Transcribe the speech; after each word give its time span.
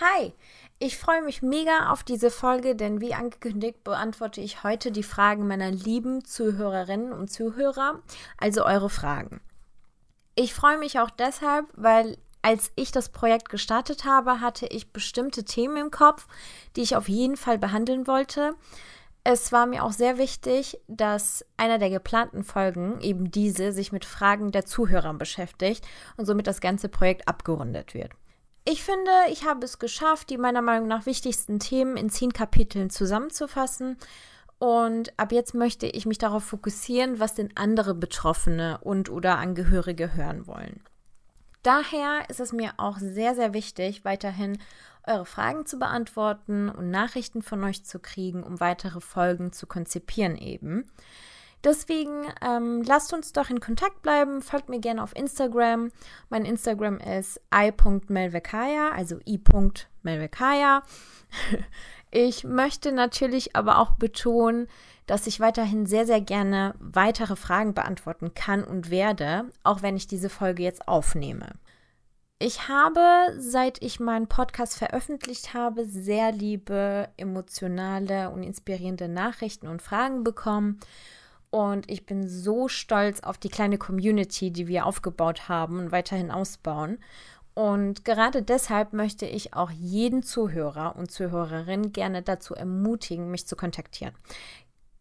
Hi, 0.00 0.32
ich 0.78 0.96
freue 0.96 1.20
mich 1.20 1.42
mega 1.42 1.90
auf 1.90 2.02
diese 2.02 2.30
Folge, 2.30 2.74
denn 2.74 3.02
wie 3.02 3.12
angekündigt 3.12 3.84
beantworte 3.84 4.40
ich 4.40 4.64
heute 4.64 4.90
die 4.90 5.02
Fragen 5.02 5.46
meiner 5.46 5.70
lieben 5.70 6.24
Zuhörerinnen 6.24 7.12
und 7.12 7.30
Zuhörer, 7.30 8.00
also 8.38 8.64
eure 8.64 8.88
Fragen. 8.88 9.42
Ich 10.34 10.54
freue 10.54 10.78
mich 10.78 10.98
auch 10.98 11.10
deshalb, 11.10 11.66
weil 11.74 12.16
als 12.40 12.72
ich 12.74 12.90
das 12.90 13.10
Projekt 13.10 13.50
gestartet 13.50 14.06
habe, 14.06 14.40
hatte 14.40 14.66
ich 14.66 14.94
bestimmte 14.94 15.44
Themen 15.44 15.76
im 15.76 15.90
Kopf, 15.90 16.26
die 16.74 16.80
ich 16.80 16.96
auf 16.96 17.10
jeden 17.10 17.36
Fall 17.36 17.58
behandeln 17.58 18.06
wollte. 18.06 18.54
Es 19.24 19.52
war 19.52 19.66
mir 19.66 19.84
auch 19.84 19.92
sehr 19.92 20.16
wichtig, 20.16 20.80
dass 20.88 21.44
einer 21.58 21.78
der 21.78 21.90
geplanten 21.90 22.44
Folgen, 22.44 22.98
eben 23.02 23.30
diese, 23.30 23.72
sich 23.72 23.92
mit 23.92 24.06
Fragen 24.06 24.52
der 24.52 24.64
Zuhörer 24.64 25.12
beschäftigt 25.12 25.86
und 26.16 26.24
somit 26.24 26.46
das 26.46 26.62
ganze 26.62 26.88
Projekt 26.88 27.28
abgerundet 27.28 27.92
wird. 27.92 28.12
Ich 28.64 28.84
finde, 28.84 29.10
ich 29.30 29.44
habe 29.44 29.64
es 29.64 29.78
geschafft, 29.78 30.30
die 30.30 30.38
meiner 30.38 30.62
Meinung 30.62 30.86
nach 30.86 31.06
wichtigsten 31.06 31.58
Themen 31.58 31.96
in 31.96 32.10
zehn 32.10 32.32
Kapiteln 32.32 32.90
zusammenzufassen. 32.90 33.96
Und 34.58 35.12
ab 35.18 35.32
jetzt 35.32 35.54
möchte 35.54 35.86
ich 35.86 36.06
mich 36.06 36.18
darauf 36.18 36.44
fokussieren, 36.44 37.18
was 37.18 37.34
denn 37.34 37.50
andere 37.56 37.94
Betroffene 37.94 38.78
und 38.82 39.10
oder 39.10 39.38
Angehörige 39.38 40.14
hören 40.14 40.46
wollen. 40.46 40.80
Daher 41.64 42.28
ist 42.28 42.38
es 42.38 42.52
mir 42.52 42.74
auch 42.76 42.98
sehr, 42.98 43.34
sehr 43.34 43.54
wichtig, 43.54 44.04
weiterhin 44.04 44.58
eure 45.04 45.26
Fragen 45.26 45.66
zu 45.66 45.78
beantworten 45.78 46.68
und 46.68 46.90
Nachrichten 46.90 47.42
von 47.42 47.64
euch 47.64 47.84
zu 47.84 47.98
kriegen, 47.98 48.44
um 48.44 48.60
weitere 48.60 49.00
Folgen 49.00 49.52
zu 49.52 49.66
konzipieren 49.66 50.36
eben. 50.36 50.84
Deswegen 51.64 52.26
ähm, 52.40 52.82
lasst 52.82 53.12
uns 53.12 53.32
doch 53.32 53.50
in 53.50 53.60
Kontakt 53.60 54.02
bleiben. 54.02 54.42
Folgt 54.42 54.68
mir 54.68 54.80
gerne 54.80 55.02
auf 55.02 55.14
Instagram. 55.14 55.90
Mein 56.28 56.44
Instagram 56.44 56.98
ist 56.98 57.40
i.melvekaya, 57.54 58.90
also 58.90 59.18
i.melvekaya. 59.26 60.82
Ich 62.14 62.44
möchte 62.44 62.92
natürlich 62.92 63.56
aber 63.56 63.78
auch 63.78 63.92
betonen, 63.92 64.68
dass 65.06 65.26
ich 65.26 65.40
weiterhin 65.40 65.86
sehr, 65.86 66.04
sehr 66.04 66.20
gerne 66.20 66.74
weitere 66.78 67.36
Fragen 67.36 67.72
beantworten 67.72 68.34
kann 68.34 68.64
und 68.64 68.90
werde, 68.90 69.46
auch 69.64 69.80
wenn 69.80 69.96
ich 69.96 70.08
diese 70.08 70.28
Folge 70.28 70.62
jetzt 70.62 70.86
aufnehme. 70.86 71.54
Ich 72.38 72.68
habe, 72.68 73.00
seit 73.38 73.82
ich 73.82 73.98
meinen 73.98 74.26
Podcast 74.26 74.76
veröffentlicht 74.76 75.54
habe, 75.54 75.86
sehr 75.86 76.32
liebe, 76.32 77.08
emotionale 77.16 78.28
und 78.30 78.42
inspirierende 78.42 79.08
Nachrichten 79.08 79.68
und 79.68 79.80
Fragen 79.80 80.22
bekommen. 80.22 80.80
Und 81.52 81.90
ich 81.90 82.06
bin 82.06 82.26
so 82.26 82.66
stolz 82.66 83.20
auf 83.20 83.36
die 83.36 83.50
kleine 83.50 83.76
Community, 83.76 84.50
die 84.50 84.66
wir 84.68 84.86
aufgebaut 84.86 85.50
haben 85.50 85.78
und 85.78 85.92
weiterhin 85.92 86.30
ausbauen. 86.30 86.98
Und 87.52 88.06
gerade 88.06 88.42
deshalb 88.42 88.94
möchte 88.94 89.26
ich 89.26 89.52
auch 89.52 89.70
jeden 89.70 90.22
Zuhörer 90.22 90.96
und 90.96 91.10
Zuhörerin 91.10 91.92
gerne 91.92 92.22
dazu 92.22 92.54
ermutigen, 92.54 93.30
mich 93.30 93.46
zu 93.46 93.54
kontaktieren. 93.54 94.14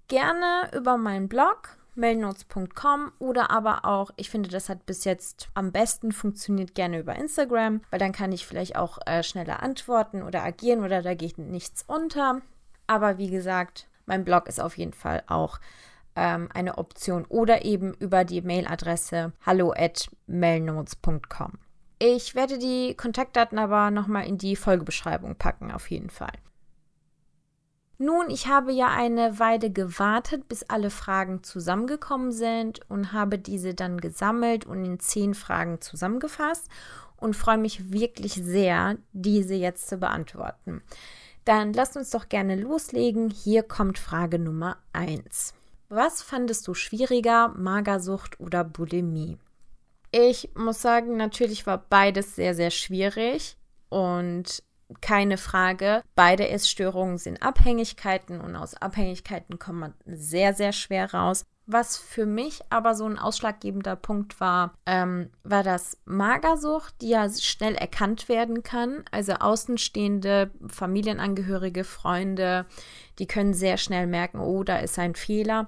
Gerne 0.09 0.69
über 0.75 0.97
meinen 0.97 1.29
Blog 1.29 1.77
mailnotes.com 1.95 3.11
oder 3.19 3.51
aber 3.51 3.85
auch, 3.85 4.11
ich 4.15 4.29
finde, 4.29 4.49
das 4.49 4.69
hat 4.69 4.85
bis 4.85 5.03
jetzt 5.03 5.49
am 5.53 5.71
besten 5.71 6.11
funktioniert, 6.11 6.75
gerne 6.75 6.99
über 6.99 7.15
Instagram, 7.15 7.81
weil 7.89 7.99
dann 7.99 8.11
kann 8.11 8.31
ich 8.31 8.45
vielleicht 8.45 8.75
auch 8.75 8.97
äh, 9.05 9.23
schneller 9.23 9.61
antworten 9.63 10.23
oder 10.23 10.43
agieren 10.43 10.83
oder 10.83 11.01
da 11.01 11.13
geht 11.13 11.37
nichts 11.37 11.83
unter. 11.87 12.41
Aber 12.87 13.17
wie 13.17 13.29
gesagt, 13.29 13.87
mein 14.05 14.23
Blog 14.25 14.47
ist 14.47 14.59
auf 14.59 14.77
jeden 14.77 14.93
Fall 14.93 15.23
auch 15.27 15.59
ähm, 16.21 16.49
eine 16.53 16.77
Option 16.77 17.25
oder 17.25 17.65
eben 17.65 17.95
über 17.95 18.23
die 18.23 18.41
Mailadresse 18.41 19.33
hallo 19.43 19.73
at 19.75 20.07
mailnotes.com. 20.27 21.53
Ich 21.97 22.35
werde 22.35 22.59
die 22.59 22.95
Kontaktdaten 22.95 23.57
aber 23.57 23.89
nochmal 23.89 24.27
in 24.27 24.37
die 24.37 24.55
Folgebeschreibung 24.55 25.35
packen, 25.35 25.71
auf 25.71 25.89
jeden 25.89 26.11
Fall. 26.11 26.33
Nun, 27.97 28.29
ich 28.29 28.47
habe 28.47 28.71
ja 28.71 28.87
eine 28.87 29.39
Weile 29.39 29.71
gewartet, 29.71 30.47
bis 30.47 30.63
alle 30.63 30.89
Fragen 30.89 31.43
zusammengekommen 31.43 32.31
sind 32.31 32.79
und 32.89 33.13
habe 33.13 33.37
diese 33.37 33.73
dann 33.73 33.99
gesammelt 33.99 34.65
und 34.65 34.85
in 34.85 34.99
zehn 34.99 35.33
Fragen 35.33 35.81
zusammengefasst 35.81 36.69
und 37.17 37.35
freue 37.35 37.59
mich 37.59 37.91
wirklich 37.91 38.33
sehr, 38.33 38.97
diese 39.13 39.53
jetzt 39.53 39.87
zu 39.87 39.97
beantworten. 39.97 40.81
Dann 41.45 41.73
lasst 41.73 41.97
uns 41.97 42.11
doch 42.11 42.29
gerne 42.29 42.55
loslegen. 42.55 43.29
Hier 43.31 43.63
kommt 43.63 43.99
Frage 43.99 44.39
Nummer 44.39 44.77
1. 44.93 45.55
Was 45.93 46.21
fandest 46.21 46.69
du 46.69 46.73
schwieriger, 46.73 47.49
Magersucht 47.49 48.39
oder 48.39 48.63
Bulimie? 48.63 49.37
Ich 50.09 50.49
muss 50.55 50.81
sagen, 50.81 51.17
natürlich 51.17 51.67
war 51.67 51.79
beides 51.89 52.33
sehr, 52.33 52.55
sehr 52.55 52.71
schwierig 52.71 53.57
und 53.89 54.63
keine 55.01 55.37
Frage. 55.37 56.01
Beide 56.15 56.47
Essstörungen 56.47 57.17
sind 57.17 57.43
Abhängigkeiten 57.43 58.39
und 58.39 58.55
aus 58.55 58.73
Abhängigkeiten 58.75 59.59
kommt 59.59 59.79
man 59.79 59.93
sehr, 60.05 60.53
sehr 60.53 60.71
schwer 60.71 61.13
raus. 61.13 61.43
Was 61.65 61.97
für 61.97 62.25
mich 62.25 62.61
aber 62.69 62.95
so 62.95 63.05
ein 63.05 63.19
ausschlaggebender 63.19 63.97
Punkt 63.97 64.39
war, 64.39 64.73
ähm, 64.85 65.29
war 65.43 65.63
das 65.63 65.97
Magersucht, 66.05 67.01
die 67.01 67.09
ja 67.09 67.29
schnell 67.29 67.75
erkannt 67.75 68.29
werden 68.29 68.63
kann. 68.63 69.03
Also 69.11 69.33
außenstehende 69.33 70.51
Familienangehörige, 70.69 71.83
Freunde, 71.83 72.65
die 73.19 73.27
können 73.27 73.53
sehr 73.53 73.75
schnell 73.75 74.07
merken, 74.07 74.39
oh, 74.39 74.63
da 74.63 74.77
ist 74.77 74.97
ein 74.97 75.15
Fehler 75.15 75.67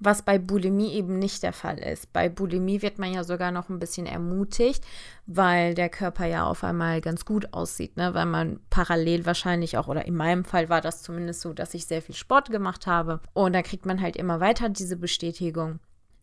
was 0.00 0.22
bei 0.22 0.38
Bulimie 0.38 0.92
eben 0.92 1.18
nicht 1.18 1.42
der 1.42 1.52
Fall 1.52 1.78
ist. 1.78 2.12
Bei 2.12 2.28
Bulimie 2.28 2.82
wird 2.82 2.98
man 2.98 3.12
ja 3.12 3.24
sogar 3.24 3.50
noch 3.50 3.68
ein 3.68 3.78
bisschen 3.78 4.06
ermutigt, 4.06 4.84
weil 5.26 5.74
der 5.74 5.88
Körper 5.88 6.26
ja 6.26 6.46
auf 6.46 6.64
einmal 6.64 7.00
ganz 7.00 7.24
gut 7.24 7.52
aussieht, 7.52 7.96
ne? 7.96 8.14
weil 8.14 8.26
man 8.26 8.60
parallel 8.70 9.26
wahrscheinlich 9.26 9.78
auch, 9.78 9.88
oder 9.88 10.06
in 10.06 10.16
meinem 10.16 10.44
Fall 10.44 10.68
war 10.68 10.80
das 10.80 11.02
zumindest 11.02 11.40
so, 11.40 11.52
dass 11.52 11.74
ich 11.74 11.86
sehr 11.86 12.02
viel 12.02 12.14
Sport 12.14 12.50
gemacht 12.50 12.86
habe 12.86 13.20
und 13.32 13.52
da 13.52 13.62
kriegt 13.62 13.86
man 13.86 14.00
halt 14.00 14.16
immer 14.16 14.40
weiter 14.40 14.68
diese 14.68 14.96
Bestätigung. 14.96 15.80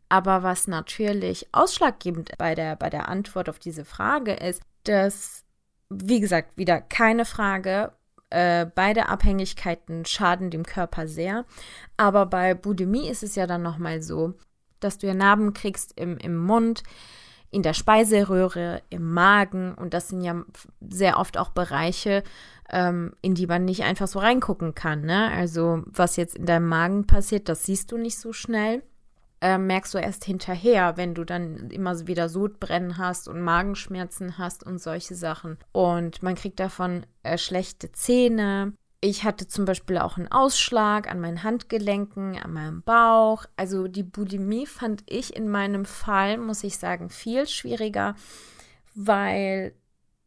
Aber 0.10 0.44
was 0.44 0.68
natürlich 0.68 1.48
ausschlaggebend 1.54 2.38
bei 2.38 2.54
der, 2.54 2.76
bei 2.76 2.90
der 2.90 3.08
Antwort 3.08 3.48
auf 3.48 3.60
diese 3.60 3.86
Frage 3.86 4.34
ist, 4.34 4.62
dass, 4.84 5.46
wie 5.90 6.20
gesagt, 6.20 6.58
wieder 6.58 6.82
keine 6.82 7.24
Frage, 7.24 7.94
äh, 8.32 8.66
beide 8.74 9.10
Abhängigkeiten 9.10 10.06
schaden 10.06 10.50
dem 10.50 10.66
Körper 10.66 11.08
sehr. 11.08 11.46
Aber 11.98 12.26
bei 12.26 12.54
Bulimie 12.54 13.10
ist 13.10 13.24
es 13.24 13.36
ja 13.36 13.46
dann 13.46 13.62
nochmal 13.62 14.02
so, 14.02 14.34
dass 14.80 14.98
du 14.98 15.08
ja 15.08 15.14
Narben 15.14 15.54
kriegst 15.54 15.94
im, 15.98 16.18
im 16.18 16.38
Mund, 16.38 16.84
in 17.52 17.62
der 17.62 17.74
Speiseröhre, 17.74 18.82
im 18.90 19.14
Magen. 19.14 19.74
Und 19.76 19.94
das 19.94 20.08
sind 20.08 20.22
ja 20.22 20.44
sehr 20.80 21.20
oft 21.20 21.38
auch 21.38 21.50
Bereiche, 21.50 22.24
ähm, 22.70 23.14
in 23.22 23.36
die 23.36 23.48
man 23.48 23.66
nicht 23.66 23.84
einfach 23.84 24.08
so 24.08 24.20
reingucken 24.20 24.74
kann. 24.74 25.02
Ne? 25.02 25.30
Also 25.32 25.84
was 25.86 26.16
jetzt 26.16 26.36
in 26.36 26.46
deinem 26.46 26.68
Magen 26.68 27.06
passiert, 27.06 27.50
das 27.50 27.66
siehst 27.66 27.92
du 27.92 27.98
nicht 27.98 28.18
so 28.18 28.34
schnell 28.34 28.82
äh, 29.42 29.58
merkst 29.58 29.94
du 29.94 29.98
erst 29.98 30.24
hinterher, 30.24 30.98
wenn 30.98 31.16
du 31.16 31.24
dann 31.26 31.72
immer 31.72 32.08
wieder 32.08 32.30
Sodbrennen 32.30 32.98
hast 32.98 33.28
und 33.28 33.42
Magenschmerzen 33.42 34.38
hast 34.38 34.64
und 34.64 34.78
solche 34.78 35.16
Sachen. 35.16 35.58
Und 35.72 36.22
man 36.22 36.36
kriegt 36.36 36.60
davon 36.60 37.06
äh, 37.24 37.38
schlechte 37.38 37.92
Zähne. 37.92 38.74
Ich 39.04 39.24
hatte 39.24 39.48
zum 39.48 39.66
Beispiel 39.66 39.98
auch 39.98 40.18
einen 40.18 40.32
Ausschlag 40.32 41.10
an 41.10 41.20
meinen 41.20 41.42
Handgelenken, 41.42 42.38
an 42.38 42.54
meinem 42.54 42.84
Bauch. 42.84 43.46
Also 43.58 43.88
die 43.88 44.04
Bulimie 44.04 44.68
fand 44.68 45.04
ich 45.08 45.36
in 45.36 45.50
meinem 45.50 45.86
Fall, 45.86 46.38
muss 46.38 46.64
ich 46.64 46.78
sagen, 46.78 47.10
viel 47.10 47.48
schwieriger, 47.48 48.16
weil 48.94 49.74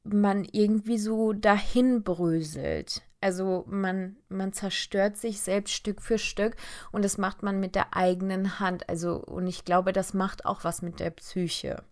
man 0.02 0.44
irgendwie 0.44 0.98
so 0.98 1.32
dahin 1.32 2.02
bröselt. 2.02 3.03
Also 3.24 3.64
man, 3.66 4.16
man 4.28 4.52
zerstört 4.52 5.16
sich 5.16 5.40
selbst 5.40 5.72
Stück 5.72 6.02
für 6.02 6.18
Stück 6.18 6.56
und 6.92 7.06
das 7.06 7.16
macht 7.16 7.42
man 7.42 7.58
mit 7.58 7.74
der 7.74 7.96
eigenen 7.96 8.60
Hand. 8.60 8.86
Also, 8.90 9.16
und 9.16 9.46
ich 9.46 9.64
glaube, 9.64 9.94
das 9.94 10.12
macht 10.12 10.44
auch 10.44 10.62
was 10.62 10.82
mit 10.82 11.00
der 11.00 11.08
Psyche. 11.08 11.82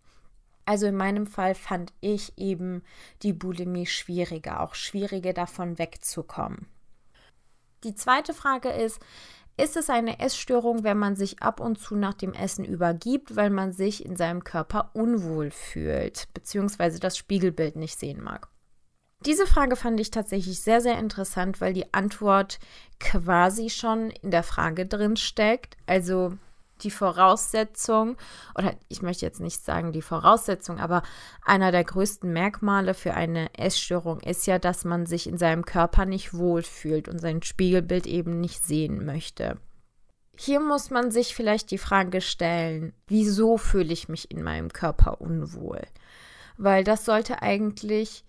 Also 0.67 0.85
in 0.85 0.95
meinem 0.95 1.27
Fall 1.27 1.55
fand 1.55 1.95
ich 2.03 2.37
eben 2.37 2.83
die 3.23 3.33
Bulimie 3.33 3.87
schwieriger, 3.87 4.61
auch 4.61 4.75
schwieriger 4.75 5.33
davon 5.33 5.79
wegzukommen. 5.79 6.67
Die 7.83 7.95
zweite 7.95 8.35
Frage 8.35 8.69
ist, 8.69 9.01
ist 9.57 9.79
es 9.79 9.89
eine 9.89 10.21
Essstörung, 10.21 10.85
wenn 10.85 10.99
man 10.99 11.17
sich 11.17 11.43
ab 11.43 11.61
und 11.61 11.79
zu 11.79 11.97
nach 11.97 12.13
dem 12.13 12.35
Essen 12.35 12.67
übergibt, 12.67 13.37
weil 13.37 13.49
man 13.49 13.73
sich 13.73 14.05
in 14.05 14.17
seinem 14.17 14.45
Körper 14.45 14.91
unwohl 14.93 15.51
fühlt, 15.51 16.29
beziehungsweise 16.35 17.01
das 17.01 17.17
Spiegelbild 17.17 17.77
nicht 17.77 17.99
sehen 17.99 18.23
mag? 18.23 18.52
Diese 19.25 19.47
Frage 19.47 19.77
fand 19.77 20.01
ich 20.01 20.11
tatsächlich 20.11 20.61
sehr, 20.61 20.81
sehr 20.81 20.99
interessant, 20.99 21.61
weil 21.61 21.73
die 21.73 21.93
Antwort 21.95 22.59
quasi 22.99 23.71
schon 23.71 24.11
in 24.11 24.31
der 24.31 24.43
Frage 24.43 24.87
drin 24.87 25.17
steckt. 25.17 25.77
Also 25.87 26.35
die 26.83 26.91
Voraussetzung, 26.91 28.17
oder 28.57 28.75
ich 28.89 29.03
möchte 29.03 29.25
jetzt 29.25 29.41
nicht 29.41 29.65
sagen 29.65 29.93
die 29.93 30.03
Voraussetzung, 30.03 30.81
aber 30.81 31.03
einer 31.45 31.71
der 31.71 31.85
größten 31.85 32.33
Merkmale 32.33 32.95
für 32.95 33.15
eine 33.15 33.55
Essstörung 33.57 34.21
ist 34.21 34.47
ja, 34.47 34.59
dass 34.59 34.85
man 34.85 35.07
sich 35.07 35.29
in 35.29 35.39
seinem 35.39 35.65
Körper 35.65 36.05
nicht 36.05 36.35
wohlfühlt 36.35 37.09
und 37.09 37.21
sein 37.21 37.43
Spiegelbild 37.43 38.07
eben 38.07 38.41
nicht 38.41 38.65
sehen 38.65 39.05
möchte. 39.05 39.59
Hier 40.37 40.61
muss 40.61 40.91
man 40.91 41.11
sich 41.13 41.35
vielleicht 41.35 41.71
die 41.71 41.79
Frage 41.79 42.21
stellen, 42.21 42.93
wieso 43.07 43.59
fühle 43.59 43.93
ich 43.93 44.09
mich 44.09 44.31
in 44.31 44.43
meinem 44.43 44.73
Körper 44.73 45.21
unwohl? 45.21 45.83
Weil 46.57 46.83
das 46.85 47.05
sollte 47.05 47.43
eigentlich 47.43 48.25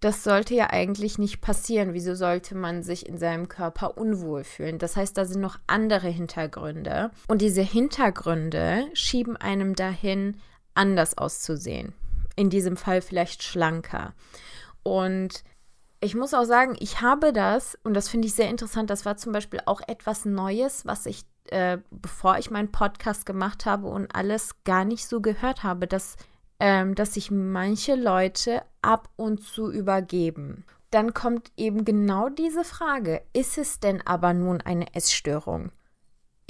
das 0.00 0.22
sollte 0.22 0.54
ja 0.54 0.70
eigentlich 0.70 1.18
nicht 1.18 1.40
passieren. 1.40 1.92
Wieso 1.92 2.14
sollte 2.14 2.54
man 2.54 2.82
sich 2.82 3.06
in 3.06 3.18
seinem 3.18 3.48
Körper 3.48 3.98
unwohl 3.98 4.44
fühlen? 4.44 4.78
Das 4.78 4.96
heißt, 4.96 5.16
da 5.18 5.24
sind 5.24 5.40
noch 5.40 5.58
andere 5.66 6.08
Hintergründe. 6.08 7.10
Und 7.26 7.42
diese 7.42 7.62
Hintergründe 7.62 8.86
schieben 8.94 9.36
einem 9.36 9.74
dahin, 9.74 10.36
anders 10.74 11.18
auszusehen. 11.18 11.94
In 12.36 12.50
diesem 12.50 12.76
Fall 12.76 13.02
vielleicht 13.02 13.42
schlanker. 13.42 14.14
Und 14.84 15.42
ich 16.00 16.14
muss 16.14 16.34
auch 16.34 16.44
sagen, 16.44 16.76
ich 16.78 17.00
habe 17.00 17.32
das, 17.32 17.76
und 17.82 17.94
das 17.94 18.08
finde 18.08 18.28
ich 18.28 18.34
sehr 18.34 18.48
interessant, 18.48 18.90
das 18.90 19.04
war 19.04 19.16
zum 19.16 19.32
Beispiel 19.32 19.60
auch 19.66 19.80
etwas 19.88 20.24
Neues, 20.24 20.86
was 20.86 21.06
ich, 21.06 21.24
äh, 21.46 21.78
bevor 21.90 22.38
ich 22.38 22.52
meinen 22.52 22.70
Podcast 22.70 23.26
gemacht 23.26 23.66
habe 23.66 23.88
und 23.88 24.14
alles 24.14 24.62
gar 24.62 24.84
nicht 24.84 25.08
so 25.08 25.20
gehört 25.20 25.64
habe, 25.64 25.88
dass 25.88 26.16
ähm, 26.60 26.94
dass 26.94 27.14
sich 27.14 27.30
manche 27.30 27.94
Leute 27.94 28.62
ab 28.82 29.08
und 29.16 29.42
zu 29.42 29.70
übergeben. 29.70 30.64
Dann 30.90 31.12
kommt 31.12 31.52
eben 31.56 31.84
genau 31.84 32.28
diese 32.28 32.64
Frage, 32.64 33.22
ist 33.32 33.58
es 33.58 33.78
denn 33.80 34.04
aber 34.06 34.32
nun 34.32 34.60
eine 34.62 34.94
Essstörung? 34.94 35.70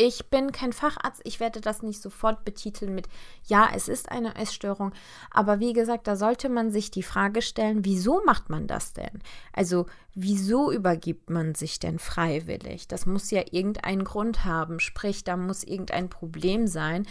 Ich 0.01 0.31
bin 0.31 0.53
kein 0.53 0.73
Facharzt, 0.73 1.23
ich 1.25 1.41
werde 1.41 1.61
das 1.61 1.83
nicht 1.83 2.01
sofort 2.01 2.45
betiteln 2.45 2.95
mit, 2.95 3.09
ja, 3.47 3.69
es 3.75 3.89
ist 3.89 4.13
eine 4.13 4.37
Essstörung, 4.37 4.93
aber 5.33 5.59
wie 5.59 5.73
gesagt, 5.73 6.07
da 6.07 6.15
sollte 6.15 6.49
man 6.49 6.71
sich 6.71 6.93
die 6.93 7.03
Frage 7.03 7.43
stellen, 7.43 7.85
wieso 7.85 8.23
macht 8.25 8.49
man 8.49 8.69
das 8.69 8.93
denn? 8.93 9.21
Also, 9.53 9.87
wieso 10.15 10.71
übergibt 10.71 11.31
man 11.31 11.57
sich 11.57 11.81
denn 11.81 11.99
freiwillig? 11.99 12.87
Das 12.87 13.07
muss 13.07 13.33
ja 13.33 13.43
irgendeinen 13.51 14.05
Grund 14.05 14.45
haben, 14.45 14.79
sprich, 14.79 15.25
da 15.25 15.37
muss 15.37 15.65
irgendein 15.65 16.09
Problem 16.09 16.69
sein 16.69 17.05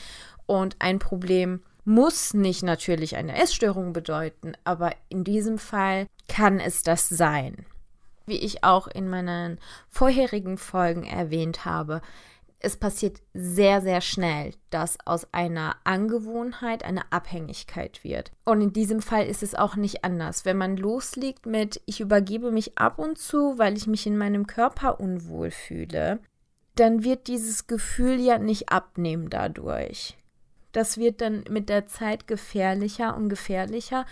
und 0.45 0.77
ein 0.79 0.99
Problem 0.99 1.61
muss 1.87 2.33
nicht 2.33 2.63
natürlich 2.63 3.15
eine 3.15 3.41
Essstörung 3.41 3.93
bedeuten, 3.93 4.53
aber 4.65 4.91
in 5.07 5.23
diesem 5.23 5.57
Fall 5.57 6.07
kann 6.27 6.59
es 6.59 6.83
das 6.83 7.07
sein. 7.07 7.65
Wie 8.25 8.35
ich 8.35 8.65
auch 8.65 8.87
in 8.87 9.09
meinen 9.09 9.57
vorherigen 9.89 10.57
Folgen 10.57 11.05
erwähnt 11.05 11.63
habe, 11.63 12.01
es 12.59 12.75
passiert 12.75 13.21
sehr, 13.33 13.81
sehr 13.81 14.01
schnell, 14.01 14.53
dass 14.69 14.97
aus 15.05 15.31
einer 15.31 15.77
Angewohnheit 15.85 16.83
eine 16.83 17.09
Abhängigkeit 17.11 18.03
wird. 18.03 18.31
Und 18.43 18.59
in 18.59 18.73
diesem 18.73 19.01
Fall 19.01 19.25
ist 19.25 19.41
es 19.41 19.55
auch 19.55 19.77
nicht 19.77 20.03
anders. 20.03 20.43
Wenn 20.43 20.57
man 20.57 20.75
loslegt 20.75 21.45
mit, 21.45 21.81
ich 21.85 22.01
übergebe 22.01 22.51
mich 22.51 22.77
ab 22.77 22.99
und 22.99 23.17
zu, 23.17 23.57
weil 23.57 23.77
ich 23.77 23.87
mich 23.87 24.05
in 24.05 24.17
meinem 24.17 24.45
Körper 24.45 24.99
unwohl 24.99 25.51
fühle, 25.51 26.19
dann 26.75 27.05
wird 27.05 27.27
dieses 27.27 27.65
Gefühl 27.67 28.19
ja 28.19 28.39
nicht 28.39 28.69
abnehmen 28.73 29.29
dadurch. 29.29 30.17
Das 30.77 30.99
wird 30.99 31.21
dann 31.21 31.43
mit 31.49 31.69
der 31.69 31.87
Zeit 31.87 32.27
gefährlicher 32.27 33.17
und 33.17 33.29
gefährlicher. 33.29 34.05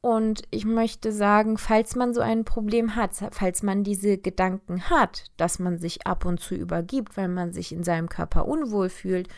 Und 0.00 0.44
ich 0.50 0.64
möchte 0.64 1.12
sagen, 1.12 1.58
falls 1.58 1.94
man 1.94 2.14
so 2.14 2.22
ein 2.22 2.46
Problem 2.46 2.96
hat, 2.96 3.10
falls 3.32 3.62
man 3.62 3.84
diese 3.84 4.16
Gedanken 4.16 4.88
hat, 4.88 5.24
dass 5.36 5.58
man 5.58 5.76
sich 5.76 6.06
ab 6.06 6.24
und 6.24 6.40
zu 6.40 6.54
übergibt, 6.54 7.18
weil 7.18 7.28
man 7.28 7.52
sich 7.52 7.70
in 7.70 7.84
seinem 7.84 8.08
Körper 8.08 8.48
unwohl 8.48 8.88
fühlt, 8.88 9.28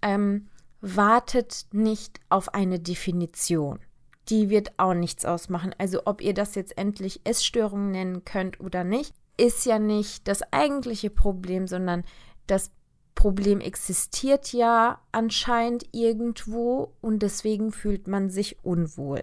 ähm, 0.00 0.46
wartet 0.80 1.66
nicht 1.72 2.20
auf 2.28 2.54
eine 2.54 2.78
Definition. 2.78 3.80
Die 4.28 4.48
wird 4.48 4.78
auch 4.78 4.94
nichts 4.94 5.24
ausmachen. 5.24 5.74
Also 5.76 6.02
ob 6.04 6.20
ihr 6.20 6.34
das 6.34 6.54
jetzt 6.54 6.78
endlich 6.78 7.22
Essstörung 7.24 7.90
nennen 7.90 8.24
könnt 8.24 8.60
oder 8.60 8.84
nicht, 8.84 9.12
ist 9.36 9.66
ja 9.66 9.80
nicht 9.80 10.28
das 10.28 10.44
eigentliche 10.52 11.10
Problem, 11.10 11.66
sondern 11.66 12.04
das 12.46 12.70
Problem 13.22 13.60
existiert 13.60 14.52
ja 14.52 14.98
anscheinend 15.12 15.86
irgendwo 15.92 16.92
und 17.00 17.20
deswegen 17.20 17.70
fühlt 17.70 18.08
man 18.08 18.30
sich 18.30 18.56
unwohl. 18.64 19.22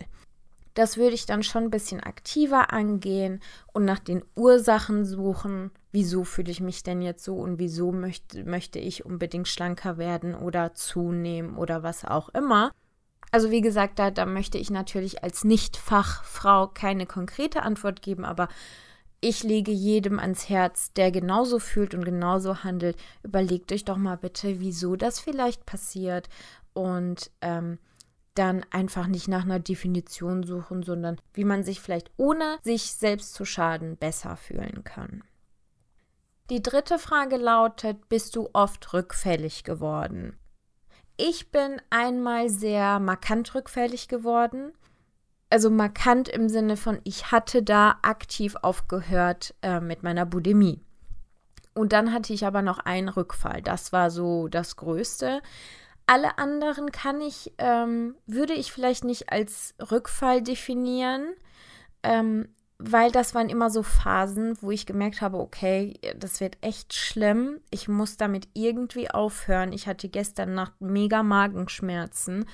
Das 0.74 0.96
würde 0.96 1.16
ich 1.16 1.26
dann 1.26 1.44
schon 1.44 1.66
ein 1.66 1.70
bisschen 1.70 2.00
aktiver 2.00 2.72
angehen 2.72 3.42
und 3.74 3.84
nach 3.84 4.00
den 4.00 4.24
Ursachen 4.36 5.04
suchen. 5.04 5.72
Wieso 5.92 6.24
fühle 6.24 6.50
ich 6.50 6.62
mich 6.62 6.82
denn 6.82 7.02
jetzt 7.02 7.26
so 7.26 7.36
und 7.36 7.60
wieso 7.60 7.92
möchte, 7.92 8.46
möchte 8.46 8.80
ich 8.80 9.06
unbedingt 9.06 9.50
schlanker 9.50 9.98
werden 9.98 10.34
oder 10.34 10.74
zunehmen 10.74 11.58
oder 11.58 11.84
was 11.84 12.06
auch 12.06 12.30
immer. 12.30 12.72
Also 13.32 13.52
wie 13.52 13.60
gesagt, 13.60 14.00
da, 14.00 14.12
da 14.12 14.26
möchte 14.26 14.58
ich 14.58 14.70
natürlich 14.70 15.26
als 15.26 15.44
Nicht-Fachfrau 15.44 16.68
keine 16.68 17.06
konkrete 17.06 17.64
Antwort 17.64 18.02
geben, 18.02 18.24
aber 18.24 18.48
ich 19.22 19.44
lege 19.44 19.72
jedem 19.72 20.20
ans 20.20 20.50
Herz, 20.50 20.94
der 20.94 21.12
genauso 21.12 21.60
fühlt 21.60 21.94
und 21.94 22.06
genauso 22.06 22.64
handelt, 22.64 22.98
überlegt 23.24 23.72
euch 23.72 23.86
doch 23.86 23.98
mal 23.98 24.16
bitte, 24.16 24.60
wieso 24.60 24.96
das 24.96 25.20
vielleicht 25.20 25.66
passiert 25.66 26.30
und 26.74 27.32
ähm, 27.42 27.80
dann 28.36 28.66
einfach 28.72 29.08
nicht 29.08 29.28
nach 29.28 29.44
einer 29.44 29.60
Definition 29.60 30.44
suchen, 30.44 30.84
sondern 30.84 31.20
wie 31.34 31.44
man 31.44 31.64
sich 31.64 31.82
vielleicht 31.82 32.12
ohne 32.16 32.58
sich 32.64 32.94
selbst 32.94 33.34
zu 33.34 33.44
schaden 33.44 33.98
besser 33.98 34.38
fühlen 34.38 34.84
kann. 34.86 35.24
Die 36.50 36.64
dritte 36.64 36.98
Frage 36.98 37.36
lautet, 37.36 38.08
bist 38.08 38.36
du 38.36 38.50
oft 38.54 38.94
rückfällig 38.94 39.64
geworden? 39.64 40.38
Ich 41.18 41.52
bin 41.52 41.82
einmal 41.90 42.50
sehr 42.50 43.00
markant 43.00 43.54
rückfällig 43.54 44.08
geworden 44.08 44.72
also 45.50 45.70
markant 45.70 46.30
im 46.30 46.48
Sinne 46.50 46.78
von, 46.78 47.00
ich 47.04 47.32
hatte 47.32 47.64
da 47.64 47.98
aktiv 48.02 48.56
aufgehört 48.62 49.56
äh, 49.62 49.80
mit 49.80 50.04
meiner 50.04 50.26
Bulimie. 50.26 50.82
Und 51.74 51.94
dann 51.94 52.14
hatte 52.14 52.34
ich 52.34 52.46
aber 52.46 52.62
noch 52.62 52.80
einen 52.80 53.10
Rückfall. 53.10 53.62
Das 53.62 53.92
war 53.94 54.12
so 54.12 54.48
das 54.48 54.76
Größte. 54.76 55.42
Alle 56.08 56.38
anderen 56.38 56.92
kann 56.92 57.22
ich, 57.22 57.54
ähm, 57.58 58.16
würde 58.26 58.54
ich 58.54 58.72
vielleicht 58.72 59.04
nicht 59.04 59.32
als 59.32 59.76
Rückfall 59.92 60.42
definieren, 60.42 61.34
ähm, 62.04 62.50
weil 62.80 63.12
das 63.12 63.36
waren 63.36 63.50
immer 63.50 63.70
so 63.70 63.84
Phasen, 63.84 64.58
wo 64.62 64.72
ich 64.72 64.86
gemerkt 64.86 65.22
habe, 65.22 65.38
okay, 65.38 66.00
das 66.18 66.40
wird 66.40 66.58
echt 66.62 66.94
schlimm. 66.94 67.60
Ich 67.72 67.88
muss 67.88 68.18
damit 68.18 68.48
irgendwie 68.54 69.12
aufhören. 69.12 69.74
Ich 69.74 69.88
hatte 69.88 70.10
gestern 70.10 70.54
Nacht 70.56 70.80
mega 70.80 71.22
Magenschmerzen. 71.22 72.46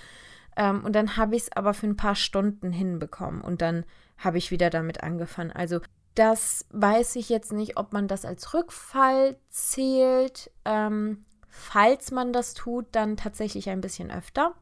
Ähm, 0.55 0.83
und 0.83 0.93
dann 0.93 1.17
habe 1.17 1.35
ich 1.35 1.43
es 1.43 1.51
aber 1.51 1.73
für 1.73 1.87
ein 1.87 1.97
paar 1.97 2.15
Stunden 2.15 2.71
hinbekommen 2.71 3.41
und 3.41 3.61
dann 3.61 3.85
habe 4.17 4.37
ich 4.37 4.51
wieder 4.51 4.69
damit 4.69 5.03
angefangen. 5.03 5.51
Also 5.51 5.79
das 6.15 6.65
weiß 6.71 7.17
ich 7.17 7.29
jetzt 7.29 7.51
nicht, 7.51 7.77
ob 7.77 7.91
man 7.91 8.07
das 8.07 8.23
als 8.23 8.53
Rückfall 8.53 9.37
zählt. 9.49 10.49
Ähm, 10.63 11.25
falls 11.49 12.11
man 12.11 12.31
das 12.31 12.53
tut, 12.53 12.87
dann 12.93 13.17
tatsächlich 13.17 13.69
ein 13.69 13.81
bisschen 13.81 14.11
öfter. 14.11 14.55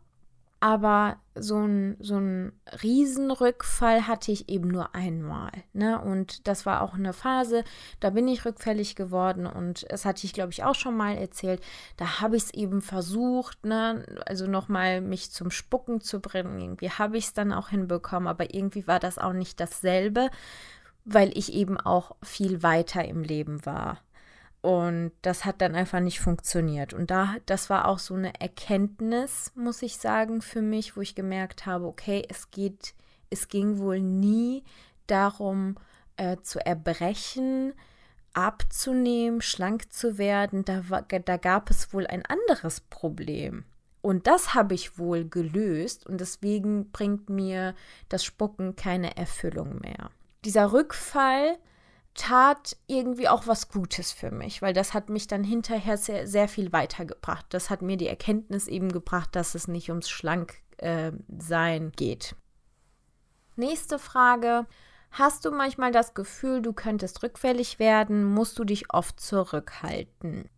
Aber 0.64 1.18
so 1.36 1.58
ein, 1.58 1.98
so 2.00 2.16
ein 2.16 2.54
Riesenrückfall 2.82 4.08
hatte 4.08 4.32
ich 4.32 4.48
eben 4.48 4.70
nur 4.70 4.96
einmal. 4.96 5.52
Ne? 5.74 6.00
Und 6.02 6.48
das 6.48 6.66
war 6.66 6.82
auch 6.82 6.94
eine 6.94 7.12
Phase, 7.12 7.66
da 8.00 8.12
bin 8.12 8.30
ich 8.30 8.46
rückfällig 8.46 8.96
geworden 8.96 9.46
und 9.46 9.86
das 9.92 10.06
hatte 10.06 10.26
ich, 10.26 10.32
glaube 10.32 10.54
ich, 10.54 10.64
auch 10.64 10.76
schon 10.76 10.96
mal 10.96 11.18
erzählt. 11.18 11.62
Da 11.98 12.22
habe 12.22 12.38
ich 12.38 12.44
es 12.44 12.54
eben 12.54 12.82
versucht, 12.82 13.66
ne? 13.66 14.06
also 14.26 14.48
nochmal 14.48 15.02
mich 15.02 15.32
zum 15.32 15.52
Spucken 15.52 16.00
zu 16.00 16.22
bringen. 16.22 16.58
Irgendwie 16.58 16.92
habe 16.92 17.18
ich 17.18 17.26
es 17.26 17.34
dann 17.34 17.52
auch 17.52 17.68
hinbekommen, 17.68 18.30
aber 18.30 18.54
irgendwie 18.54 18.88
war 18.88 19.02
das 19.02 19.18
auch 19.18 19.34
nicht 19.34 19.60
dasselbe, 19.60 20.30
weil 21.04 21.38
ich 21.38 21.52
eben 21.52 21.78
auch 21.78 22.16
viel 22.24 22.64
weiter 22.64 23.04
im 23.04 23.22
Leben 23.22 23.66
war. 23.66 24.00
Und 24.64 25.12
das 25.24 25.44
hat 25.44 25.60
dann 25.60 25.76
einfach 25.76 26.00
nicht 26.00 26.22
funktioniert. 26.22 26.94
Und 26.94 27.12
da, 27.12 27.36
das 27.48 27.70
war 27.70 27.86
auch 27.86 28.00
so 28.00 28.14
eine 28.14 28.40
Erkenntnis, 28.40 29.52
muss 29.56 29.82
ich 29.82 29.98
sagen, 29.98 30.42
für 30.42 30.62
mich, 30.62 30.96
wo 30.96 31.02
ich 31.02 31.16
gemerkt 31.16 31.66
habe, 31.66 31.86
okay, 31.86 32.26
es 32.30 32.50
geht, 32.50 32.94
es 33.30 33.50
ging 33.50 33.78
wohl 33.78 34.00
nie 34.00 34.64
darum, 35.06 35.76
äh, 36.16 36.38
zu 36.44 36.66
erbrechen, 36.66 37.74
abzunehmen, 38.32 39.42
schlank 39.42 39.92
zu 39.92 40.18
werden. 40.18 40.64
Da, 40.64 40.82
da 41.10 41.36
gab 41.36 41.70
es 41.70 41.94
wohl 41.94 42.08
ein 42.08 42.26
anderes 42.26 42.80
Problem. 42.80 43.66
Und 44.02 44.28
das 44.28 44.54
habe 44.54 44.76
ich 44.76 44.98
wohl 44.98 45.26
gelöst 45.26 46.08
und 46.08 46.22
deswegen 46.22 46.90
bringt 46.92 47.30
mir 47.30 47.76
das 48.08 48.24
Spucken 48.24 48.78
keine 48.78 49.18
Erfüllung 49.18 49.82
mehr. 49.82 50.10
Dieser 50.46 50.72
Rückfall 50.72 51.58
tat 52.16 52.78
irgendwie 52.88 53.28
auch 53.28 53.48
was 53.48 53.70
Gutes 53.70 54.12
für 54.12 54.32
mich, 54.32 54.62
weil 54.62 54.74
das 54.74 54.94
hat 54.94 55.10
mich 55.10 55.28
dann 55.28 55.44
hinterher 55.44 55.98
sehr, 55.98 56.28
sehr 56.28 56.48
viel 56.48 56.72
weitergebracht. 56.72 57.46
Das 57.50 57.70
hat 57.70 57.82
mir 57.82 57.98
die 57.98 58.08
Erkenntnis 58.08 58.68
eben 58.68 58.92
gebracht, 58.92 59.36
dass 59.36 59.56
es 59.56 59.68
nicht 59.68 59.90
ums 59.90 60.10
Schlanksein 60.10 61.88
äh, 61.88 61.92
geht. 61.96 62.36
Nächste 63.56 64.00
Frage. 64.00 64.66
Hast 65.12 65.46
du 65.46 65.52
manchmal 65.52 65.92
das 65.92 66.16
Gefühl, 66.16 66.62
du 66.62 66.74
könntest 66.74 67.22
rückfällig 67.22 67.78
werden? 67.78 68.24
Musst 68.24 68.58
du 68.58 68.64
dich 68.64 68.92
oft 68.92 69.20
zurückhalten? 69.20 70.50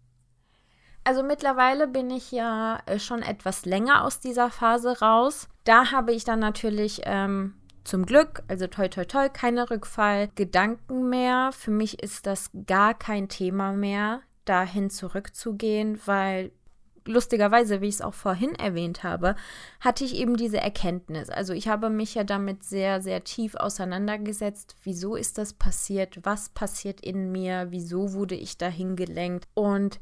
Also 1.04 1.24
mittlerweile 1.24 1.88
bin 1.88 2.10
ich 2.10 2.32
ja 2.32 2.80
äh, 2.86 2.98
schon 3.00 3.22
etwas 3.22 3.66
länger 3.66 4.04
aus 4.04 4.20
dieser 4.20 4.50
Phase 4.50 5.00
raus. 5.00 5.48
Da 5.66 5.92
habe 5.92 6.14
ich 6.14 6.24
dann 6.24 6.40
natürlich 6.40 7.02
ähm, 7.04 7.56
zum 7.86 8.06
Glück, 8.06 8.44
also 8.48 8.68
toi 8.68 8.90
toi 8.90 9.06
toi, 9.06 9.30
keine 9.30 9.70
Rückfallgedanken 9.70 11.10
mehr. 11.10 11.52
Für 11.54 11.72
mich 11.72 12.02
ist 12.04 12.26
das 12.26 12.50
gar 12.66 12.94
kein 12.94 13.30
Thema 13.30 13.72
mehr, 13.72 14.22
dahin 14.44 14.90
zurückzugehen, 14.90 16.00
weil 16.06 16.52
lustigerweise, 17.08 17.82
wie 17.82 17.88
ich 17.88 17.96
es 17.96 18.02
auch 18.02 18.16
vorhin 18.16 18.56
erwähnt 18.56 19.04
habe, 19.04 19.36
hatte 19.80 20.04
ich 20.04 20.16
eben 20.16 20.36
diese 20.36 20.58
Erkenntnis. 20.58 21.30
Also 21.30 21.54
ich 21.54 21.68
habe 21.68 21.90
mich 21.90 22.16
ja 22.16 22.24
damit 22.24 22.64
sehr, 22.64 23.02
sehr 23.02 23.24
tief 23.24 23.56
auseinandergesetzt. 23.56 24.76
Wieso 24.84 25.16
ist 25.16 25.38
das 25.38 25.54
passiert? 25.54 26.20
Was 26.24 26.50
passiert 26.50 27.02
in 27.02 27.32
mir? 27.32 27.68
Wieso 27.70 28.14
wurde 28.14 28.36
ich 28.36 28.58
dahin 28.58 28.96
gelenkt? 28.96 29.48
Und 29.54 30.00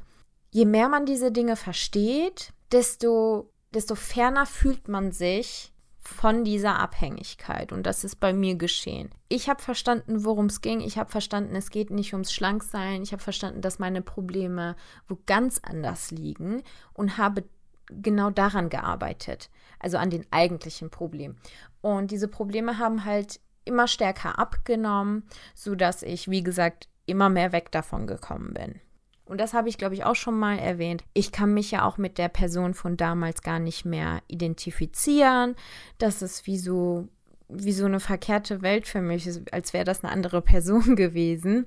je 0.50 0.64
mehr 0.64 0.88
man 0.88 1.04
diese 1.04 1.30
Dinge 1.30 1.56
versteht, 1.56 2.54
desto, 2.72 3.50
desto 3.74 3.94
ferner 3.94 4.46
fühlt 4.46 4.88
man 4.88 5.12
sich 5.12 5.73
von 6.06 6.44
dieser 6.44 6.78
Abhängigkeit. 6.78 7.72
Und 7.72 7.84
das 7.84 8.04
ist 8.04 8.16
bei 8.16 8.32
mir 8.32 8.56
geschehen. 8.56 9.10
Ich 9.28 9.48
habe 9.48 9.62
verstanden, 9.62 10.24
worum 10.24 10.46
es 10.46 10.60
ging. 10.60 10.80
Ich 10.80 10.98
habe 10.98 11.10
verstanden, 11.10 11.56
es 11.56 11.70
geht 11.70 11.90
nicht 11.90 12.12
ums 12.12 12.32
Schlanksein. 12.32 13.02
Ich 13.02 13.12
habe 13.12 13.22
verstanden, 13.22 13.62
dass 13.62 13.78
meine 13.78 14.02
Probleme 14.02 14.76
wo 15.08 15.18
ganz 15.26 15.60
anders 15.62 16.10
liegen 16.10 16.62
und 16.92 17.16
habe 17.16 17.44
genau 17.88 18.30
daran 18.30 18.68
gearbeitet. 18.68 19.50
Also 19.78 19.96
an 19.96 20.10
den 20.10 20.26
eigentlichen 20.30 20.90
Problemen. 20.90 21.38
Und 21.80 22.10
diese 22.10 22.28
Probleme 22.28 22.78
haben 22.78 23.04
halt 23.04 23.40
immer 23.64 23.88
stärker 23.88 24.38
abgenommen, 24.38 25.24
sodass 25.54 26.02
ich, 26.02 26.28
wie 26.28 26.42
gesagt, 26.42 26.88
immer 27.06 27.28
mehr 27.28 27.52
weg 27.52 27.72
davon 27.72 28.06
gekommen 28.06 28.52
bin. 28.54 28.80
Und 29.26 29.40
das 29.40 29.54
habe 29.54 29.68
ich, 29.68 29.78
glaube 29.78 29.94
ich, 29.94 30.04
auch 30.04 30.16
schon 30.16 30.38
mal 30.38 30.58
erwähnt. 30.58 31.02
Ich 31.14 31.32
kann 31.32 31.54
mich 31.54 31.70
ja 31.70 31.86
auch 31.86 31.96
mit 31.96 32.18
der 32.18 32.28
Person 32.28 32.74
von 32.74 32.96
damals 32.96 33.42
gar 33.42 33.58
nicht 33.58 33.84
mehr 33.84 34.20
identifizieren. 34.28 35.56
Das 35.98 36.20
ist 36.20 36.46
wie 36.46 36.58
so, 36.58 37.08
wie 37.48 37.72
so 37.72 37.86
eine 37.86 38.00
verkehrte 38.00 38.60
Welt 38.60 38.86
für 38.86 39.00
mich, 39.00 39.28
als 39.50 39.72
wäre 39.72 39.84
das 39.84 40.04
eine 40.04 40.12
andere 40.12 40.42
Person 40.42 40.94
gewesen. 40.96 41.66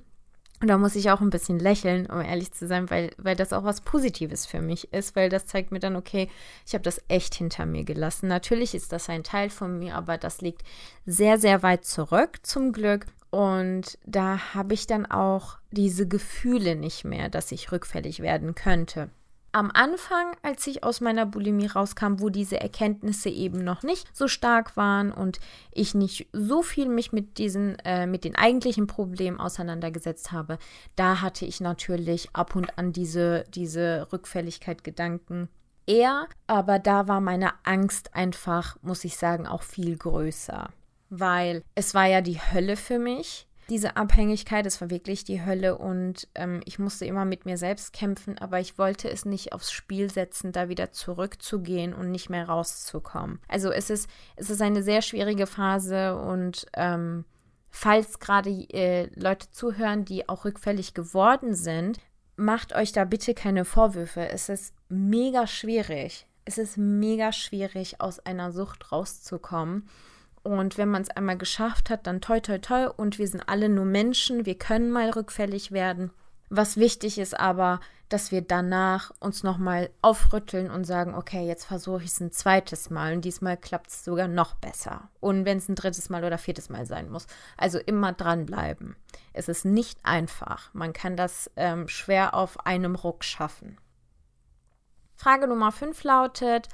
Und 0.59 0.69
da 0.69 0.77
muss 0.77 0.95
ich 0.95 1.11
auch 1.11 1.21
ein 1.21 1.29
bisschen 1.29 1.59
lächeln, 1.59 2.07
um 2.07 2.19
ehrlich 2.19 2.51
zu 2.51 2.65
sein, 2.67 2.89
weil, 2.89 3.11
weil 3.17 3.35
das 3.35 3.53
auch 3.53 3.63
was 3.63 3.81
Positives 3.81 4.47
für 4.47 4.59
mich 4.59 4.91
ist, 4.91 5.15
weil 5.15 5.29
das 5.29 5.45
zeigt 5.45 5.71
mir 5.71 5.79
dann, 5.79 5.95
okay, 5.95 6.29
ich 6.65 6.73
habe 6.73 6.83
das 6.83 6.99
echt 7.09 7.35
hinter 7.35 7.67
mir 7.67 7.83
gelassen. 7.83 8.27
Natürlich 8.27 8.73
ist 8.73 8.91
das 8.91 9.07
ein 9.07 9.23
Teil 9.23 9.51
von 9.51 9.77
mir, 9.77 9.95
aber 9.95 10.17
das 10.17 10.41
liegt 10.41 10.63
sehr, 11.05 11.37
sehr 11.37 11.61
weit 11.61 11.85
zurück, 11.85 12.39
zum 12.41 12.71
Glück. 12.71 13.05
Und 13.29 13.97
da 14.05 14.53
habe 14.53 14.73
ich 14.73 14.87
dann 14.87 15.05
auch 15.05 15.57
diese 15.71 16.07
Gefühle 16.07 16.75
nicht 16.75 17.03
mehr, 17.03 17.29
dass 17.29 17.51
ich 17.51 17.71
rückfällig 17.71 18.21
werden 18.21 18.55
könnte. 18.55 19.09
Am 19.53 19.71
Anfang, 19.73 20.35
als 20.43 20.67
ich 20.67 20.83
aus 20.83 21.01
meiner 21.01 21.25
Bulimie 21.25 21.67
rauskam, 21.67 22.19
wo 22.19 22.29
diese 22.29 22.59
Erkenntnisse 22.61 23.29
eben 23.29 23.63
noch 23.63 23.81
nicht 23.81 24.15
so 24.15 24.27
stark 24.27 24.77
waren 24.77 25.11
und 25.11 25.39
ich 25.71 25.95
nicht 25.95 26.27
so 26.31 26.61
viel 26.61 26.87
mich 26.87 27.11
mit 27.11 27.37
diesen, 27.37 27.79
äh, 27.79 28.05
mit 28.05 28.23
den 28.23 28.35
eigentlichen 28.35 28.87
Problemen 28.87 29.39
auseinandergesetzt 29.39 30.31
habe, 30.31 30.59
da 30.95 31.21
hatte 31.21 31.45
ich 31.45 31.59
natürlich 31.59 32.29
ab 32.33 32.55
und 32.55 32.77
an 32.77 32.91
diese, 32.91 33.45
diese 33.49 34.07
Rückfälligkeit 34.11 34.83
Gedanken 34.83 35.49
eher, 35.87 36.27
aber 36.45 36.77
da 36.77 37.07
war 37.07 37.21
meine 37.21 37.53
Angst 37.63 38.13
einfach, 38.13 38.77
muss 38.83 39.05
ich 39.05 39.17
sagen, 39.17 39.47
auch 39.47 39.63
viel 39.63 39.97
größer 39.97 40.69
weil 41.09 41.63
es 41.75 41.93
war 41.93 42.05
ja 42.05 42.21
die 42.21 42.39
Hölle 42.39 42.75
für 42.75 42.99
mich. 42.99 43.47
Diese 43.69 43.97
Abhängigkeit, 43.97 44.65
es 44.65 44.79
war 44.79 44.89
wirklich 44.89 45.25
die 45.25 45.45
Hölle 45.45 45.77
und 45.77 46.29
ähm, 46.35 46.61
ich 46.63 46.79
musste 46.79 47.05
immer 47.05 47.25
mit 47.25 47.45
mir 47.45 47.57
selbst 47.57 47.91
kämpfen, 47.91 48.37
aber 48.37 48.61
ich 48.61 48.77
wollte 48.77 49.09
es 49.09 49.25
nicht 49.25 49.51
aufs 49.51 49.71
Spiel 49.71 50.09
setzen, 50.09 50.53
da 50.53 50.69
wieder 50.69 50.91
zurückzugehen 50.91 51.93
und 51.93 52.09
nicht 52.09 52.29
mehr 52.29 52.47
rauszukommen. 52.47 53.39
Also 53.49 53.69
es 53.69 53.89
ist, 53.89 54.09
es 54.37 54.49
ist 54.49 54.61
eine 54.61 54.83
sehr 54.83 55.01
schwierige 55.01 55.47
Phase 55.47 56.17
und 56.17 56.65
ähm, 56.73 57.25
falls 57.69 58.19
gerade 58.19 58.49
äh, 58.49 59.09
Leute 59.15 59.51
zuhören, 59.51 60.05
die 60.05 60.29
auch 60.29 60.45
rückfällig 60.45 60.93
geworden 60.93 61.53
sind, 61.53 61.99
macht 62.37 62.73
euch 62.73 62.93
da 62.93 63.03
bitte 63.03 63.33
keine 63.33 63.65
Vorwürfe. 63.65 64.29
Es 64.29 64.47
ist 64.47 64.73
mega 64.87 65.45
schwierig. 65.45 66.25
Es 66.45 66.57
ist 66.57 66.77
mega 66.77 67.33
schwierig, 67.33 67.99
aus 67.99 68.19
einer 68.19 68.53
Sucht 68.53 68.93
rauszukommen. 68.93 69.89
Und 70.47 70.77
wenn 70.77 70.87
man 70.89 71.01
es 71.01 71.09
einmal 71.09 71.37
geschafft 71.37 71.89
hat, 71.89 72.07
dann 72.07 72.21
toi, 72.21 72.39
toi, 72.39 72.57
toi. 72.57 72.87
Und 72.95 73.19
wir 73.19 73.27
sind 73.27 73.43
alle 73.47 73.67
nur 73.67 73.83
Menschen. 73.83 74.45
Wir 74.45 74.57
können 74.57 74.91
mal 74.91 75.09
rückfällig 75.09 75.73
werden. 75.73 76.11
Was 76.49 76.77
wichtig 76.77 77.17
ist 77.19 77.37
aber, 77.37 77.81
dass 78.07 78.31
wir 78.31 78.41
danach 78.41 79.11
uns 79.19 79.43
nochmal 79.43 79.89
aufrütteln 80.01 80.71
und 80.71 80.85
sagen, 80.85 81.13
okay, 81.13 81.45
jetzt 81.45 81.65
versuche 81.65 82.03
ich 82.03 82.11
es 82.11 82.21
ein 82.21 82.31
zweites 82.31 82.89
Mal 82.89 83.13
und 83.13 83.25
diesmal 83.25 83.57
klappt 83.57 83.89
es 83.89 84.05
sogar 84.05 84.29
noch 84.29 84.55
besser. 84.55 85.09
Und 85.19 85.43
wenn 85.43 85.57
es 85.57 85.67
ein 85.67 85.75
drittes 85.75 86.09
Mal 86.09 86.23
oder 86.23 86.37
viertes 86.37 86.69
Mal 86.69 86.85
sein 86.85 87.09
muss. 87.09 87.27
Also 87.57 87.79
immer 87.79 88.13
dranbleiben. 88.13 88.95
Es 89.33 89.49
ist 89.49 89.65
nicht 89.65 89.99
einfach. 90.03 90.73
Man 90.73 90.93
kann 90.93 91.17
das 91.17 91.51
ähm, 91.57 91.89
schwer 91.89 92.33
auf 92.33 92.65
einem 92.65 92.95
Ruck 92.95 93.25
schaffen. 93.25 93.77
Frage 95.17 95.47
Nummer 95.47 95.73
5 95.73 96.01
lautet, 96.05 96.69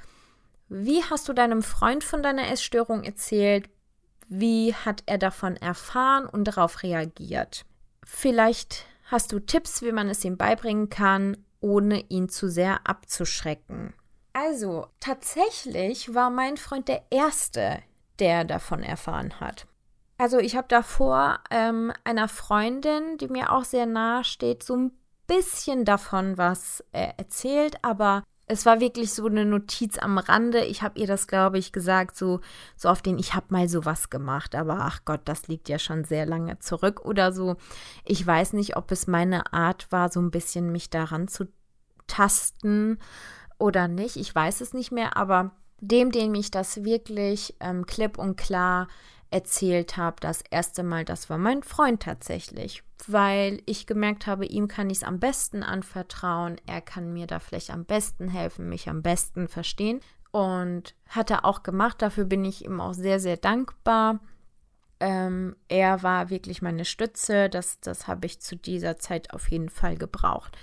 wie 0.68 1.02
hast 1.04 1.28
du 1.28 1.32
deinem 1.32 1.62
Freund 1.62 2.04
von 2.04 2.22
deiner 2.22 2.50
Essstörung 2.50 3.04
erzählt? 3.04 3.68
Wie 4.28 4.74
hat 4.74 5.02
er 5.06 5.18
davon 5.18 5.56
erfahren 5.56 6.26
und 6.26 6.44
darauf 6.44 6.82
reagiert? 6.82 7.64
Vielleicht 8.04 8.86
hast 9.06 9.32
du 9.32 9.40
Tipps, 9.40 9.82
wie 9.82 9.92
man 9.92 10.08
es 10.08 10.24
ihm 10.24 10.36
beibringen 10.36 10.88
kann, 10.88 11.36
ohne 11.60 12.00
ihn 12.08 12.28
zu 12.28 12.48
sehr 12.48 12.86
abzuschrecken. 12.86 13.94
Also, 14.32 14.88
tatsächlich 15.00 16.14
war 16.14 16.30
mein 16.30 16.56
Freund 16.56 16.88
der 16.88 17.04
Erste, 17.10 17.80
der 18.18 18.44
davon 18.44 18.82
erfahren 18.82 19.38
hat. 19.40 19.66
Also, 20.18 20.38
ich 20.38 20.56
habe 20.56 20.68
davor 20.68 21.40
ähm, 21.50 21.92
einer 22.04 22.28
Freundin, 22.28 23.16
die 23.18 23.28
mir 23.28 23.52
auch 23.52 23.64
sehr 23.64 23.86
nahe 23.86 24.24
steht, 24.24 24.62
so 24.62 24.76
ein 24.76 24.92
bisschen 25.26 25.84
davon 25.84 26.36
was 26.36 26.84
äh, 26.92 27.12
erzählt, 27.16 27.76
aber 27.82 28.24
es 28.46 28.66
war 28.66 28.80
wirklich 28.80 29.12
so 29.12 29.26
eine 29.26 29.44
Notiz 29.44 29.98
am 29.98 30.18
Rande. 30.18 30.64
Ich 30.64 30.82
habe 30.82 30.98
ihr 30.98 31.06
das, 31.06 31.26
glaube 31.26 31.58
ich, 31.58 31.72
gesagt, 31.72 32.16
so, 32.16 32.40
so 32.76 32.88
auf 32.88 33.00
den, 33.00 33.18
ich 33.18 33.34
habe 33.34 33.46
mal 33.48 33.68
sowas 33.68 34.10
gemacht, 34.10 34.54
aber 34.54 34.80
ach 34.80 35.00
Gott, 35.04 35.22
das 35.24 35.48
liegt 35.48 35.68
ja 35.68 35.78
schon 35.78 36.04
sehr 36.04 36.26
lange 36.26 36.58
zurück 36.58 37.04
oder 37.04 37.32
so. 37.32 37.56
Ich 38.04 38.26
weiß 38.26 38.52
nicht, 38.52 38.76
ob 38.76 38.92
es 38.92 39.06
meine 39.06 39.52
Art 39.52 39.90
war, 39.90 40.10
so 40.10 40.20
ein 40.20 40.30
bisschen 40.30 40.72
mich 40.72 40.90
daran 40.90 41.28
zu 41.28 41.48
tasten 42.06 42.98
oder 43.58 43.88
nicht. 43.88 44.16
Ich 44.16 44.34
weiß 44.34 44.60
es 44.60 44.74
nicht 44.74 44.92
mehr, 44.92 45.16
aber 45.16 45.52
dem, 45.80 46.10
dem 46.10 46.34
ich 46.34 46.50
das 46.50 46.84
wirklich 46.84 47.56
ähm, 47.60 47.86
klipp 47.86 48.18
und 48.18 48.36
klar 48.36 48.88
erzählt 49.34 49.96
habe, 49.96 50.16
das 50.20 50.42
erste 50.50 50.82
Mal, 50.82 51.04
das 51.04 51.28
war 51.28 51.38
mein 51.38 51.62
Freund 51.62 52.02
tatsächlich 52.02 52.82
weil 53.08 53.60
ich 53.66 53.86
gemerkt 53.86 54.26
habe, 54.26 54.46
ihm 54.46 54.68
kann 54.68 54.90
ich 54.90 54.98
es 54.98 55.04
am 55.04 55.18
besten 55.18 55.62
anvertrauen. 55.62 56.56
Er 56.66 56.80
kann 56.80 57.12
mir 57.12 57.26
da 57.26 57.38
vielleicht 57.38 57.70
am 57.70 57.84
besten 57.84 58.28
helfen, 58.28 58.68
mich 58.68 58.88
am 58.88 59.02
besten 59.02 59.48
verstehen. 59.48 60.00
Und 60.30 60.94
hat 61.08 61.30
er 61.30 61.44
auch 61.44 61.62
gemacht. 61.62 62.02
Dafür 62.02 62.24
bin 62.24 62.44
ich 62.44 62.64
ihm 62.64 62.80
auch 62.80 62.94
sehr, 62.94 63.20
sehr 63.20 63.36
dankbar. 63.36 64.18
Ähm, 65.00 65.54
er 65.68 66.02
war 66.02 66.30
wirklich 66.30 66.60
meine 66.60 66.84
Stütze. 66.84 67.48
Das, 67.48 67.78
das 67.80 68.08
habe 68.08 68.26
ich 68.26 68.40
zu 68.40 68.56
dieser 68.56 68.96
Zeit 68.96 69.32
auf 69.32 69.50
jeden 69.50 69.68
Fall 69.68 69.96
gebraucht. 69.96 70.56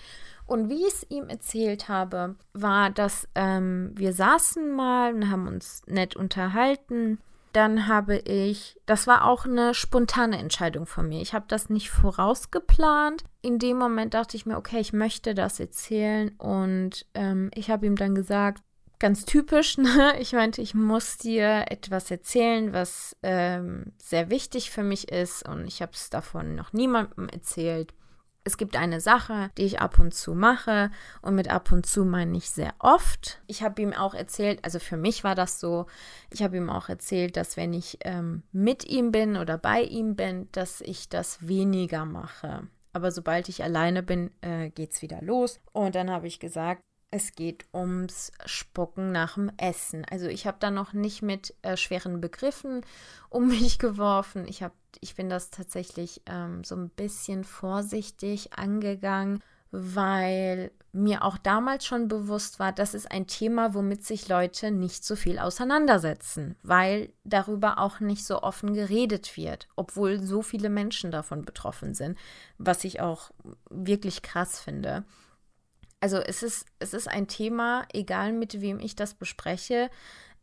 Und 0.46 0.70
wie 0.70 0.86
ich 0.86 0.94
es 0.94 1.06
ihm 1.10 1.30
erzählt 1.30 1.88
habe, 1.88 2.36
war, 2.54 2.90
dass 2.90 3.30
ähm, 3.36 3.92
wir 3.96 4.12
saßen 4.12 4.76
mal 4.76 5.14
und 5.14 5.30
haben 5.30 5.48
uns 5.48 5.84
nett 5.88 6.18
unterhalten 6.18 7.20
dann 7.54 7.88
habe 7.88 8.18
ich, 8.18 8.80
das 8.86 9.08
war 9.08 9.26
auch 9.26 9.46
eine 9.46 9.74
spontane 9.74 10.38
Entscheidung 10.38 10.86
von 10.86 11.08
mir. 11.08 11.22
Ich 11.22 11.34
habe 11.34 11.46
das 11.48 11.70
nicht 11.70 11.90
vorausgeplant. 11.90 13.24
In 13.42 13.60
dem 13.60 13.78
Moment 13.78 14.14
dachte 14.14 14.38
ich 14.38 14.46
mir, 14.46 14.58
okay, 14.58 14.80
ich 14.80 14.94
möchte 14.94 15.34
das 15.34 15.60
erzählen. 15.60 16.30
Und 16.38 17.06
ähm, 17.14 17.52
ich 17.54 17.70
habe 17.70 17.86
ihm 17.86 17.96
dann 17.96 18.16
gesagt, 18.16 18.64
ganz 19.00 19.26
typisch, 19.26 19.78
ne? 19.80 20.14
ich 20.20 20.34
meinte, 20.34 20.62
ich 20.62 20.74
muss 20.74 21.18
dir 21.18 21.66
etwas 21.70 22.10
erzählen, 22.10 22.72
was 22.72 23.16
ähm, 23.24 23.94
sehr 23.98 24.30
wichtig 24.30 24.72
für 24.72 24.84
mich 24.84 25.12
ist. 25.12 25.48
Und 25.48 25.68
ich 25.68 25.82
habe 25.82 25.92
es 25.94 26.10
davon 26.10 26.56
noch 26.56 26.72
niemandem 26.72 27.28
erzählt. 27.28 27.94
Es 28.44 28.58
gibt 28.58 28.76
eine 28.76 29.00
Sache, 29.02 29.52
die 29.58 29.64
ich 29.64 29.80
ab 29.82 30.00
und 30.00 30.14
zu 30.14 30.34
mache 30.34 30.90
und 31.22 31.36
mit 31.36 31.50
ab 31.50 31.72
und 31.72 31.86
zu 31.86 32.06
meine 32.06 32.36
ich 32.38 32.50
sehr 32.50 32.74
oft. 32.80 33.42
Ich 33.46 33.62
habe 33.62 33.82
ihm 33.82 33.94
auch 33.94 34.16
erzählt, 34.16 34.64
also 34.64 34.80
für 34.80 34.98
mich 34.98 35.24
war 35.24 35.36
das 35.36 35.60
so, 35.60 35.86
ich 36.32 36.42
habe 36.42 36.58
ihm 36.58 36.70
auch 36.70 36.90
erzählt, 36.90 37.38
dass 37.38 37.56
wenn 37.56 37.74
ich 37.74 38.00
ähm, 38.02 38.42
mit 38.52 38.86
ihm 38.86 39.12
bin 39.12 39.38
oder 39.38 39.58
bei 39.58 39.82
ihm 39.82 40.16
bin, 40.16 40.50
dass 40.54 40.82
ich 40.82 41.08
das 41.08 41.48
weniger 41.48 42.06
mache. 42.06 42.68
Aber 42.94 43.12
sobald 43.12 43.48
ich 43.48 43.64
alleine 43.64 44.04
bin, 44.04 44.32
äh, 44.42 44.70
geht 44.70 44.94
es 44.94 45.02
wieder 45.02 45.22
los. 45.22 45.60
Und 45.72 45.96
dann 45.96 46.10
habe 46.10 46.28
ich 46.28 46.40
gesagt, 46.40 46.82
es 47.12 47.36
geht 47.36 47.66
ums 47.74 48.32
Spucken 48.46 49.12
nach 49.12 49.36
dem 49.36 49.52
Essen. 49.58 50.06
Also 50.10 50.28
ich 50.28 50.48
habe 50.48 50.58
da 50.60 50.72
noch 50.72 50.94
nicht 50.94 51.22
mit 51.22 51.54
äh, 51.62 51.76
schweren 51.76 52.22
Begriffen 52.22 52.82
um 53.30 53.50
mich 53.50 53.78
geworfen. 53.78 54.48
Ich, 54.48 54.64
hab, 54.64 54.74
ich 55.02 55.16
bin 55.16 55.30
das 55.30 55.50
tatsächlich 55.50 56.22
ähm, 56.26 56.64
so 56.64 56.76
ein 56.76 56.90
bisschen 56.90 57.44
vorsichtig 57.44 58.54
angegangen, 58.54 59.44
weil 59.72 60.72
mir 60.94 61.24
auch 61.24 61.38
damals 61.38 61.86
schon 61.86 62.10
bewusst 62.10 62.60
war, 62.60 62.74
das 62.74 62.94
ist 62.94 63.10
ein 63.10 63.28
Thema, 63.28 63.74
womit 63.74 64.06
sich 64.06 64.28
Leute 64.28 64.72
nicht 64.72 65.06
so 65.06 65.16
viel 65.16 65.40
auseinandersetzen, 65.40 66.58
weil 66.64 67.14
darüber 67.24 67.78
auch 67.78 68.02
nicht 68.02 68.26
so 68.26 68.42
offen 68.42 68.74
geredet 68.74 69.38
wird, 69.38 69.70
obwohl 69.78 70.20
so 70.20 70.42
viele 70.42 70.70
Menschen 70.70 71.12
davon 71.12 71.46
betroffen 71.46 71.94
sind, 71.94 72.18
was 72.58 72.84
ich 72.84 73.00
auch 73.00 73.32
wirklich 73.70 74.22
krass 74.22 74.60
finde. 74.60 75.06
Also 76.02 76.18
es 76.18 76.44
ist, 76.44 76.66
es 76.80 76.94
ist 76.94 77.08
ein 77.08 77.28
Thema, 77.28 77.86
egal 77.94 78.34
mit 78.34 78.60
wem 78.60 78.80
ich 78.80 78.96
das 78.96 79.14
bespreche, 79.14 79.90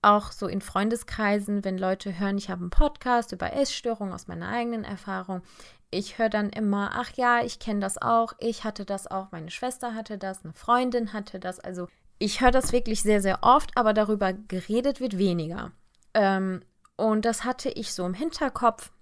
auch 0.01 0.31
so 0.31 0.47
in 0.47 0.61
Freundeskreisen, 0.61 1.65
wenn 1.65 1.77
Leute 1.77 2.19
hören, 2.19 2.39
ich 2.39 2.49
habe 2.49 2.61
einen 2.61 2.71
Podcast 2.71 3.33
über 3.33 3.53
Essstörungen 3.53 4.15
aus 4.15 4.29
meiner 4.29 4.49
eigenen 4.49 4.85
Erfahrung. 4.85 5.43
Ich 5.91 6.19
höre 6.19 6.29
dann 6.29 6.51
immer, 6.51 6.93
ach 6.95 7.11
ja, 7.17 7.43
ich 7.43 7.59
kenne 7.59 7.81
das 7.81 8.01
auch, 8.01 8.35
ich 8.39 8.63
hatte 8.63 8.85
das 8.85 9.09
auch, 9.09 9.33
meine 9.33 9.51
Schwester 9.51 9.95
hatte 9.95 10.17
das, 10.17 10.45
eine 10.45 10.53
Freundin 10.53 11.13
hatte 11.13 11.41
das. 11.41 11.59
Also 11.59 11.89
ich 12.21 12.41
höre 12.41 12.53
das 12.53 12.73
wirklich 12.73 13.03
sehr, 13.03 13.21
sehr 13.21 13.41
oft, 13.43 13.77
aber 13.77 13.93
darüber 13.93 14.33
geredet 14.33 15.01
wird 15.01 15.19
weniger. 15.19 15.73
Ähm, 16.15 16.63
und 16.97 17.25
das 17.25 17.45
hatte 17.45 17.69
ich 17.71 17.93
so 17.93 18.07
im 18.07 18.15
Hinterkopf. 18.15 18.93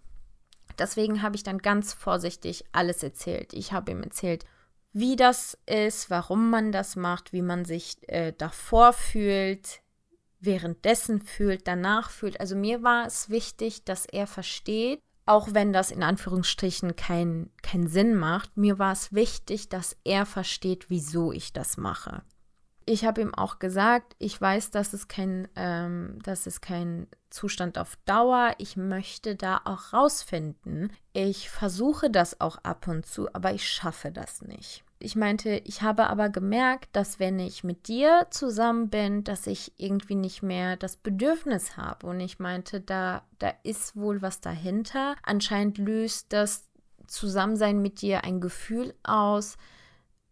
Deswegen 0.79 1.23
habe 1.23 1.37
ich 1.37 1.43
dann 1.43 1.59
ganz 1.59 1.93
vorsichtig 1.93 2.65
alles 2.73 3.03
erzählt. 3.03 3.53
Ich 3.53 3.73
habe 3.73 3.91
ihm 3.91 4.03
erzählt, 4.03 4.45
wie 4.99 5.15
das 5.15 5.59
ist, 5.67 6.09
warum 6.09 6.49
man 6.49 6.73
das 6.73 6.97
macht, 6.97 7.35
wie 7.35 7.43
man 7.43 7.67
sich 7.67 7.99
äh, 8.09 8.33
davor 8.33 8.95
fühlt, 8.95 9.83
währenddessen 10.41 11.21
fühlt, 11.21 11.69
danach 11.69 12.09
fühlt. 12.09 12.41
Also 12.41 12.57
mir 12.57 12.83
war 12.83 13.05
es 13.05 13.29
wichtig, 13.29 13.85
dass 13.85 14.07
er 14.07 14.27
versteht, 14.27 15.03
auch 15.27 15.49
wenn 15.53 15.75
das 15.75 15.91
in 15.91 16.03
Anführungsstrichen 16.03 16.97
keinen 16.97 17.51
kein 17.63 17.89
Sinn 17.89 18.15
macht, 18.15 18.57
mir 18.57 18.79
war 18.79 18.93
es 18.93 19.13
wichtig, 19.13 19.69
dass 19.69 19.99
er 20.05 20.25
versteht, 20.25 20.89
wieso 20.89 21.31
ich 21.31 21.53
das 21.53 21.77
mache. 21.77 22.23
Ich 22.87 23.05
habe 23.05 23.21
ihm 23.21 23.35
auch 23.35 23.59
gesagt, 23.59 24.17
ich 24.19 24.41
weiß, 24.41 24.71
dass 24.71 24.95
es 24.95 25.09
kein, 25.09 25.47
ähm, 25.57 26.21
das 26.23 26.47
ist 26.47 26.63
kein 26.63 27.07
Zustand 27.29 27.77
auf 27.77 27.97
Dauer. 28.07 28.55
Ich 28.57 28.79
möchte 28.79 29.37
da 29.37 29.61
auch 29.65 29.93
rausfinden. 29.93 30.91
Ich 31.13 31.51
versuche 31.51 32.09
das 32.09 32.41
auch 32.41 32.57
ab 32.59 32.89
und 32.89 33.05
zu, 33.05 33.29
aber 33.35 33.53
ich 33.53 33.69
schaffe 33.69 34.11
das 34.11 34.41
nicht 34.41 34.86
ich 34.99 35.15
meinte, 35.15 35.61
ich 35.65 35.83
habe 35.83 36.09
aber 36.09 36.31
gemerkt, 36.31 36.89
dass 36.97 37.19
wenn 37.19 37.39
ich 37.39 37.65
mit 37.65 37.89
dir 37.89 38.27
zusammen 38.31 38.89
bin, 38.89 39.25
dass 39.25 39.47
ich 39.47 39.73
irgendwie 39.77 40.15
nicht 40.15 40.43
mehr 40.43 40.77
das 40.77 40.97
Bedürfnis 40.97 41.77
habe. 41.77 42.07
Und 42.07 42.21
ich 42.21 42.39
meinte, 42.39 42.81
da, 42.81 43.23
da 43.39 43.53
ist 43.63 43.97
wohl 43.97 44.23
was 44.23 44.41
dahinter. 44.41 45.17
Anscheinend 45.23 45.77
löst 45.79 46.33
das 46.33 46.65
Zusammensein 47.07 47.83
mit 47.83 48.01
dir 48.01 48.25
ein 48.25 48.41
Gefühl 48.41 48.95
aus, 49.03 49.59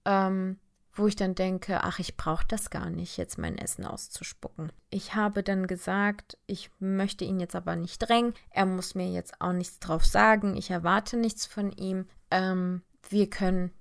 ähm, 0.07 0.59
wo 0.95 1.09
ich 1.09 1.17
dann 1.17 1.35
denke, 1.35 1.83
ach, 1.83 1.99
ich 1.99 2.17
brauche 2.17 2.47
das 2.47 2.71
gar 2.71 2.89
nicht, 2.89 3.17
jetzt 3.17 3.37
mein 3.37 3.59
Essen 3.59 3.85
auszuspucken. 3.85 4.73
Ich 4.91 5.15
habe 5.15 5.43
dann 5.43 5.67
gesagt, 5.67 6.39
ich 6.47 6.71
möchte 6.79 7.25
ihn 7.25 7.41
jetzt 7.41 7.57
aber 7.57 7.77
nicht 7.77 7.99
drängen. 7.99 8.33
Er 8.51 8.65
muss 8.65 8.95
mir 8.95 9.11
jetzt 9.11 9.41
auch 9.41 9.53
nichts 9.53 9.79
drauf 9.81 10.07
sagen. 10.07 10.57
Ich 10.57 10.71
erwarte 10.71 11.17
nichts 11.17 11.47
von 11.47 11.71
ihm. 11.73 12.07
Ähm, 12.31 12.83
wir 13.11 13.29
können 13.29 13.73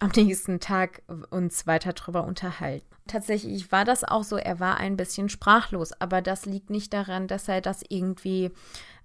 am 0.00 0.10
nächsten 0.16 0.60
Tag 0.60 1.02
uns 1.30 1.66
weiter 1.66 1.92
darüber 1.92 2.24
unterhalten. 2.24 2.86
Tatsächlich 3.06 3.70
war 3.70 3.84
das 3.84 4.04
auch 4.04 4.24
so, 4.24 4.36
er 4.36 4.60
war 4.60 4.78
ein 4.78 4.96
bisschen 4.96 5.28
sprachlos, 5.28 5.92
aber 6.00 6.22
das 6.22 6.46
liegt 6.46 6.70
nicht 6.70 6.92
daran, 6.92 7.28
dass 7.28 7.48
er 7.48 7.60
das 7.60 7.82
irgendwie 7.88 8.50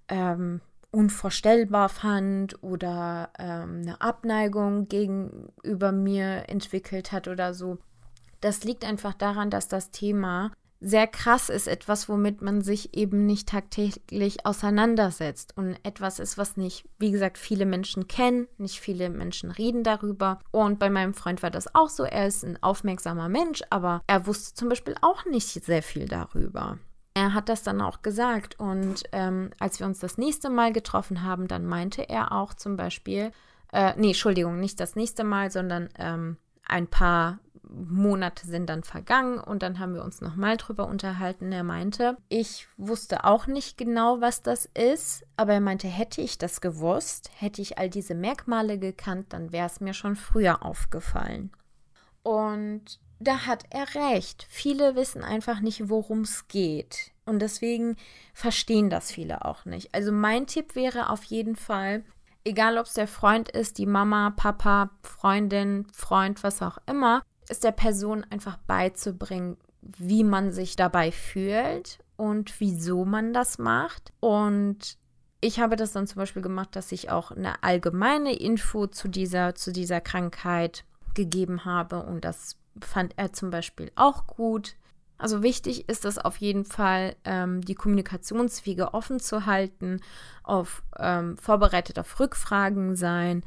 ähm, 0.08 0.60
unvorstellbar 0.90 1.88
fand 1.88 2.62
oder 2.62 3.30
ähm, 3.38 3.82
eine 3.82 4.00
Abneigung 4.00 4.88
gegenüber 4.88 5.92
mir 5.92 6.48
entwickelt 6.48 7.12
hat 7.12 7.28
oder 7.28 7.52
so. 7.52 7.78
Das 8.40 8.64
liegt 8.64 8.84
einfach 8.84 9.14
daran, 9.14 9.50
dass 9.50 9.68
das 9.68 9.90
Thema 9.90 10.52
sehr 10.80 11.06
krass 11.06 11.48
ist, 11.48 11.68
etwas, 11.68 12.08
womit 12.08 12.42
man 12.42 12.60
sich 12.60 12.96
eben 12.96 13.26
nicht 13.26 13.48
tagtäglich 13.48 14.44
auseinandersetzt 14.44 15.56
und 15.56 15.76
etwas 15.82 16.18
ist, 16.18 16.36
was 16.36 16.56
nicht, 16.56 16.84
wie 16.98 17.10
gesagt, 17.10 17.38
viele 17.38 17.66
Menschen 17.66 18.08
kennen, 18.08 18.46
nicht 18.58 18.80
viele 18.80 19.08
Menschen 19.08 19.50
reden 19.50 19.82
darüber. 19.82 20.38
Und 20.50 20.78
bei 20.78 20.90
meinem 20.90 21.14
Freund 21.14 21.42
war 21.42 21.50
das 21.50 21.74
auch 21.74 21.88
so, 21.88 22.04
er 22.04 22.26
ist 22.26 22.44
ein 22.44 22.62
aufmerksamer 22.62 23.28
Mensch, 23.28 23.62
aber 23.70 24.02
er 24.06 24.26
wusste 24.26 24.54
zum 24.54 24.68
Beispiel 24.68 24.94
auch 25.00 25.24
nicht 25.24 25.64
sehr 25.64 25.82
viel 25.82 26.06
darüber. 26.06 26.78
Er 27.14 27.32
hat 27.32 27.48
das 27.48 27.62
dann 27.62 27.80
auch 27.80 28.02
gesagt 28.02 28.60
und 28.60 29.04
ähm, 29.12 29.50
als 29.58 29.80
wir 29.80 29.86
uns 29.86 30.00
das 30.00 30.18
nächste 30.18 30.50
Mal 30.50 30.74
getroffen 30.74 31.22
haben, 31.22 31.48
dann 31.48 31.64
meinte 31.64 32.06
er 32.06 32.32
auch 32.32 32.52
zum 32.52 32.76
Beispiel, 32.76 33.32
äh, 33.72 33.94
nee, 33.96 34.08
Entschuldigung, 34.08 34.60
nicht 34.60 34.78
das 34.80 34.96
nächste 34.96 35.24
Mal, 35.24 35.50
sondern 35.50 35.88
ähm, 35.98 36.36
ein 36.66 36.86
paar 36.86 37.38
Monate 37.68 38.46
sind 38.46 38.68
dann 38.70 38.82
vergangen 38.82 39.38
und 39.38 39.62
dann 39.62 39.78
haben 39.78 39.94
wir 39.94 40.04
uns 40.04 40.20
nochmal 40.20 40.56
drüber 40.56 40.86
unterhalten. 40.86 41.52
Er 41.52 41.64
meinte, 41.64 42.16
ich 42.28 42.68
wusste 42.76 43.24
auch 43.24 43.46
nicht 43.46 43.76
genau, 43.76 44.20
was 44.20 44.42
das 44.42 44.66
ist, 44.66 45.24
aber 45.36 45.54
er 45.54 45.60
meinte, 45.60 45.88
hätte 45.88 46.20
ich 46.20 46.38
das 46.38 46.60
gewusst, 46.60 47.30
hätte 47.36 47.62
ich 47.62 47.78
all 47.78 47.90
diese 47.90 48.14
Merkmale 48.14 48.78
gekannt, 48.78 49.32
dann 49.32 49.52
wäre 49.52 49.66
es 49.66 49.80
mir 49.80 49.94
schon 49.94 50.16
früher 50.16 50.64
aufgefallen. 50.64 51.50
Und 52.22 53.00
da 53.18 53.46
hat 53.46 53.64
er 53.70 53.94
recht. 53.94 54.46
Viele 54.48 54.94
wissen 54.94 55.22
einfach 55.22 55.60
nicht, 55.60 55.88
worum 55.88 56.20
es 56.22 56.48
geht. 56.48 57.12
Und 57.24 57.40
deswegen 57.40 57.96
verstehen 58.34 58.90
das 58.90 59.10
viele 59.10 59.44
auch 59.44 59.64
nicht. 59.64 59.94
Also 59.94 60.12
mein 60.12 60.46
Tipp 60.46 60.74
wäre 60.76 61.10
auf 61.10 61.24
jeden 61.24 61.56
Fall, 61.56 62.04
egal 62.44 62.78
ob 62.78 62.86
es 62.86 62.94
der 62.94 63.08
Freund 63.08 63.48
ist, 63.48 63.78
die 63.78 63.86
Mama, 63.86 64.30
Papa, 64.30 64.90
Freundin, 65.02 65.86
Freund, 65.92 66.42
was 66.44 66.62
auch 66.62 66.78
immer, 66.86 67.22
ist 67.48 67.64
der 67.64 67.72
Person 67.72 68.24
einfach 68.30 68.56
beizubringen, 68.66 69.56
wie 69.80 70.24
man 70.24 70.52
sich 70.52 70.76
dabei 70.76 71.12
fühlt 71.12 71.98
und 72.16 72.60
wieso 72.60 73.04
man 73.04 73.32
das 73.32 73.58
macht. 73.58 74.12
Und 74.20 74.98
ich 75.40 75.60
habe 75.60 75.76
das 75.76 75.92
dann 75.92 76.06
zum 76.06 76.18
Beispiel 76.18 76.42
gemacht, 76.42 76.74
dass 76.74 76.92
ich 76.92 77.10
auch 77.10 77.30
eine 77.30 77.62
allgemeine 77.62 78.34
Info 78.34 78.86
zu 78.86 79.08
dieser, 79.08 79.54
zu 79.54 79.72
dieser 79.72 80.00
Krankheit 80.00 80.84
gegeben 81.14 81.64
habe 81.64 82.02
und 82.02 82.24
das 82.24 82.56
fand 82.80 83.14
er 83.16 83.32
zum 83.32 83.50
Beispiel 83.50 83.90
auch 83.94 84.26
gut. 84.26 84.76
Also 85.18 85.42
wichtig 85.42 85.88
ist 85.88 86.04
es 86.04 86.18
auf 86.18 86.36
jeden 86.38 86.64
Fall, 86.64 87.16
ähm, 87.24 87.62
die 87.62 87.74
Kommunikationswege 87.74 88.92
offen 88.92 89.18
zu 89.18 89.46
halten, 89.46 90.00
auf 90.42 90.82
ähm, 90.98 91.38
vorbereitet 91.38 91.98
auf 91.98 92.20
Rückfragen 92.20 92.96
sein 92.96 93.42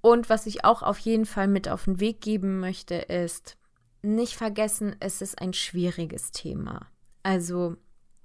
und 0.00 0.30
was 0.30 0.46
ich 0.46 0.64
auch 0.64 0.82
auf 0.82 0.98
jeden 0.98 1.26
Fall 1.26 1.48
mit 1.48 1.68
auf 1.68 1.84
den 1.84 2.00
Weg 2.00 2.20
geben 2.20 2.60
möchte, 2.60 2.94
ist, 2.94 3.56
nicht 4.02 4.36
vergessen, 4.36 4.96
es 5.00 5.20
ist 5.20 5.40
ein 5.40 5.52
schwieriges 5.52 6.30
Thema. 6.30 6.86
Also 7.22 7.76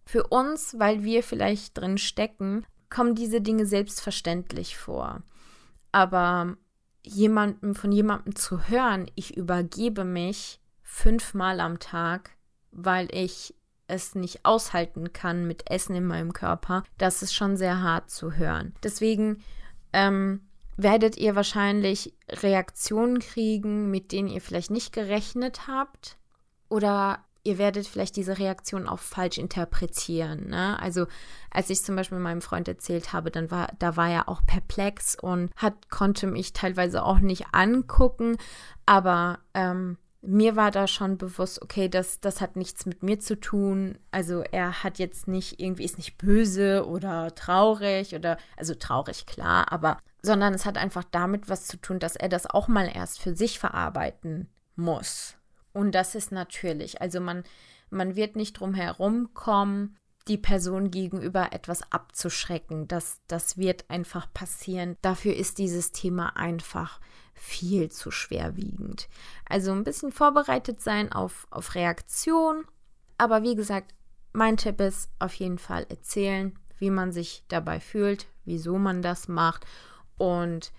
für 0.06 0.28
uns, 0.28 0.76
weil 0.78 1.04
wir 1.04 1.24
vielleicht 1.24 1.78
drin 1.78 1.98
stecken, 1.98 2.66
kommen 2.90 3.16
diese 3.16 3.42
Dinge 3.42 3.66
selbstverständlich 3.66 4.78
vor. 4.78 5.24
Aber 5.92 6.58
jemandem 7.04 7.74
von 7.74 7.92
jemandem 7.92 8.36
zu 8.36 8.68
hören, 8.68 9.10
ich 9.16 9.36
übergebe 9.38 10.04
mich 10.04 10.60
fünfmal 10.84 11.60
am 11.60 11.80
Tag, 11.80 12.32
weil 12.72 13.08
ich 13.12 13.56
es 13.88 14.16
nicht 14.16 14.46
aushalten 14.46 15.14
kann 15.14 15.48
mit 15.48 15.70
Essen 15.70 15.96
in 15.96 16.06
meinem 16.06 16.34
Körper, 16.34 16.84
das 16.98 17.24
ist 17.24 17.34
schon 17.34 17.58
sehr 17.58 17.82
hart 17.82 18.10
zu 18.10 18.34
hören. 18.34 18.74
Deswegen 18.84 19.44
ähm, 19.94 20.48
werdet 20.78 21.18
ihr 21.18 21.36
wahrscheinlich 21.36 22.14
Reaktionen 22.30 23.20
kriegen, 23.20 23.92
mit 23.92 24.12
denen 24.12 24.30
ihr 24.30 24.42
vielleicht 24.42 24.72
nicht 24.72 24.94
gerechnet 24.94 25.68
habt. 25.68 26.18
Oder 26.70 27.24
ihr 27.44 27.58
werdet 27.58 27.88
vielleicht 27.88 28.16
diese 28.16 28.38
Reaktion 28.38 28.88
auch 28.88 29.00
falsch 29.00 29.38
interpretieren. 29.38 30.50
Ne? 30.50 30.80
Also 30.80 31.08
als 31.50 31.70
ich 31.70 31.84
zum 31.84 31.96
Beispiel 31.96 32.20
meinem 32.20 32.42
Freund 32.42 32.68
erzählt 32.68 33.14
habe, 33.14 33.32
dann 33.32 33.52
war, 33.52 33.70
da 33.80 33.98
war 33.98 34.10
er 34.10 34.30
auch 34.30 34.46
perplex 34.46 35.16
und 35.20 35.52
hat, 35.56 35.90
konnte 35.90 36.28
mich 36.28 36.54
teilweise 36.54 37.04
auch 37.04 37.20
nicht 37.20 37.48
angucken. 37.52 38.38
Aber 38.86 39.40
ähm, 39.54 39.98
mir 40.22 40.56
war 40.56 40.70
da 40.70 40.88
schon 40.88 41.18
bewusst, 41.18 41.62
okay, 41.64 41.90
das, 41.90 42.20
das 42.20 42.42
hat 42.42 42.56
nichts 42.56 42.86
mit 42.86 43.02
mir 43.02 43.20
zu 43.20 43.40
tun. 43.40 43.98
Also 44.12 44.44
er 44.52 44.84
hat 44.84 45.00
jetzt 45.00 45.28
nicht, 45.28 45.60
irgendwie 45.60 45.84
ist 45.84 45.98
nicht 45.98 46.18
böse 46.18 46.86
oder 46.88 47.34
traurig 47.34 48.14
oder, 48.14 48.38
also 48.56 48.76
traurig, 48.76 49.26
klar, 49.26 49.72
aber, 49.72 49.98
sondern 50.22 50.54
es 50.54 50.66
hat 50.66 50.78
einfach 50.78 51.04
damit 51.04 51.50
was 51.50 51.68
zu 51.68 51.78
tun, 51.78 52.00
dass 52.00 52.16
er 52.16 52.30
das 52.30 52.46
auch 52.48 52.68
mal 52.68 52.90
erst 52.94 53.20
für 53.20 53.36
sich 53.36 53.60
verarbeiten 53.60 54.48
muss. 54.76 55.36
Und 55.74 55.94
das 55.94 56.16
ist 56.16 56.32
natürlich, 56.32 57.02
also 57.02 57.20
man, 57.20 57.44
man 57.90 58.16
wird 58.16 58.36
nicht 58.36 58.54
drum 58.54 58.74
herum 58.74 59.34
kommen, 59.34 59.98
die 60.28 60.38
Person 60.38 60.92
gegenüber 60.92 61.52
etwas 61.52 61.92
abzuschrecken. 61.92 62.88
Das, 62.88 63.20
das 63.28 63.58
wird 63.58 63.90
einfach 63.90 64.32
passieren. 64.34 64.96
Dafür 65.02 65.36
ist 65.36 65.58
dieses 65.58 65.92
Thema 65.92 66.36
einfach 66.36 67.00
viel 67.34 67.90
zu 67.90 68.12
schwerwiegend. 68.12 69.10
Also 69.50 69.72
ein 69.72 69.84
bisschen 69.84 70.12
vorbereitet 70.12 70.82
sein 70.82 71.12
auf, 71.12 71.48
auf 71.50 71.74
Reaktion. 71.74 72.66
Aber 73.18 73.42
wie 73.42 73.56
gesagt, 73.56 73.96
mein 74.34 74.58
Tipp 74.58 74.80
ist 74.80 75.10
auf 75.18 75.34
jeden 75.34 75.58
Fall 75.58 75.88
erzählen, 75.90 76.54
wie 76.78 76.92
man 76.92 77.12
sich 77.12 77.44
dabei 77.48 77.80
fühlt, 77.80 78.28
wieso 78.46 78.78
man 78.78 79.02
das 79.02 79.28
macht 79.28 79.66
und 80.22 80.72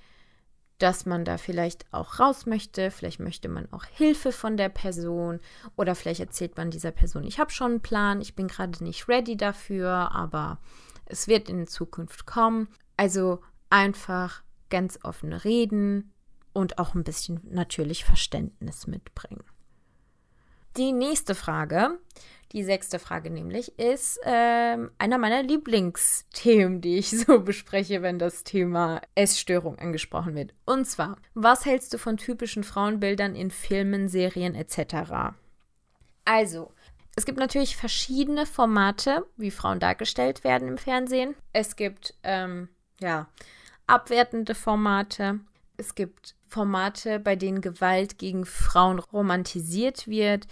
dass 0.78 1.06
man 1.06 1.24
da 1.24 1.38
vielleicht 1.38 1.92
auch 1.92 2.18
raus 2.18 2.46
möchte. 2.46 2.90
Vielleicht 2.90 3.20
möchte 3.20 3.48
man 3.48 3.70
auch 3.72 3.84
Hilfe 3.84 4.32
von 4.32 4.56
der 4.56 4.68
Person 4.68 5.40
oder 5.76 5.94
vielleicht 5.94 6.20
erzählt 6.20 6.56
man 6.56 6.70
dieser 6.70 6.90
Person, 6.90 7.24
ich 7.24 7.38
habe 7.38 7.50
schon 7.50 7.72
einen 7.72 7.82
Plan, 7.82 8.20
ich 8.20 8.34
bin 8.34 8.48
gerade 8.48 8.82
nicht 8.82 9.08
ready 9.08 9.36
dafür, 9.36 10.12
aber 10.12 10.58
es 11.06 11.28
wird 11.28 11.48
in 11.48 11.66
Zukunft 11.66 12.26
kommen. 12.26 12.68
Also 12.96 13.40
einfach 13.70 14.42
ganz 14.70 14.98
offen 15.02 15.32
reden, 15.32 16.12
und 16.52 16.78
auch 16.78 16.94
ein 16.94 17.04
bisschen 17.04 17.40
natürlich 17.50 18.04
Verständnis 18.04 18.86
mitbringen. 18.86 19.44
Die 20.76 20.92
nächste 20.92 21.34
Frage, 21.34 21.98
die 22.52 22.64
sechste 22.64 22.98
Frage 22.98 23.30
nämlich, 23.30 23.78
ist 23.78 24.20
ähm, 24.24 24.90
einer 24.98 25.18
meiner 25.18 25.42
Lieblingsthemen, 25.42 26.80
die 26.80 26.98
ich 26.98 27.10
so 27.18 27.40
bespreche, 27.40 28.02
wenn 28.02 28.18
das 28.18 28.44
Thema 28.44 29.00
Essstörung 29.14 29.78
angesprochen 29.78 30.34
wird. 30.34 30.54
Und 30.64 30.86
zwar, 30.86 31.16
was 31.34 31.66
hältst 31.66 31.92
du 31.92 31.98
von 31.98 32.16
typischen 32.16 32.64
Frauenbildern 32.64 33.34
in 33.34 33.50
Filmen, 33.50 34.08
Serien 34.08 34.54
etc.? 34.54 35.34
Also, 36.24 36.72
es 37.16 37.26
gibt 37.26 37.38
natürlich 37.38 37.76
verschiedene 37.76 38.46
Formate, 38.46 39.26
wie 39.36 39.50
Frauen 39.50 39.80
dargestellt 39.80 40.44
werden 40.44 40.68
im 40.68 40.78
Fernsehen. 40.78 41.34
Es 41.52 41.76
gibt, 41.76 42.14
ähm, 42.22 42.68
ja, 43.00 43.28
abwertende 43.86 44.54
Formate. 44.54 45.40
Es 45.82 45.96
gibt 45.96 46.36
Formate, 46.46 47.18
bei 47.18 47.34
denen 47.34 47.60
Gewalt 47.60 48.16
gegen 48.16 48.46
Frauen 48.46 49.00
romantisiert 49.00 50.06
wird. 50.06 50.46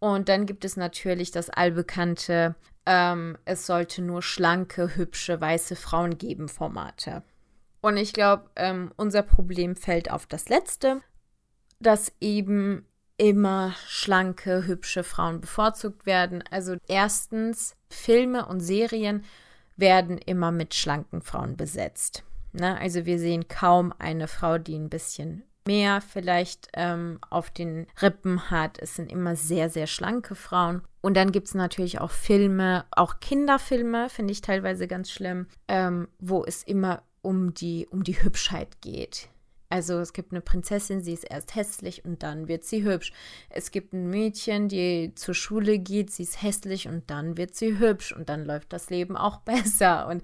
Und 0.00 0.28
dann 0.28 0.44
gibt 0.44 0.64
es 0.64 0.76
natürlich 0.76 1.30
das 1.30 1.50
allbekannte, 1.50 2.56
ähm, 2.84 3.38
es 3.44 3.64
sollte 3.64 4.02
nur 4.02 4.22
schlanke, 4.22 4.96
hübsche, 4.96 5.40
weiße 5.40 5.76
Frauen 5.76 6.18
geben 6.18 6.48
Formate. 6.48 7.22
Und 7.80 7.96
ich 7.96 8.12
glaube, 8.12 8.50
ähm, 8.56 8.90
unser 8.96 9.22
Problem 9.22 9.76
fällt 9.76 10.10
auf 10.10 10.26
das 10.26 10.48
Letzte, 10.48 11.00
dass 11.78 12.12
eben 12.20 12.84
immer 13.16 13.72
schlanke, 13.86 14.66
hübsche 14.66 15.04
Frauen 15.04 15.40
bevorzugt 15.40 16.06
werden. 16.06 16.42
Also 16.50 16.74
erstens, 16.88 17.76
Filme 17.88 18.46
und 18.46 18.58
Serien 18.58 19.24
werden 19.76 20.18
immer 20.18 20.50
mit 20.50 20.74
schlanken 20.74 21.22
Frauen 21.22 21.56
besetzt. 21.56 22.24
Ne? 22.52 22.78
Also 22.78 23.06
wir 23.06 23.18
sehen 23.18 23.48
kaum 23.48 23.92
eine 23.98 24.28
Frau, 24.28 24.58
die 24.58 24.76
ein 24.76 24.90
bisschen 24.90 25.44
mehr 25.66 26.00
vielleicht 26.00 26.68
ähm, 26.74 27.18
auf 27.30 27.50
den 27.50 27.86
Rippen 28.00 28.50
hat. 28.50 28.78
Es 28.80 28.96
sind 28.96 29.10
immer 29.10 29.36
sehr, 29.36 29.70
sehr 29.70 29.86
schlanke 29.86 30.34
Frauen. 30.34 30.82
Und 31.00 31.16
dann 31.16 31.32
gibt 31.32 31.48
es 31.48 31.54
natürlich 31.54 32.00
auch 32.00 32.10
Filme, 32.10 32.84
auch 32.90 33.20
Kinderfilme, 33.20 34.08
finde 34.08 34.32
ich 34.32 34.40
teilweise 34.40 34.86
ganz 34.86 35.10
schlimm, 35.10 35.46
ähm, 35.68 36.08
wo 36.18 36.44
es 36.44 36.62
immer 36.62 37.02
um 37.22 37.54
die, 37.54 37.86
um 37.90 38.02
die 38.02 38.22
Hübschheit 38.22 38.80
geht. 38.80 39.28
Also 39.72 40.00
es 40.00 40.12
gibt 40.12 40.32
eine 40.32 40.42
Prinzessin, 40.42 41.00
sie 41.00 41.14
ist 41.14 41.24
erst 41.24 41.54
hässlich 41.54 42.04
und 42.04 42.22
dann 42.22 42.46
wird 42.46 42.62
sie 42.62 42.84
hübsch. 42.84 43.10
Es 43.48 43.70
gibt 43.70 43.94
ein 43.94 44.10
Mädchen, 44.10 44.68
die 44.68 45.12
zur 45.14 45.34
Schule 45.34 45.78
geht, 45.78 46.10
sie 46.10 46.24
ist 46.24 46.42
hässlich 46.42 46.88
und 46.88 47.08
dann 47.10 47.38
wird 47.38 47.54
sie 47.54 47.78
hübsch 47.78 48.12
und 48.12 48.28
dann 48.28 48.44
läuft 48.44 48.74
das 48.74 48.90
Leben 48.90 49.16
auch 49.16 49.38
besser. 49.46 50.08
Und 50.08 50.22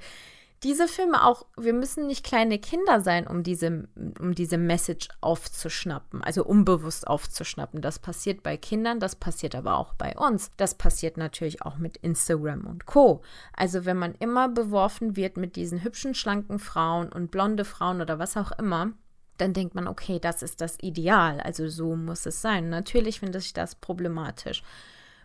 diese 0.65 0.89
Filme 0.89 1.25
auch, 1.25 1.47
wir 1.57 1.73
müssen 1.73 2.07
nicht 2.07 2.25
kleine 2.25 2.59
Kinder 2.59 3.01
sein, 3.01 3.27
um 3.27 3.43
diese, 3.43 3.89
um 4.19 4.35
diese 4.35 4.59
Message 4.59 5.09
aufzuschnappen, 5.21 6.23
also 6.25 6.45
unbewusst 6.45 7.07
aufzuschnappen. 7.07 7.81
Das 7.81 8.01
passiert 8.01 8.43
bei 8.43 8.57
Kindern, 8.57 8.99
das 8.99 9.15
passiert 9.15 9.55
aber 9.55 9.77
auch 9.77 9.95
bei 9.95 10.17
uns. 10.17 10.51
Das 10.57 10.75
passiert 10.75 11.17
natürlich 11.17 11.63
auch 11.63 11.79
mit 11.79 11.97
Instagram 11.99 12.67
und 12.67 12.87
Co. 12.87 13.23
Also 13.53 13.85
wenn 13.85 13.99
man 13.99 14.15
immer 14.17 14.49
beworfen 14.49 15.15
wird 15.15 15.37
mit 15.37 15.55
diesen 15.55 15.85
hübschen, 15.85 16.15
schlanken 16.15 16.59
Frauen 16.59 17.13
und 17.13 17.31
blonde 17.31 17.65
Frauen 17.65 18.01
oder 18.01 18.19
was 18.19 18.37
auch 18.37 18.51
immer, 18.53 18.93
dann 19.37 19.53
denkt 19.53 19.77
man, 19.77 19.87
okay, 19.87 20.19
das 20.19 20.43
ist 20.43 20.61
das 20.61 20.77
Ideal, 20.81 21.41
also 21.41 21.69
so 21.69 21.95
muss 21.95 22.27
es 22.27 22.43
sein. 22.43 22.69
Natürlich 22.69 23.21
finde 23.21 23.39
ich 23.39 23.53
das 23.53 23.77
problematisch. 23.77 24.65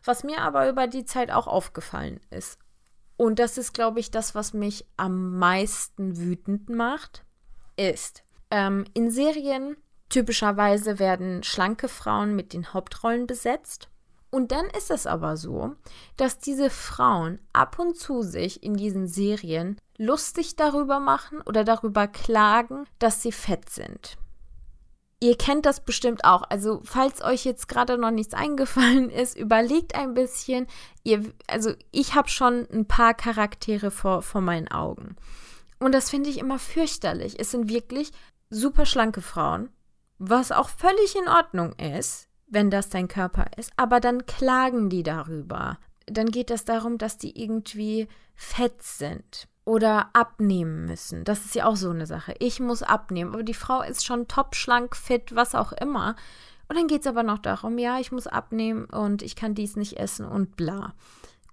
Was 0.04 0.24
mir 0.24 0.42
aber 0.42 0.70
über 0.70 0.88
die 0.88 1.06
Zeit 1.06 1.32
auch 1.32 1.48
aufgefallen 1.48 2.20
ist, 2.30 2.60
und 3.18 3.40
das 3.40 3.58
ist, 3.58 3.74
glaube 3.74 4.00
ich, 4.00 4.12
das, 4.12 4.36
was 4.36 4.54
mich 4.54 4.86
am 4.98 5.38
meisten 5.38 6.18
wütend 6.18 6.70
macht, 6.70 7.24
ist, 7.76 8.24
ähm, 8.52 8.86
in 8.94 9.12
Serien 9.12 9.78
typischerweise 10.10 11.00
werden 11.00 11.44
schlanke 11.44 11.88
Frauen 11.88 12.36
mit 12.36 12.54
den 12.54 12.74
Hauptrollen 12.74 13.26
besetzt. 13.28 13.90
Und 14.30 14.52
dann 14.52 14.66
ist 14.78 14.90
es 14.90 15.06
aber 15.06 15.38
so, 15.38 15.76
dass 16.18 16.40
diese 16.40 16.72
Frauen 16.72 17.40
ab 17.54 17.78
und 17.78 17.98
zu 17.98 18.24
sich 18.24 18.64
in 18.64 18.76
diesen 18.76 19.08
Serien 19.08 19.78
lustig 19.98 20.56
darüber 20.56 21.00
machen 21.00 21.42
oder 21.42 21.64
darüber 21.64 22.08
klagen, 22.08 22.86
dass 22.98 23.22
sie 23.22 23.32
fett 23.32 23.70
sind. 23.70 24.18
Ihr 25.24 25.38
kennt 25.38 25.66
das 25.66 25.80
bestimmt 25.80 26.26
auch. 26.26 26.44
Also, 26.50 26.82
falls 26.84 27.24
euch 27.24 27.46
jetzt 27.46 27.70
gerade 27.70 27.98
noch 27.98 28.12
nichts 28.12 28.34
eingefallen 28.34 29.10
ist, 29.10 29.38
überlegt 29.38 29.96
ein 29.96 30.14
bisschen. 30.14 30.68
Ihr, 31.06 31.32
also, 31.48 31.72
ich 31.92 32.14
habe 32.14 32.28
schon 32.28 32.68
ein 32.70 32.90
paar 32.90 33.14
Charaktere 33.14 33.90
vor, 33.90 34.22
vor 34.22 34.42
meinen 34.42 34.68
Augen. 34.68 35.16
Und 35.80 35.94
das 35.94 36.10
finde 36.10 36.30
ich 36.30 36.40
immer 36.40 36.60
fürchterlich. 36.60 37.40
Es 37.40 37.52
sind 37.52 37.70
wirklich 37.70 38.12
super 38.50 38.86
schlanke 38.86 39.22
Frauen, 39.22 39.70
was 40.18 40.52
auch 40.52 40.68
völlig 40.68 41.16
in 41.16 41.30
Ordnung 41.30 41.72
ist, 41.80 42.28
wenn 42.48 42.70
das 42.70 42.90
dein 42.90 43.08
Körper 43.08 43.46
ist. 43.56 43.72
Aber 43.78 44.02
dann 44.02 44.26
klagen 44.26 44.90
die 44.90 45.04
darüber. 45.04 45.78
Dann 46.06 46.32
geht 46.32 46.52
es 46.52 46.66
darum, 46.66 46.98
dass 46.98 47.18
die 47.18 47.42
irgendwie 47.42 48.10
fett 48.36 48.84
sind 48.84 49.48
oder 49.66 50.10
abnehmen 50.14 50.86
müssen. 50.86 51.24
Das 51.24 51.46
ist 51.46 51.56
ja 51.56 51.66
auch 51.66 51.76
so 51.76 51.90
eine 51.90 52.06
Sache. 52.06 52.36
Ich 52.40 52.60
muss 52.60 52.84
abnehmen, 52.84 53.34
aber 53.34 53.44
die 53.44 53.54
Frau 53.54 53.82
ist 53.82 54.06
schon 54.06 54.28
top, 54.28 54.56
schlank, 54.56 54.96
fit, 54.96 55.36
was 55.36 55.56
auch 55.56 55.72
immer. 55.72 56.16
Und 56.68 56.78
dann 56.78 56.88
geht 56.88 57.02
es 57.02 57.08
aber 57.08 57.24
noch 57.24 57.40
darum, 57.40 57.78
ja, 57.78 58.00
ich 58.00 58.12
muss 58.12 58.28
abnehmen 58.28 58.86
und 58.86 59.22
ich 59.22 59.36
kann 59.36 59.56
dies 59.56 59.76
nicht 59.76 59.98
essen 59.98 60.26
und 60.26 60.56
bla. 60.56 60.94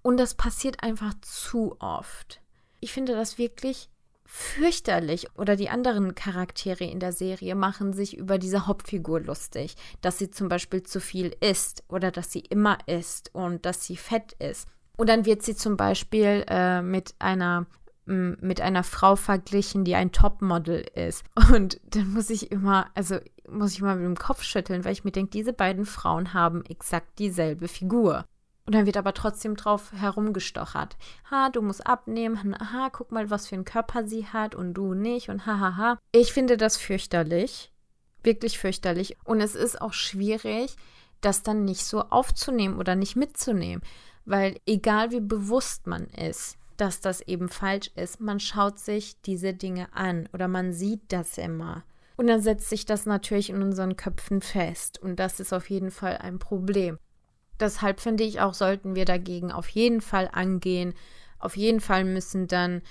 Und 0.01 0.17
das 0.17 0.33
passiert 0.33 0.83
einfach 0.83 1.13
zu 1.21 1.75
oft. 1.79 2.41
Ich 2.79 2.91
finde 2.91 3.13
das 3.13 3.37
wirklich 3.37 3.89
fürchterlich. 4.31 5.27
Oder 5.37 5.57
die 5.57 5.69
anderen 5.69 6.15
Charaktere 6.15 6.85
in 6.85 7.01
der 7.01 7.11
Serie 7.11 7.53
machen 7.53 7.91
sich 7.91 8.17
über 8.17 8.37
diese 8.37 8.65
Hauptfigur 8.65 9.19
lustig, 9.19 9.75
dass 9.99 10.17
sie 10.17 10.31
zum 10.31 10.47
Beispiel 10.47 10.83
zu 10.83 11.01
viel 11.01 11.35
isst 11.41 11.83
oder 11.89 12.11
dass 12.11 12.31
sie 12.31 12.39
immer 12.39 12.77
isst 12.87 13.29
und 13.35 13.65
dass 13.65 13.83
sie 13.83 13.97
fett 13.97 14.33
ist. 14.39 14.69
Und 14.95 15.09
dann 15.09 15.25
wird 15.25 15.43
sie 15.43 15.55
zum 15.55 15.75
Beispiel 15.75 16.45
äh, 16.47 16.81
mit 16.81 17.13
einer 17.19 17.65
mit 18.11 18.61
einer 18.61 18.83
Frau 18.83 19.15
verglichen, 19.15 19.83
die 19.83 19.95
ein 19.95 20.11
Topmodel 20.11 20.85
ist. 20.95 21.23
Und 21.53 21.79
dann 21.89 22.13
muss 22.13 22.29
ich 22.29 22.51
immer, 22.51 22.87
also 22.93 23.17
muss 23.49 23.73
ich 23.73 23.79
immer 23.79 23.95
mit 23.95 24.05
dem 24.05 24.17
Kopf 24.17 24.43
schütteln, 24.43 24.85
weil 24.85 24.93
ich 24.93 25.03
mir 25.03 25.11
denke, 25.11 25.31
diese 25.31 25.53
beiden 25.53 25.85
Frauen 25.85 26.33
haben 26.33 26.63
exakt 26.65 27.19
dieselbe 27.19 27.67
Figur. 27.67 28.25
Und 28.65 28.75
dann 28.75 28.85
wird 28.85 28.97
aber 28.97 29.13
trotzdem 29.13 29.55
drauf 29.55 29.91
herumgestochert. 29.91 30.95
Ha, 31.29 31.49
du 31.49 31.61
musst 31.61 31.85
abnehmen. 31.87 32.55
Ha, 32.59 32.89
guck 32.91 33.11
mal, 33.11 33.29
was 33.29 33.47
für 33.47 33.55
einen 33.55 33.65
Körper 33.65 34.07
sie 34.07 34.27
hat 34.27 34.55
und 34.55 34.75
du 34.75 34.93
nicht. 34.93 35.29
Und 35.29 35.45
ha, 35.45 35.59
ha, 35.59 35.77
ha. 35.77 35.97
Ich 36.11 36.31
finde 36.31 36.57
das 36.57 36.77
fürchterlich. 36.77 37.71
Wirklich 38.23 38.59
fürchterlich. 38.59 39.17
Und 39.25 39.41
es 39.41 39.55
ist 39.55 39.81
auch 39.81 39.93
schwierig, 39.93 40.75
das 41.21 41.41
dann 41.41 41.65
nicht 41.65 41.83
so 41.83 42.01
aufzunehmen 42.01 42.77
oder 42.77 42.95
nicht 42.95 43.15
mitzunehmen. 43.15 43.83
Weil 44.25 44.57
egal 44.67 45.11
wie 45.11 45.21
bewusst 45.21 45.87
man 45.87 46.05
ist, 46.05 46.57
dass 46.81 46.99
das 46.99 47.21
eben 47.21 47.47
falsch 47.47 47.91
ist. 47.95 48.19
Man 48.19 48.39
schaut 48.39 48.79
sich 48.79 49.21
diese 49.21 49.53
Dinge 49.53 49.87
an 49.93 50.27
oder 50.33 50.47
man 50.47 50.73
sieht 50.73 51.13
das 51.13 51.37
immer. 51.37 51.83
Und 52.17 52.25
dann 52.25 52.41
setzt 52.41 52.69
sich 52.69 52.85
das 52.85 53.05
natürlich 53.05 53.51
in 53.51 53.61
unseren 53.61 53.95
Köpfen 53.95 54.41
fest. 54.41 54.99
Und 54.99 55.19
das 55.19 55.39
ist 55.39 55.53
auf 55.53 55.69
jeden 55.69 55.91
Fall 55.91 56.17
ein 56.17 56.39
Problem. 56.39 56.97
Deshalb 57.59 57.99
finde 57.99 58.23
ich 58.23 58.41
auch, 58.41 58.55
sollten 58.55 58.95
wir 58.95 59.05
dagegen 59.05 59.51
auf 59.51 59.69
jeden 59.69 60.01
Fall 60.01 60.27
angehen. 60.33 60.95
Auf 61.37 61.55
jeden 61.55 61.81
Fall 61.81 62.03
müssen 62.03 62.47
dann 62.47 62.81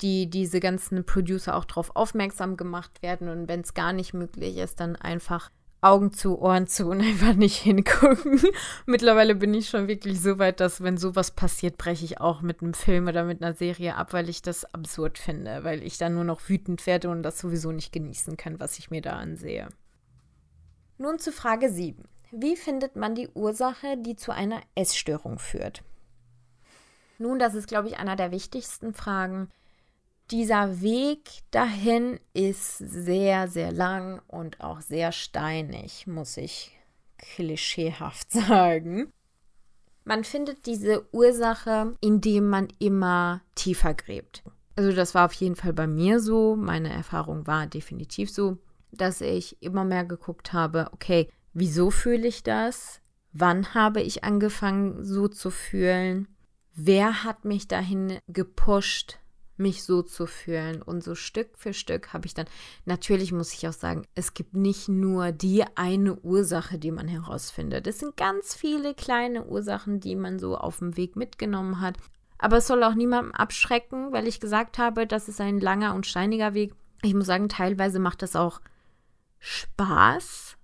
die, 0.00 0.30
diese 0.30 0.58
ganzen 0.58 1.04
Producer 1.04 1.54
auch 1.54 1.66
darauf 1.66 1.94
aufmerksam 1.94 2.56
gemacht 2.56 3.02
werden. 3.02 3.28
Und 3.28 3.46
wenn 3.46 3.60
es 3.60 3.74
gar 3.74 3.92
nicht 3.92 4.14
möglich 4.14 4.56
ist, 4.56 4.80
dann 4.80 4.96
einfach 4.96 5.50
Augen 5.84 6.12
zu, 6.12 6.38
Ohren 6.40 6.66
zu 6.66 6.88
und 6.88 7.00
einfach 7.02 7.34
nicht 7.34 7.56
hingucken. 7.56 8.40
Mittlerweile 8.86 9.34
bin 9.34 9.54
ich 9.54 9.68
schon 9.68 9.88
wirklich 9.88 10.20
so 10.20 10.38
weit, 10.38 10.60
dass 10.60 10.82
wenn 10.82 10.96
sowas 10.96 11.30
passiert, 11.30 11.78
breche 11.78 12.04
ich 12.04 12.20
auch 12.20 12.42
mit 12.42 12.62
einem 12.62 12.74
Film 12.74 13.06
oder 13.06 13.24
mit 13.24 13.42
einer 13.42 13.54
Serie 13.54 13.96
ab, 13.96 14.12
weil 14.12 14.28
ich 14.28 14.42
das 14.42 14.64
absurd 14.74 15.18
finde, 15.18 15.64
weil 15.64 15.82
ich 15.82 15.98
dann 15.98 16.14
nur 16.14 16.24
noch 16.24 16.48
wütend 16.48 16.86
werde 16.86 17.10
und 17.10 17.22
das 17.22 17.38
sowieso 17.38 17.72
nicht 17.72 17.92
genießen 17.92 18.36
kann, 18.36 18.60
was 18.60 18.78
ich 18.78 18.90
mir 18.90 19.02
da 19.02 19.12
ansehe. 19.12 19.68
Nun 20.98 21.18
zu 21.18 21.32
Frage 21.32 21.70
7. 21.70 22.04
Wie 22.30 22.56
findet 22.56 22.96
man 22.96 23.14
die 23.14 23.28
Ursache, 23.28 23.96
die 23.96 24.16
zu 24.16 24.32
einer 24.32 24.60
Essstörung 24.74 25.38
führt? 25.38 25.82
Nun, 27.18 27.38
das 27.38 27.54
ist, 27.54 27.68
glaube 27.68 27.88
ich, 27.88 27.96
einer 27.96 28.16
der 28.16 28.32
wichtigsten 28.32 28.92
Fragen, 28.92 29.50
dieser 30.30 30.80
Weg 30.80 31.42
dahin 31.50 32.18
ist 32.32 32.78
sehr, 32.78 33.48
sehr 33.48 33.72
lang 33.72 34.20
und 34.28 34.60
auch 34.60 34.80
sehr 34.80 35.12
steinig, 35.12 36.06
muss 36.06 36.36
ich 36.36 36.78
klischeehaft 37.18 38.30
sagen. 38.32 39.12
Man 40.04 40.24
findet 40.24 40.66
diese 40.66 41.06
Ursache, 41.14 41.96
indem 42.00 42.48
man 42.48 42.68
immer 42.78 43.40
tiefer 43.54 43.94
gräbt. 43.94 44.42
Also 44.76 44.92
das 44.92 45.14
war 45.14 45.26
auf 45.26 45.32
jeden 45.34 45.56
Fall 45.56 45.72
bei 45.72 45.86
mir 45.86 46.20
so. 46.20 46.56
Meine 46.56 46.92
Erfahrung 46.92 47.46
war 47.46 47.66
definitiv 47.66 48.30
so, 48.30 48.58
dass 48.92 49.20
ich 49.20 49.62
immer 49.62 49.84
mehr 49.84 50.04
geguckt 50.04 50.52
habe, 50.52 50.90
okay, 50.92 51.28
wieso 51.52 51.90
fühle 51.90 52.28
ich 52.28 52.42
das? 52.42 53.00
Wann 53.32 53.74
habe 53.74 54.02
ich 54.02 54.24
angefangen 54.24 55.04
so 55.04 55.28
zu 55.28 55.50
fühlen? 55.50 56.28
Wer 56.74 57.24
hat 57.24 57.44
mich 57.44 57.68
dahin 57.68 58.18
gepusht? 58.28 59.18
Mich 59.56 59.84
so 59.84 60.02
zu 60.02 60.26
fühlen. 60.26 60.82
Und 60.82 61.02
so 61.02 61.14
Stück 61.14 61.56
für 61.56 61.72
Stück 61.72 62.12
habe 62.12 62.26
ich 62.26 62.34
dann, 62.34 62.46
natürlich 62.84 63.32
muss 63.32 63.52
ich 63.52 63.66
auch 63.68 63.72
sagen, 63.72 64.06
es 64.14 64.34
gibt 64.34 64.54
nicht 64.54 64.88
nur 64.88 65.32
die 65.32 65.64
eine 65.76 66.16
Ursache, 66.16 66.78
die 66.78 66.90
man 66.90 67.08
herausfindet. 67.08 67.86
Es 67.86 68.00
sind 68.00 68.16
ganz 68.16 68.54
viele 68.54 68.94
kleine 68.94 69.44
Ursachen, 69.44 70.00
die 70.00 70.16
man 70.16 70.38
so 70.38 70.56
auf 70.56 70.78
dem 70.78 70.96
Weg 70.96 71.16
mitgenommen 71.16 71.80
hat. 71.80 71.96
Aber 72.38 72.58
es 72.58 72.66
soll 72.66 72.82
auch 72.82 72.94
niemandem 72.94 73.32
abschrecken, 73.32 74.12
weil 74.12 74.26
ich 74.26 74.40
gesagt 74.40 74.78
habe, 74.78 75.06
das 75.06 75.28
ist 75.28 75.40
ein 75.40 75.60
langer 75.60 75.94
und 75.94 76.06
steiniger 76.06 76.54
Weg. 76.54 76.74
Ich 77.02 77.14
muss 77.14 77.26
sagen, 77.26 77.48
teilweise 77.48 77.98
macht 77.98 78.22
das 78.22 78.36
auch 78.36 78.60
Spaß. 79.38 80.56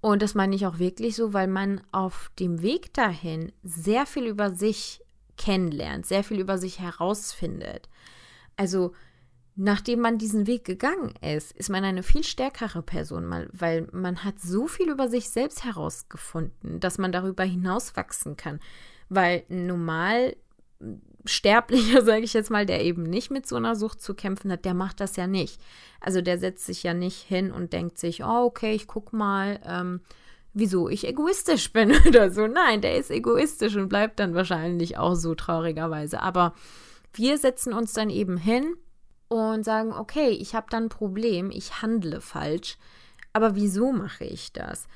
Und 0.00 0.22
das 0.22 0.34
meine 0.34 0.54
ich 0.54 0.66
auch 0.66 0.78
wirklich 0.78 1.16
so, 1.16 1.32
weil 1.32 1.48
man 1.48 1.80
auf 1.90 2.30
dem 2.38 2.62
Weg 2.62 2.94
dahin 2.94 3.52
sehr 3.62 4.06
viel 4.06 4.26
über 4.26 4.54
sich 4.54 5.02
kennenlernt, 5.36 6.06
sehr 6.06 6.24
viel 6.24 6.40
über 6.40 6.58
sich 6.58 6.80
herausfindet. 6.80 7.88
Also 8.56 8.92
nachdem 9.56 10.00
man 10.00 10.18
diesen 10.18 10.46
Weg 10.46 10.64
gegangen 10.64 11.14
ist, 11.22 11.52
ist 11.52 11.70
man 11.70 11.82
eine 11.84 12.02
viel 12.02 12.24
stärkere 12.24 12.82
Person, 12.82 13.48
weil 13.52 13.88
man 13.92 14.22
hat 14.22 14.40
so 14.40 14.66
viel 14.66 14.90
über 14.90 15.08
sich 15.08 15.30
selbst 15.30 15.64
herausgefunden, 15.64 16.78
dass 16.80 16.98
man 16.98 17.12
darüber 17.12 17.44
hinaus 17.44 17.96
wachsen 17.96 18.36
kann. 18.36 18.60
Weil 19.08 19.44
normal 19.48 20.36
Sterblicher, 21.24 22.02
sage 22.04 22.22
ich 22.22 22.34
jetzt 22.34 22.50
mal, 22.50 22.66
der 22.66 22.84
eben 22.84 23.02
nicht 23.02 23.30
mit 23.30 23.46
so 23.46 23.56
einer 23.56 23.76
Sucht 23.76 24.00
zu 24.00 24.14
kämpfen 24.14 24.52
hat, 24.52 24.64
der 24.64 24.74
macht 24.74 25.00
das 25.00 25.16
ja 25.16 25.26
nicht. 25.26 25.60
Also 26.00 26.20
der 26.20 26.38
setzt 26.38 26.66
sich 26.66 26.82
ja 26.82 26.94
nicht 26.94 27.22
hin 27.22 27.50
und 27.50 27.72
denkt 27.72 27.98
sich, 27.98 28.24
oh, 28.24 28.44
okay, 28.44 28.74
ich 28.74 28.86
guck 28.86 29.12
mal, 29.12 29.60
ähm, 29.64 30.00
wieso 30.56 30.88
ich 30.88 31.06
egoistisch 31.06 31.72
bin 31.72 31.92
oder 32.08 32.30
so. 32.30 32.46
Nein, 32.46 32.80
der 32.80 32.96
ist 32.96 33.10
egoistisch 33.10 33.76
und 33.76 33.88
bleibt 33.88 34.18
dann 34.18 34.34
wahrscheinlich 34.34 34.96
auch 34.96 35.14
so 35.14 35.34
traurigerweise. 35.34 36.20
Aber 36.22 36.54
wir 37.12 37.38
setzen 37.38 37.72
uns 37.72 37.92
dann 37.92 38.10
eben 38.10 38.38
hin 38.38 38.76
und 39.28 39.64
sagen, 39.64 39.92
okay, 39.92 40.30
ich 40.30 40.54
habe 40.54 40.66
dann 40.70 40.84
ein 40.84 40.88
Problem, 40.88 41.50
ich 41.50 41.82
handle 41.82 42.20
falsch. 42.20 42.78
Aber 43.34 43.54
wieso 43.54 43.92
mache 43.92 44.24
ich 44.24 44.52
das? 44.52 44.88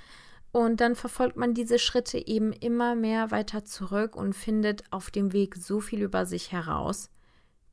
Und 0.51 0.81
dann 0.81 0.97
verfolgt 0.97 1.37
man 1.37 1.53
diese 1.53 1.79
Schritte 1.79 2.27
eben 2.27 2.53
immer 2.53 2.95
mehr 2.95 3.31
weiter 3.31 3.65
zurück 3.65 4.17
und 4.17 4.35
findet 4.35 4.83
auf 4.91 5.11
dem 5.11 5.33
Weg 5.33 5.57
so 5.57 5.81
viel 5.81 6.01
über 6.01 6.25
sich 6.25 6.53
heraus. 6.53 7.11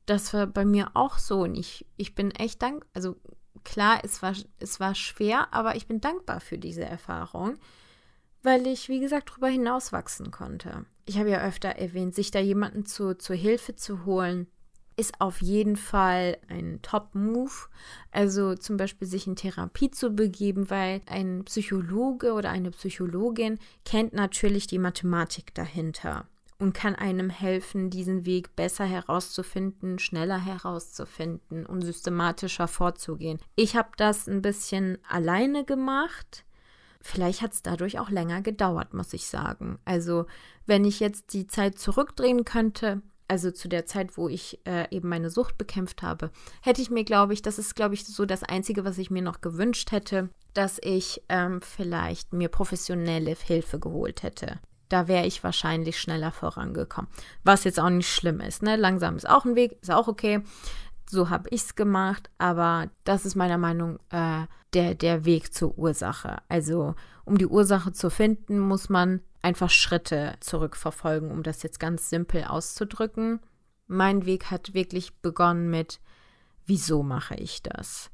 Das 0.04 0.32
war 0.34 0.46
bei 0.46 0.64
mir 0.64 0.90
auch 0.94 1.18
so. 1.18 1.40
Und 1.40 1.54
ich, 1.54 1.86
ich 1.96 2.14
bin 2.14 2.30
echt 2.32 2.60
dankbar. 2.60 2.88
Also 2.94 3.16
klar, 3.64 4.00
es 4.02 4.22
war, 4.22 4.34
es 4.58 4.80
war 4.80 4.94
schwer, 4.94 5.52
aber 5.52 5.76
ich 5.76 5.86
bin 5.86 6.00
dankbar 6.00 6.40
für 6.40 6.58
diese 6.58 6.84
Erfahrung, 6.84 7.58
weil 8.42 8.66
ich, 8.66 8.88
wie 8.88 9.00
gesagt, 9.00 9.30
darüber 9.30 9.48
hinaus 9.48 9.92
wachsen 9.92 10.30
konnte. 10.30 10.86
Ich 11.06 11.18
habe 11.18 11.30
ja 11.30 11.42
öfter 11.42 11.70
erwähnt, 11.70 12.14
sich 12.14 12.30
da 12.30 12.38
jemanden 12.38 12.86
zu, 12.86 13.16
zur 13.16 13.36
Hilfe 13.36 13.74
zu 13.74 14.04
holen, 14.04 14.46
ist 14.96 15.20
auf 15.20 15.40
jeden 15.40 15.76
Fall 15.76 16.38
ein 16.48 16.80
Top-Move. 16.82 17.52
Also 18.10 18.56
zum 18.56 18.76
Beispiel 18.76 19.06
sich 19.06 19.26
in 19.26 19.36
Therapie 19.36 19.90
zu 19.90 20.10
begeben, 20.10 20.70
weil 20.70 21.02
ein 21.06 21.44
Psychologe 21.44 22.32
oder 22.32 22.50
eine 22.50 22.72
Psychologin 22.72 23.58
kennt 23.84 24.12
natürlich 24.12 24.66
die 24.66 24.78
Mathematik 24.78 25.54
dahinter 25.54 26.26
und 26.58 26.74
kann 26.74 26.94
einem 26.94 27.30
helfen, 27.30 27.88
diesen 27.88 28.26
Weg 28.26 28.56
besser 28.56 28.84
herauszufinden, 28.84 29.98
schneller 29.98 30.38
herauszufinden 30.44 31.64
und 31.64 31.82
systematischer 31.82 32.66
vorzugehen. 32.66 33.38
Ich 33.54 33.76
habe 33.76 33.90
das 33.96 34.26
ein 34.26 34.42
bisschen 34.42 34.98
alleine 35.08 35.64
gemacht. 35.64 36.44
Vielleicht 37.00 37.42
hat 37.42 37.52
es 37.52 37.62
dadurch 37.62 38.00
auch 38.00 38.10
länger 38.10 38.42
gedauert, 38.42 38.92
muss 38.92 39.12
ich 39.12 39.26
sagen. 39.26 39.78
Also, 39.84 40.26
wenn 40.66 40.84
ich 40.84 40.98
jetzt 40.98 41.32
die 41.32 41.46
Zeit 41.46 41.78
zurückdrehen 41.78 42.44
könnte, 42.44 43.02
also 43.28 43.50
zu 43.50 43.68
der 43.68 43.86
Zeit, 43.86 44.16
wo 44.16 44.28
ich 44.28 44.58
äh, 44.66 44.86
eben 44.90 45.08
meine 45.08 45.30
Sucht 45.30 45.58
bekämpft 45.58 46.02
habe, 46.02 46.32
hätte 46.62 46.82
ich 46.82 46.90
mir, 46.90 47.04
glaube 47.04 47.34
ich, 47.34 47.42
das 47.42 47.58
ist, 47.58 47.76
glaube 47.76 47.94
ich, 47.94 48.04
so 48.04 48.24
das 48.24 48.42
Einzige, 48.42 48.84
was 48.84 48.98
ich 48.98 49.10
mir 49.10 49.22
noch 49.22 49.40
gewünscht 49.42 49.92
hätte, 49.92 50.30
dass 50.54 50.80
ich 50.82 51.22
ähm, 51.28 51.60
vielleicht 51.60 52.32
mir 52.32 52.48
professionelle 52.48 53.36
Hilfe 53.36 53.78
geholt 53.78 54.22
hätte. 54.24 54.58
Da 54.88 55.08
wäre 55.08 55.26
ich 55.26 55.44
wahrscheinlich 55.44 56.00
schneller 56.00 56.32
vorangekommen. 56.32 57.10
Was 57.44 57.64
jetzt 57.64 57.80
auch 57.80 57.90
nicht 57.90 58.12
schlimm 58.12 58.40
ist. 58.40 58.62
Ne? 58.62 58.76
Langsam 58.76 59.16
ist 59.16 59.28
auch 59.28 59.44
ein 59.44 59.56
Weg, 59.56 59.78
ist 59.82 59.90
auch 59.90 60.08
okay. 60.08 60.42
So 61.10 61.30
habe 61.30 61.48
ich 61.50 61.62
es 61.62 61.74
gemacht, 61.74 62.30
aber 62.38 62.90
das 63.04 63.24
ist 63.24 63.34
meiner 63.34 63.58
Meinung 63.58 63.98
äh, 64.10 64.46
der, 64.74 64.94
der 64.94 65.24
Weg 65.24 65.54
zur 65.54 65.76
Ursache. 65.78 66.38
Also, 66.48 66.94
um 67.24 67.38
die 67.38 67.46
Ursache 67.46 67.92
zu 67.92 68.10
finden, 68.10 68.58
muss 68.58 68.88
man 68.88 69.20
einfach 69.40 69.70
Schritte 69.70 70.34
zurückverfolgen, 70.40 71.30
um 71.30 71.42
das 71.42 71.62
jetzt 71.62 71.80
ganz 71.80 72.10
simpel 72.10 72.44
auszudrücken. 72.44 73.40
Mein 73.86 74.26
Weg 74.26 74.50
hat 74.50 74.74
wirklich 74.74 75.16
begonnen 75.20 75.70
mit, 75.70 76.00
wieso 76.66 77.02
mache 77.02 77.36
ich 77.36 77.62
das? 77.62 78.10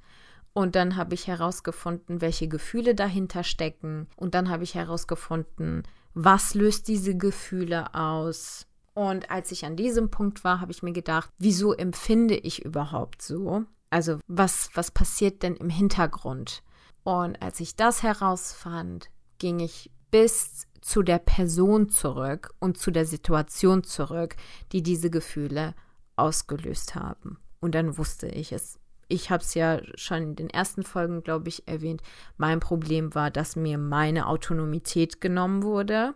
Und 0.53 0.77
dann 0.77 0.95
habe 0.95 1.15
ich 1.15 1.27
herausgefunden, 1.27 2.21
welche 2.21 2.47
Gefühle 2.47 2.95
dahinter 2.95 3.43
stecken. 3.43 4.07
Und 4.15 4.35
dann 4.35 4.49
habe 4.49 4.63
ich 4.63 4.77
herausgefunden, 4.77 5.83
was 6.15 6.55
löst 6.55 6.89
diese 6.89 7.17
Gefühle 7.17 7.95
aus. 7.95 8.67
Und 8.95 9.31
als 9.31 9.51
ich 9.51 9.65
an 9.65 9.77
diesem 9.77 10.11
Punkt 10.11 10.45
war, 10.45 10.61
habe 10.61 10.73
ich 10.73 10.83
mir 10.83 10.93
gedacht, 10.93 11.31
wieso 11.39 11.73
empfinde 11.73 12.37
ich 12.37 12.65
überhaupt 12.65 13.23
so? 13.23 13.65
Also 13.91 14.19
was, 14.27 14.71
was 14.75 14.91
passiert 14.91 15.43
denn 15.43 15.57
im 15.57 15.69
Hintergrund? 15.69 16.63
Und 17.03 17.41
als 17.43 17.61
ich 17.61 17.77
das 17.77 18.03
herausfand, 18.03 19.11
ging 19.39 19.59
ich 19.59 19.91
bis 20.11 20.67
zu 20.81 21.03
der 21.03 21.19
Person 21.19 21.89
zurück 21.89 22.55
und 22.61 22.79
zu 22.79 22.91
der 22.91 23.05
Situation 23.05 23.83
zurück, 23.83 24.37
die 24.73 24.83
diese 24.83 25.11
Gefühle 25.11 25.75
ausgelöst 26.17 26.95
haben. 26.95 27.39
Und 27.61 27.75
dann 27.75 27.99
wusste 27.99 28.29
ich 28.29 28.53
es. 28.53 28.79
Ich 29.09 29.31
habe 29.31 29.43
es 29.43 29.55
ja 29.55 29.81
schon 29.97 30.23
in 30.23 30.37
den 30.37 30.51
ersten 30.51 30.83
Folgen, 30.83 31.23
glaube 31.23 31.49
ich, 31.49 31.67
erwähnt. 31.69 32.03
Mein 32.37 32.61
Problem 32.61 33.15
war, 33.15 33.31
dass 33.31 33.57
mir 33.57 33.79
meine 33.79 34.29
Autonomität 34.29 35.21
genommen 35.21 35.63
wurde. 35.63 36.15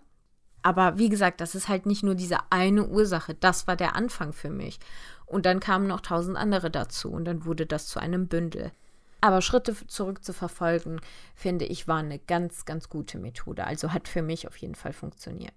Aber 0.63 0.99
wie 0.99 1.09
gesagt, 1.09 1.41
das 1.41 1.55
ist 1.55 1.69
halt 1.69 1.87
nicht 1.87 2.03
nur 2.03 2.15
diese 2.15 2.39
eine 2.51 2.87
Ursache. 2.87 3.35
Das 3.35 3.67
war 3.67 3.77
der 3.77 3.95
Anfang 3.95 4.33
für 4.33 4.51
mich. 4.51 4.79
Und 5.27 5.47
dann 5.47 5.61
kamen 5.61 5.87
noch 5.87 6.01
tausend 6.01 6.37
andere 6.37 6.71
dazu. 6.71 7.11
Und 7.11 7.25
dann 7.25 7.45
wurde 7.45 7.67
das 7.67 7.87
zu 7.87 8.01
einem 8.01 8.29
Bündel. 8.29 8.73
Aber 9.21 9.43
Schritte 9.43 9.75
zurück 9.87 10.25
zu 10.25 10.33
verfolgen, 10.33 11.01
finde 11.35 11.65
ich, 11.65 11.89
war 11.89 11.99
eine 11.99 12.19
ganz, 12.19 12.65
ganz 12.65 12.89
gute 12.89 13.19
Methode. 13.19 13.67
Also 13.67 13.93
hat 13.93 14.09
für 14.09 14.23
mich 14.23 14.47
auf 14.47 14.57
jeden 14.57 14.75
Fall 14.75 14.93
funktioniert. 14.93 15.55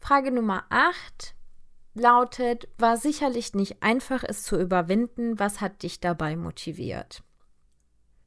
Frage 0.00 0.32
Nummer 0.32 0.64
8 0.68 1.34
lautet, 1.94 2.68
war 2.78 2.96
sicherlich 2.96 3.54
nicht 3.54 3.82
einfach, 3.82 4.24
es 4.26 4.42
zu 4.42 4.58
überwinden. 4.58 5.38
Was 5.38 5.60
hat 5.60 5.82
dich 5.82 6.00
dabei 6.00 6.36
motiviert? 6.36 7.22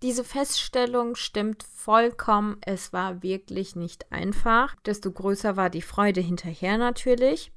Diese 0.02 0.24
Feststellung 0.24 1.16
stimmt 1.16 1.64
vollkommen. 1.64 2.58
Es 2.62 2.94
war 2.94 3.24
wirklich 3.24 3.76
nicht 3.76 4.12
einfach. 4.12 4.76
Desto 4.86 5.12
größer 5.12 5.56
war 5.56 5.70
die 5.70 5.82
Freude 5.82 6.22
hinterher 6.22 6.78
natürlich. 6.78 7.52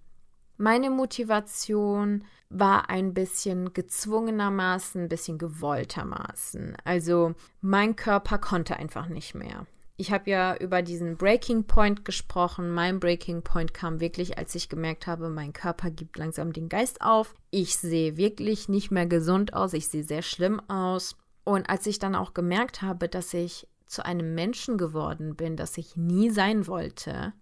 Meine 0.56 0.90
Motivation 0.90 2.24
war 2.48 2.90
ein 2.90 3.14
bisschen 3.14 3.74
gezwungenermaßen, 3.74 5.02
ein 5.02 5.08
bisschen 5.08 5.38
gewolltermaßen. 5.38 6.76
Also 6.84 7.34
mein 7.60 7.96
Körper 7.96 8.38
konnte 8.38 8.76
einfach 8.76 9.08
nicht 9.08 9.34
mehr. 9.34 9.66
Ich 10.00 10.12
habe 10.12 10.30
ja 10.30 10.56
über 10.56 10.80
diesen 10.80 11.16
Breaking 11.16 11.64
Point 11.64 12.04
gesprochen. 12.04 12.70
Mein 12.70 13.00
Breaking 13.00 13.42
Point 13.42 13.74
kam 13.74 13.98
wirklich, 13.98 14.38
als 14.38 14.54
ich 14.54 14.68
gemerkt 14.68 15.08
habe, 15.08 15.28
mein 15.28 15.52
Körper 15.52 15.90
gibt 15.90 16.16
langsam 16.18 16.52
den 16.52 16.68
Geist 16.68 17.02
auf. 17.02 17.34
Ich 17.50 17.76
sehe 17.76 18.16
wirklich 18.16 18.68
nicht 18.68 18.92
mehr 18.92 19.06
gesund 19.06 19.54
aus. 19.54 19.72
Ich 19.72 19.88
sehe 19.88 20.04
sehr 20.04 20.22
schlimm 20.22 20.61
aus. 20.70 21.16
Und 21.42 21.68
als 21.68 21.84
ich 21.88 21.98
dann 21.98 22.14
auch 22.14 22.32
gemerkt 22.32 22.80
habe, 22.80 23.08
dass 23.08 23.34
ich 23.34 23.66
zu 23.87 24.04
einem 24.04 24.37
Menschen 24.37 24.78
geworden 24.78 25.34
bin, 25.34 25.56
das 25.56 25.76
ich 25.76 25.96
nie 25.96 26.30
sein 26.30 26.68
wollte, 26.68 27.32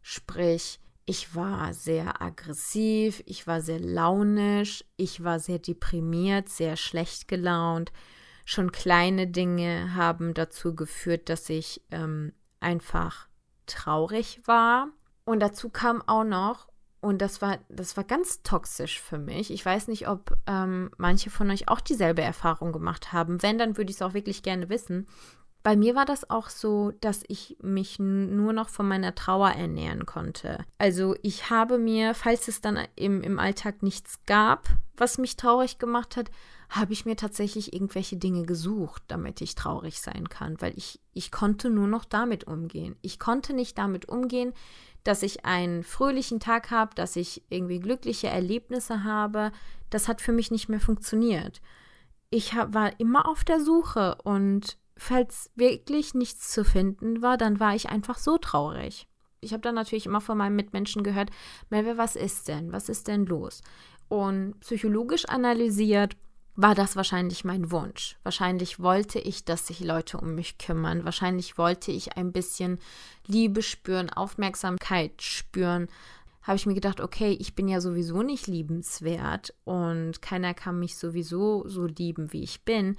sprich, 0.00 0.78
ich 1.06 1.34
war 1.34 1.74
sehr 1.74 2.22
aggressiv, 2.22 3.24
ich 3.26 3.48
war 3.48 3.60
sehr 3.60 3.80
launisch, 3.80 4.84
ich 4.96 5.24
war 5.24 5.40
sehr 5.40 5.58
deprimiert, 5.58 6.48
sehr 6.48 6.76
schlecht 6.76 7.26
gelaunt. 7.26 7.90
Schon 8.44 8.72
kleine 8.72 9.26
Dinge 9.26 9.94
haben 9.94 10.34
dazu 10.34 10.74
geführt, 10.74 11.28
dass 11.28 11.48
ich 11.48 11.82
ähm, 11.90 12.32
einfach 12.60 13.28
traurig 13.66 14.42
war. 14.44 14.88
Und 15.24 15.40
dazu 15.40 15.70
kam 15.70 16.02
auch 16.06 16.24
noch, 16.24 16.68
und 17.00 17.20
das 17.20 17.42
war, 17.42 17.58
das 17.68 17.98
war 17.98 18.04
ganz 18.04 18.42
toxisch 18.42 18.98
für 18.98 19.18
mich. 19.18 19.50
Ich 19.50 19.64
weiß 19.64 19.88
nicht, 19.88 20.08
ob 20.08 20.38
ähm, 20.46 20.90
manche 20.96 21.28
von 21.28 21.50
euch 21.50 21.68
auch 21.68 21.80
dieselbe 21.80 22.22
Erfahrung 22.22 22.72
gemacht 22.72 23.12
haben. 23.12 23.42
Wenn, 23.42 23.58
dann 23.58 23.76
würde 23.76 23.90
ich 23.90 23.96
es 23.96 24.02
auch 24.02 24.14
wirklich 24.14 24.42
gerne 24.42 24.70
wissen. 24.70 25.06
Bei 25.62 25.76
mir 25.76 25.94
war 25.94 26.06
das 26.06 26.28
auch 26.30 26.48
so, 26.48 26.92
dass 27.00 27.22
ich 27.28 27.58
mich 27.62 27.98
nur 27.98 28.52
noch 28.54 28.70
von 28.70 28.88
meiner 28.88 29.14
Trauer 29.14 29.50
ernähren 29.50 30.06
konnte. 30.06 30.64
Also 30.78 31.14
ich 31.22 31.50
habe 31.50 31.78
mir, 31.78 32.14
falls 32.14 32.48
es 32.48 32.62
dann 32.62 32.78
im, 32.96 33.22
im 33.22 33.38
Alltag 33.38 33.82
nichts 33.82 34.20
gab, 34.24 34.68
was 34.96 35.18
mich 35.18 35.36
traurig 35.36 35.78
gemacht 35.78 36.16
hat, 36.16 36.30
habe 36.74 36.92
ich 36.92 37.04
mir 37.04 37.16
tatsächlich 37.16 37.72
irgendwelche 37.72 38.16
Dinge 38.16 38.44
gesucht, 38.44 39.02
damit 39.06 39.40
ich 39.40 39.54
traurig 39.54 40.00
sein 40.00 40.28
kann, 40.28 40.60
weil 40.60 40.72
ich, 40.76 41.00
ich 41.12 41.30
konnte 41.30 41.70
nur 41.70 41.86
noch 41.86 42.04
damit 42.04 42.44
umgehen. 42.44 42.96
Ich 43.00 43.20
konnte 43.20 43.52
nicht 43.52 43.78
damit 43.78 44.08
umgehen, 44.08 44.52
dass 45.04 45.22
ich 45.22 45.44
einen 45.44 45.84
fröhlichen 45.84 46.40
Tag 46.40 46.70
habe, 46.70 46.94
dass 46.94 47.14
ich 47.14 47.42
irgendwie 47.48 47.78
glückliche 47.78 48.26
Erlebnisse 48.26 49.04
habe. 49.04 49.52
Das 49.90 50.08
hat 50.08 50.20
für 50.20 50.32
mich 50.32 50.50
nicht 50.50 50.68
mehr 50.68 50.80
funktioniert. 50.80 51.60
Ich 52.30 52.54
hab, 52.54 52.74
war 52.74 52.98
immer 52.98 53.28
auf 53.28 53.44
der 53.44 53.60
Suche 53.60 54.16
und 54.24 54.76
falls 54.96 55.50
wirklich 55.54 56.14
nichts 56.14 56.50
zu 56.50 56.64
finden 56.64 57.22
war, 57.22 57.36
dann 57.36 57.60
war 57.60 57.74
ich 57.74 57.90
einfach 57.90 58.18
so 58.18 58.38
traurig. 58.38 59.06
Ich 59.40 59.52
habe 59.52 59.60
dann 59.60 59.74
natürlich 59.74 60.06
immer 60.06 60.22
von 60.22 60.38
meinen 60.38 60.56
Mitmenschen 60.56 61.04
gehört, 61.04 61.30
Melve, 61.70 61.98
was 61.98 62.16
ist 62.16 62.48
denn? 62.48 62.72
Was 62.72 62.88
ist 62.88 63.06
denn 63.06 63.26
los? 63.26 63.62
Und 64.08 64.58
psychologisch 64.60 65.28
analysiert 65.28 66.16
war 66.56 66.74
das 66.74 66.94
wahrscheinlich 66.94 67.44
mein 67.44 67.70
Wunsch. 67.70 68.16
Wahrscheinlich 68.22 68.78
wollte 68.78 69.18
ich, 69.18 69.44
dass 69.44 69.66
sich 69.66 69.80
Leute 69.80 70.18
um 70.18 70.34
mich 70.34 70.58
kümmern. 70.58 71.04
Wahrscheinlich 71.04 71.58
wollte 71.58 71.90
ich 71.90 72.16
ein 72.16 72.32
bisschen 72.32 72.78
Liebe 73.26 73.60
spüren, 73.62 74.10
Aufmerksamkeit 74.10 75.20
spüren. 75.20 75.88
Habe 76.42 76.56
ich 76.56 76.66
mir 76.66 76.74
gedacht, 76.74 77.00
okay, 77.00 77.36
ich 77.40 77.54
bin 77.54 77.68
ja 77.68 77.80
sowieso 77.80 78.22
nicht 78.22 78.46
liebenswert 78.46 79.54
und 79.64 80.22
keiner 80.22 80.54
kann 80.54 80.78
mich 80.78 80.96
sowieso 80.96 81.66
so 81.66 81.86
lieben, 81.86 82.32
wie 82.32 82.42
ich 82.42 82.64
bin. 82.64 82.96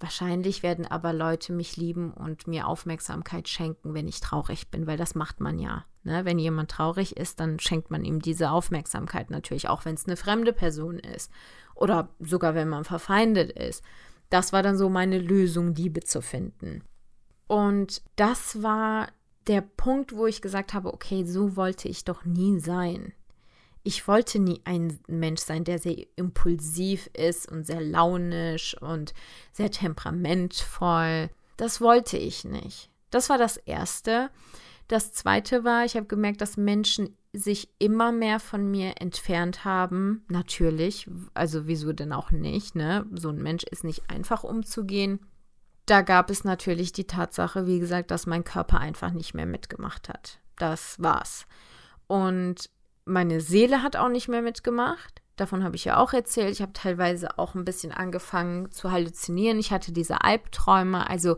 Wahrscheinlich 0.00 0.62
werden 0.62 0.86
aber 0.86 1.12
Leute 1.12 1.52
mich 1.52 1.76
lieben 1.76 2.12
und 2.12 2.46
mir 2.46 2.68
Aufmerksamkeit 2.68 3.48
schenken, 3.48 3.94
wenn 3.94 4.06
ich 4.06 4.20
traurig 4.20 4.68
bin, 4.68 4.86
weil 4.86 4.96
das 4.96 5.14
macht 5.14 5.40
man 5.40 5.58
ja. 5.58 5.86
Ne? 6.04 6.24
Wenn 6.24 6.38
jemand 6.38 6.70
traurig 6.70 7.16
ist, 7.16 7.40
dann 7.40 7.58
schenkt 7.58 7.90
man 7.90 8.04
ihm 8.04 8.20
diese 8.20 8.50
Aufmerksamkeit 8.50 9.30
natürlich, 9.30 9.68
auch 9.68 9.84
wenn 9.84 9.94
es 9.94 10.06
eine 10.06 10.16
fremde 10.16 10.52
Person 10.52 10.98
ist 10.98 11.32
oder 11.78 12.10
sogar 12.20 12.54
wenn 12.54 12.68
man 12.68 12.84
verfeindet 12.84 13.52
ist. 13.52 13.82
Das 14.30 14.52
war 14.52 14.62
dann 14.62 14.76
so 14.76 14.88
meine 14.88 15.18
Lösung, 15.18 15.74
Liebe 15.74 16.00
zu 16.00 16.20
finden. 16.20 16.82
Und 17.46 18.02
das 18.16 18.62
war 18.62 19.08
der 19.46 19.62
Punkt, 19.62 20.14
wo 20.14 20.26
ich 20.26 20.42
gesagt 20.42 20.74
habe, 20.74 20.92
okay, 20.92 21.24
so 21.24 21.56
wollte 21.56 21.88
ich 21.88 22.04
doch 22.04 22.24
nie 22.24 22.60
sein. 22.60 23.14
Ich 23.82 24.06
wollte 24.06 24.38
nie 24.38 24.60
ein 24.64 25.00
Mensch 25.06 25.40
sein, 25.40 25.64
der 25.64 25.78
sehr 25.78 25.96
impulsiv 26.16 27.08
ist 27.14 27.50
und 27.50 27.64
sehr 27.64 27.80
launisch 27.80 28.76
und 28.82 29.14
sehr 29.52 29.70
temperamentvoll. 29.70 31.30
Das 31.56 31.80
wollte 31.80 32.18
ich 32.18 32.44
nicht. 32.44 32.90
Das 33.10 33.30
war 33.30 33.38
das 33.38 33.56
Erste. 33.56 34.30
Das 34.88 35.12
Zweite 35.12 35.64
war, 35.64 35.86
ich 35.86 35.96
habe 35.96 36.06
gemerkt, 36.06 36.42
dass 36.42 36.58
Menschen 36.58 37.16
sich 37.38 37.68
immer 37.78 38.12
mehr 38.12 38.40
von 38.40 38.70
mir 38.70 39.00
entfernt 39.00 39.64
haben. 39.64 40.24
Natürlich, 40.28 41.08
also 41.34 41.66
wieso 41.66 41.92
denn 41.92 42.12
auch 42.12 42.30
nicht, 42.30 42.74
ne? 42.74 43.06
So 43.12 43.30
ein 43.30 43.42
Mensch 43.42 43.64
ist 43.64 43.84
nicht 43.84 44.10
einfach 44.10 44.44
umzugehen. 44.44 45.20
Da 45.86 46.02
gab 46.02 46.30
es 46.30 46.44
natürlich 46.44 46.92
die 46.92 47.06
Tatsache, 47.06 47.66
wie 47.66 47.78
gesagt, 47.78 48.10
dass 48.10 48.26
mein 48.26 48.44
Körper 48.44 48.78
einfach 48.78 49.10
nicht 49.10 49.34
mehr 49.34 49.46
mitgemacht 49.46 50.08
hat. 50.08 50.38
Das 50.56 50.96
war's. 50.98 51.46
Und 52.06 52.68
meine 53.04 53.40
Seele 53.40 53.82
hat 53.82 53.96
auch 53.96 54.10
nicht 54.10 54.28
mehr 54.28 54.42
mitgemacht. 54.42 55.22
Davon 55.36 55.62
habe 55.62 55.76
ich 55.76 55.84
ja 55.84 55.96
auch 55.98 56.12
erzählt. 56.12 56.50
Ich 56.50 56.60
habe 56.60 56.72
teilweise 56.72 57.38
auch 57.38 57.54
ein 57.54 57.64
bisschen 57.64 57.92
angefangen 57.92 58.70
zu 58.72 58.90
halluzinieren. 58.90 59.58
Ich 59.58 59.70
hatte 59.70 59.92
diese 59.92 60.22
Albträume. 60.22 61.08
Also 61.08 61.36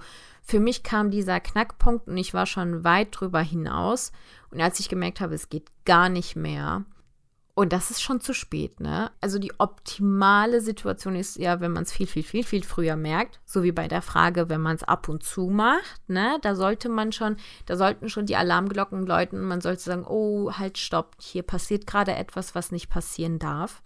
für 0.50 0.58
mich 0.58 0.82
kam 0.82 1.12
dieser 1.12 1.38
Knackpunkt 1.38 2.08
und 2.08 2.16
ich 2.16 2.34
war 2.34 2.44
schon 2.44 2.82
weit 2.82 3.08
drüber 3.12 3.40
hinaus. 3.40 4.10
Und 4.50 4.60
als 4.60 4.80
ich 4.80 4.88
gemerkt 4.88 5.20
habe, 5.20 5.34
es 5.34 5.48
geht 5.48 5.68
gar 5.84 6.08
nicht 6.08 6.34
mehr, 6.34 6.84
und 7.54 7.72
das 7.72 7.90
ist 7.90 8.02
schon 8.02 8.20
zu 8.20 8.32
spät, 8.32 8.80
ne? 8.80 9.12
Also 9.20 9.38
die 9.38 9.52
optimale 9.58 10.60
Situation 10.60 11.14
ist 11.14 11.36
ja, 11.36 11.60
wenn 11.60 11.72
man 11.72 11.84
es 11.84 11.92
viel, 11.92 12.06
viel, 12.06 12.22
viel, 12.24 12.42
viel 12.42 12.64
früher 12.64 12.96
merkt, 12.96 13.38
so 13.44 13.62
wie 13.62 13.70
bei 13.70 13.86
der 13.86 14.02
Frage, 14.02 14.48
wenn 14.48 14.60
man 14.60 14.74
es 14.74 14.82
ab 14.82 15.08
und 15.08 15.22
zu 15.22 15.48
macht, 15.48 16.08
ne? 16.08 16.38
Da 16.42 16.56
sollte 16.56 16.88
man 16.88 17.12
schon, 17.12 17.36
da 17.66 17.76
sollten 17.76 18.08
schon 18.08 18.26
die 18.26 18.36
Alarmglocken 18.36 19.06
läuten. 19.06 19.42
Man 19.42 19.60
sollte 19.60 19.82
sagen, 19.82 20.04
oh, 20.04 20.52
halt, 20.52 20.78
stopp, 20.78 21.16
hier 21.20 21.42
passiert 21.42 21.86
gerade 21.86 22.14
etwas, 22.14 22.56
was 22.56 22.72
nicht 22.72 22.88
passieren 22.88 23.38
darf. 23.38 23.82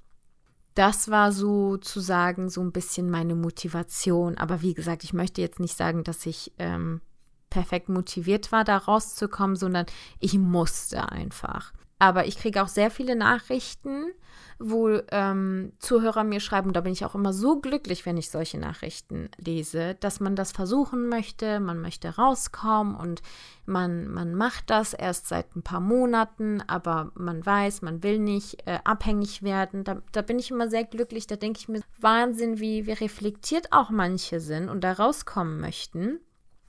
Das 0.74 1.08
war 1.08 1.30
sozusagen 1.30 2.48
so 2.48 2.60
ein 2.60 2.72
bisschen 2.72 3.10
meine 3.10 3.34
Motivation. 3.34 4.36
Aber 4.38 4.60
wie 4.60 4.74
gesagt, 4.74 5.04
ich 5.04 5.12
möchte 5.12 5.40
jetzt 5.40 5.60
nicht 5.60 5.76
sagen, 5.76 6.02
dass 6.02 6.26
ich 6.26 6.52
ähm, 6.58 7.00
perfekt 7.48 7.88
motiviert 7.88 8.50
war, 8.50 8.64
da 8.64 8.76
rauszukommen, 8.78 9.54
sondern 9.54 9.86
ich 10.18 10.34
musste 10.36 11.10
einfach. 11.12 11.72
Aber 12.04 12.26
ich 12.26 12.36
kriege 12.36 12.62
auch 12.62 12.68
sehr 12.68 12.90
viele 12.90 13.16
Nachrichten, 13.16 14.12
wo 14.58 15.00
ähm, 15.10 15.72
Zuhörer 15.78 16.22
mir 16.22 16.40
schreiben, 16.40 16.74
da 16.74 16.82
bin 16.82 16.92
ich 16.92 17.02
auch 17.06 17.14
immer 17.14 17.32
so 17.32 17.60
glücklich, 17.60 18.04
wenn 18.04 18.18
ich 18.18 18.30
solche 18.30 18.58
Nachrichten 18.58 19.30
lese, 19.38 19.94
dass 20.00 20.20
man 20.20 20.36
das 20.36 20.52
versuchen 20.52 21.08
möchte, 21.08 21.60
man 21.60 21.80
möchte 21.80 22.16
rauskommen 22.16 22.94
und 22.94 23.22
man, 23.64 24.06
man 24.08 24.34
macht 24.34 24.68
das 24.68 24.92
erst 24.92 25.28
seit 25.28 25.56
ein 25.56 25.62
paar 25.62 25.80
Monaten, 25.80 26.62
aber 26.66 27.10
man 27.14 27.44
weiß, 27.44 27.80
man 27.80 28.02
will 28.02 28.18
nicht 28.18 28.66
äh, 28.66 28.80
abhängig 28.84 29.42
werden. 29.42 29.82
Da, 29.82 30.02
da 30.12 30.20
bin 30.20 30.38
ich 30.38 30.50
immer 30.50 30.68
sehr 30.68 30.84
glücklich, 30.84 31.26
da 31.26 31.36
denke 31.36 31.60
ich 31.60 31.68
mir, 31.68 31.80
Wahnsinn, 31.98 32.60
wie, 32.60 32.84
wie 32.84 32.92
reflektiert 32.92 33.72
auch 33.72 33.88
manche 33.88 34.40
sind 34.40 34.68
und 34.68 34.84
da 34.84 34.92
rauskommen 34.92 35.58
möchten 35.58 36.20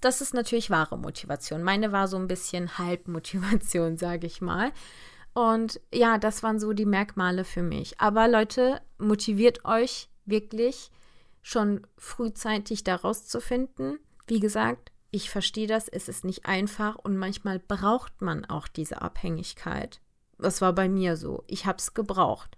das 0.01 0.21
ist 0.21 0.35
natürlich 0.35 0.69
wahre 0.69 0.99
Motivation. 0.99 1.63
Meine 1.63 1.91
war 1.91 2.07
so 2.07 2.17
ein 2.17 2.27
bisschen 2.27 2.77
Halbmotivation, 2.77 3.97
sage 3.97 4.27
ich 4.27 4.39
mal. 4.39 4.71
Und 5.35 5.81
ja, 5.93 6.17
das 6.17 6.43
waren 6.43 6.59
so 6.59 6.71
die 6.71 6.85
Merkmale 6.85 7.43
für 7.43 7.61
mich. 7.61 7.99
Aber 7.99 8.29
Leute, 8.29 8.81
motiviert 8.97 9.65
euch 9.65 10.09
wirklich 10.25 10.91
schon 11.41 11.85
frühzeitig 11.97 12.85
da 12.85 12.95
rauszufinden. 12.95 13.99
Wie 14.27 14.39
gesagt, 14.39 14.93
ich 15.11 15.29
verstehe 15.29 15.67
das, 15.67 15.89
es 15.89 16.07
ist 16.07 16.23
nicht 16.23 16.45
einfach 16.45 16.95
und 16.95 17.17
manchmal 17.17 17.59
braucht 17.59 18.21
man 18.21 18.45
auch 18.45 18.69
diese 18.69 19.01
Abhängigkeit. 19.01 19.99
Das 20.39 20.61
war 20.61 20.71
bei 20.71 20.87
mir 20.87 21.17
so. 21.17 21.43
Ich 21.47 21.65
habe 21.65 21.79
es 21.79 21.93
gebraucht. 21.93 22.57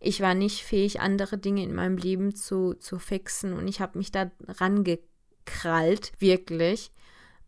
Ich 0.00 0.20
war 0.20 0.34
nicht 0.34 0.64
fähig, 0.64 1.00
andere 1.00 1.38
Dinge 1.38 1.62
in 1.62 1.74
meinem 1.74 1.96
Leben 1.96 2.34
zu, 2.34 2.74
zu 2.74 2.98
fixen 2.98 3.52
und 3.52 3.68
ich 3.68 3.80
habe 3.80 3.98
mich 3.98 4.10
da 4.10 4.32
rangekrallt, 4.48 6.12
wirklich. 6.18 6.90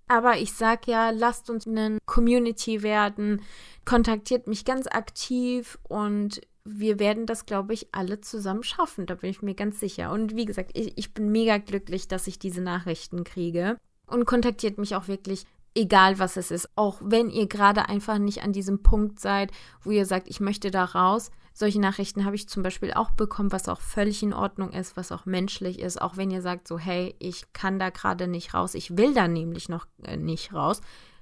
Aber 0.09 0.39
ich 0.39 0.53
sag 0.53 0.87
ja, 0.87 1.11
lasst 1.11 1.51
uns 1.51 1.67
eine 1.67 1.99
Community 2.07 2.83
werden, 2.83 3.43
kontaktiert 3.85 4.47
mich 4.47 4.65
ganz 4.65 4.87
aktiv 4.87 5.79
und 5.89 6.41
wir 6.65 6.99
werden 6.99 7.27
das, 7.27 7.47
glaube 7.47 7.73
ich, 7.73 7.89
alle 7.93 8.21
zusammen 8.21 8.63
schaffen. 8.63 9.07
Da 9.07 9.15
bin 9.15 9.31
ich 9.31 9.43
mir 9.43 9.55
ganz 9.55 9.81
sicher. 9.81 10.13
Und 10.13 10.37
wie 10.37 10.45
gesagt, 10.45 10.73
ich, 10.75 10.97
ich 10.97 11.15
bin 11.15 11.31
mega 11.31 11.59
glücklich, 11.59 12.09
dass 12.09 12.27
ich 12.27 12.39
diese 12.39 12.61
Nachrichten 12.61 13.25
kriege. 13.25 13.79
Und 14.07 14.27
kontaktiert 14.27 14.79
mich 14.79 14.95
auch 14.95 15.09
wirklich 15.09 15.47
egal 15.75 16.19
was 16.19 16.37
es 16.37 16.51
ist. 16.51 16.69
Auch 16.77 17.01
wenn 17.03 17.31
ihr 17.31 17.47
gerade 17.47 17.89
einfach 17.89 18.19
nicht 18.19 18.43
an 18.43 18.53
diesem 18.53 18.83
Punkt 18.83 19.21
seid, 19.21 19.53
wo 19.83 19.91
ihr 19.91 20.07
sagt, 20.07 20.29
ich 20.29 20.41
möchte 20.41 20.71
da 20.71 20.85
raus. 20.85 21.31
Solche 21.59 21.81
Nachrichten 21.81 22.25
habe 22.25 22.37
ich 22.37 22.49
zum 22.49 22.63
Beispiel 22.63 22.93
auch 22.93 23.11
bekommen, 23.11 23.51
was 23.51 23.69
auch 23.69 23.81
völlig 23.81 24.23
in 24.23 24.33
Ordnung 24.33 24.71
ist, 24.71 24.97
was 24.97 25.11
auch 25.11 25.27
menschlich 25.27 25.81
ist. 25.81 26.01
Auch 26.01 26.17
wenn 26.17 26.31
ihr 26.31 26.41
sagt, 26.41 26.69
so, 26.69 26.79
hey, 26.79 27.17
ich 27.19 27.53
kann 27.53 27.81
da 27.81 27.91
gerade 27.91 28.29
nicht 28.29 28.55
raus, 28.55 28.75
ich 28.75 28.97
will 28.97 29.13
da 29.13 29.27
nämlich 29.27 29.69
noch 29.69 29.89
äh, 30.05 30.17
nicht 30.17 30.53
raus, 30.53 30.81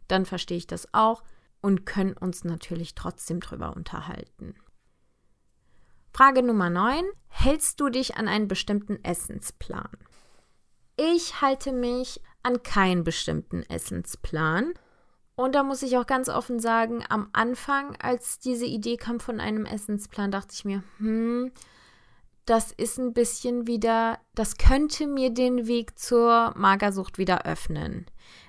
dann 0.09 0.27
verstehe 0.27 0.59
ich 0.59 0.67
das 0.67 0.93
auch 0.93 1.23
und 1.63 1.87
können 1.87 2.13
uns 2.13 2.45
natürlich 2.45 2.95
trotzdem 2.95 3.41
drüber 3.41 3.75
unterhalten. 3.75 4.55
Frage 6.13 6.43
Nummer 6.43 6.69
9. 6.69 7.07
Hältst 7.29 7.81
du 7.81 7.89
dich 7.89 8.17
an 8.19 8.29
einen 8.29 8.47
bestimmten 8.47 9.03
Essensplan? 9.03 9.89
Ich 10.99 11.41
halte 11.41 11.73
mich 11.73 12.21
an 12.43 12.63
keinen 12.63 13.05
bestimmten 13.05 13.63
Essensplan. 13.63 14.75
Und 15.37 15.55
da 15.55 15.63
muss 15.63 15.83
ich 15.83 15.99
auch 15.99 16.07
ganz 16.07 16.31
offen 16.31 16.59
sagen, 16.59 17.05
am 17.11 17.29
Anfang, 17.33 17.95
als 18.01 18.39
diese 18.39 18.65
Idee 18.65 18.97
kam 18.97 19.21
von 19.21 19.39
einem 19.39 19.67
Essensplan, 19.67 20.31
dachte 20.31 20.55
ich 20.55 20.65
mir, 20.65 20.83
hm, 20.99 21.53
das 22.47 22.73
ist 22.73 22.99
ein 22.99 23.13
bisschen 23.13 23.67
wieder, 23.67 24.19
das 24.35 24.57
könnte 24.57 25.07
mir 25.07 25.31
den 25.31 25.67
Weg 25.67 25.99
zur 25.99 26.55
Magersucht 26.57 27.19
wieder 27.19 27.45
öffnen. 27.45 28.07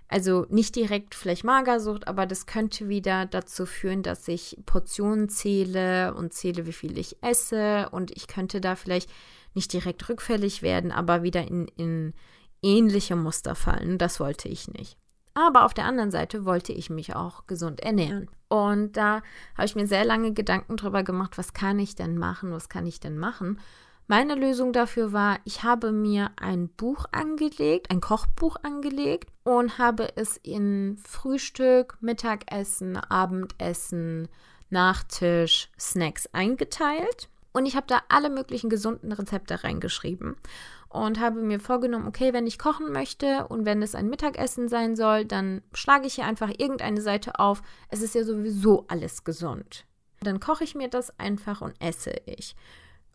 Also 0.08 0.46
nicht 0.50 0.76
direkt 0.78 1.16
vielleicht 1.16 1.44
Magersucht, 1.44 2.08
aber 2.08 2.26
das 2.26 2.46
könnte 2.46 2.88
wieder 2.88 3.26
dazu 3.26 3.66
führen, 3.66 4.04
dass 4.04 4.26
ich 4.30 4.58
Portionen 4.66 5.28
zähle 5.28 6.14
und 6.14 6.34
zähle, 6.34 6.66
wie 6.66 6.74
viel 6.74 6.98
ich 6.98 7.22
esse. 7.22 7.90
Und 7.92 8.12
ich 8.12 8.28
könnte 8.28 8.62
da 8.62 8.78
vielleicht 8.78 9.10
nicht 9.54 9.74
direkt 9.74 10.08
rückfällig 10.08 10.62
werden, 10.62 10.94
aber 10.94 11.24
wieder 11.24 11.46
in, 11.46 11.68
in 11.76 12.14
ähnliche 12.62 13.18
Muster 13.18 13.56
fallen. 13.56 13.98
Das 13.98 14.22
wollte 14.22 14.48
ich 14.48 14.70
nicht. 14.70 14.98
Aber 15.38 15.66
auf 15.66 15.76
der 15.76 15.86
anderen 15.86 16.10
Seite 16.10 16.46
wollte 16.46 16.74
ich 16.74 16.90
mich 16.90 17.16
auch 17.16 17.46
gesund 17.46 17.82
ernähren. 17.82 18.28
Und 18.48 18.98
da 18.98 19.22
habe 19.56 19.66
ich 19.66 19.76
mir 19.76 19.86
sehr 19.86 20.04
lange 20.04 20.34
Gedanken 20.34 20.78
darüber 20.78 21.04
gemacht, 21.04 21.38
was 21.38 21.54
kann 21.54 21.78
ich 21.78 21.94
denn 21.94 22.18
machen, 22.18 22.52
was 22.52 22.70
kann 22.70 22.88
ich 22.88 23.00
denn 23.00 23.20
machen. 23.20 23.60
Meine 24.08 24.34
Lösung 24.34 24.74
dafür 24.74 25.14
war, 25.14 25.38
ich 25.44 25.62
habe 25.62 25.92
mir 25.92 26.32
ein 26.38 26.70
Buch 26.70 27.06
angelegt, 27.12 27.92
ein 27.92 28.02
Kochbuch 28.02 28.56
angelegt 28.64 29.30
und 29.44 29.78
habe 29.78 30.10
es 30.16 30.38
in 30.38 30.98
Frühstück, 31.08 31.98
Mittagessen, 32.02 32.98
Abendessen, 32.98 34.30
Nachtisch, 34.72 35.70
Snacks 35.80 36.28
eingeteilt. 36.34 37.30
Und 37.54 37.68
ich 37.68 37.76
habe 37.76 37.86
da 37.88 38.02
alle 38.10 38.32
möglichen 38.32 38.72
gesunden 38.72 39.12
Rezepte 39.12 39.64
reingeschrieben. 39.64 40.36
Und 41.06 41.20
habe 41.20 41.42
mir 41.42 41.60
vorgenommen, 41.60 42.08
okay, 42.08 42.34
wenn 42.34 42.48
ich 42.48 42.60
kochen 42.60 42.92
möchte 42.92 43.48
und 43.48 43.66
wenn 43.66 43.82
es 43.82 43.96
ein 43.96 44.10
Mittagessen 44.10 44.68
sein 44.68 44.96
soll, 44.96 45.26
dann 45.26 45.62
schlage 45.74 46.08
ich 46.08 46.16
hier 46.16 46.26
einfach 46.26 46.50
irgendeine 46.58 47.02
Seite 47.02 47.40
auf. 47.40 47.62
Es 47.90 48.02
ist 48.02 48.16
ja 48.16 48.24
sowieso 48.24 48.86
alles 48.88 49.24
gesund. 49.24 49.86
Dann 50.22 50.40
koche 50.40 50.64
ich 50.64 50.76
mir 50.76 50.90
das 50.90 51.18
einfach 51.20 51.62
und 51.62 51.76
esse 51.80 52.14
ich. 52.26 52.56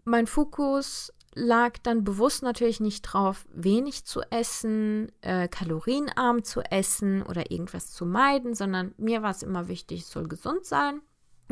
Mein 0.04 0.26
Fokus 0.26 1.12
lag 1.34 1.78
dann 1.82 2.04
bewusst 2.04 2.42
natürlich 2.42 2.80
nicht 2.80 3.02
drauf, 3.02 3.46
wenig 3.52 4.04
zu 4.04 4.20
essen, 4.30 5.10
äh, 5.22 5.48
kalorienarm 5.48 6.44
zu 6.44 6.60
essen 6.60 7.22
oder 7.22 7.50
irgendwas 7.50 7.90
zu 7.90 8.04
meiden, 8.04 8.54
sondern 8.54 8.94
mir 8.98 9.22
war 9.22 9.30
es 9.30 9.42
immer 9.42 9.68
wichtig, 9.68 10.02
es 10.02 10.10
soll 10.10 10.28
gesund 10.28 10.66
sein 10.66 11.00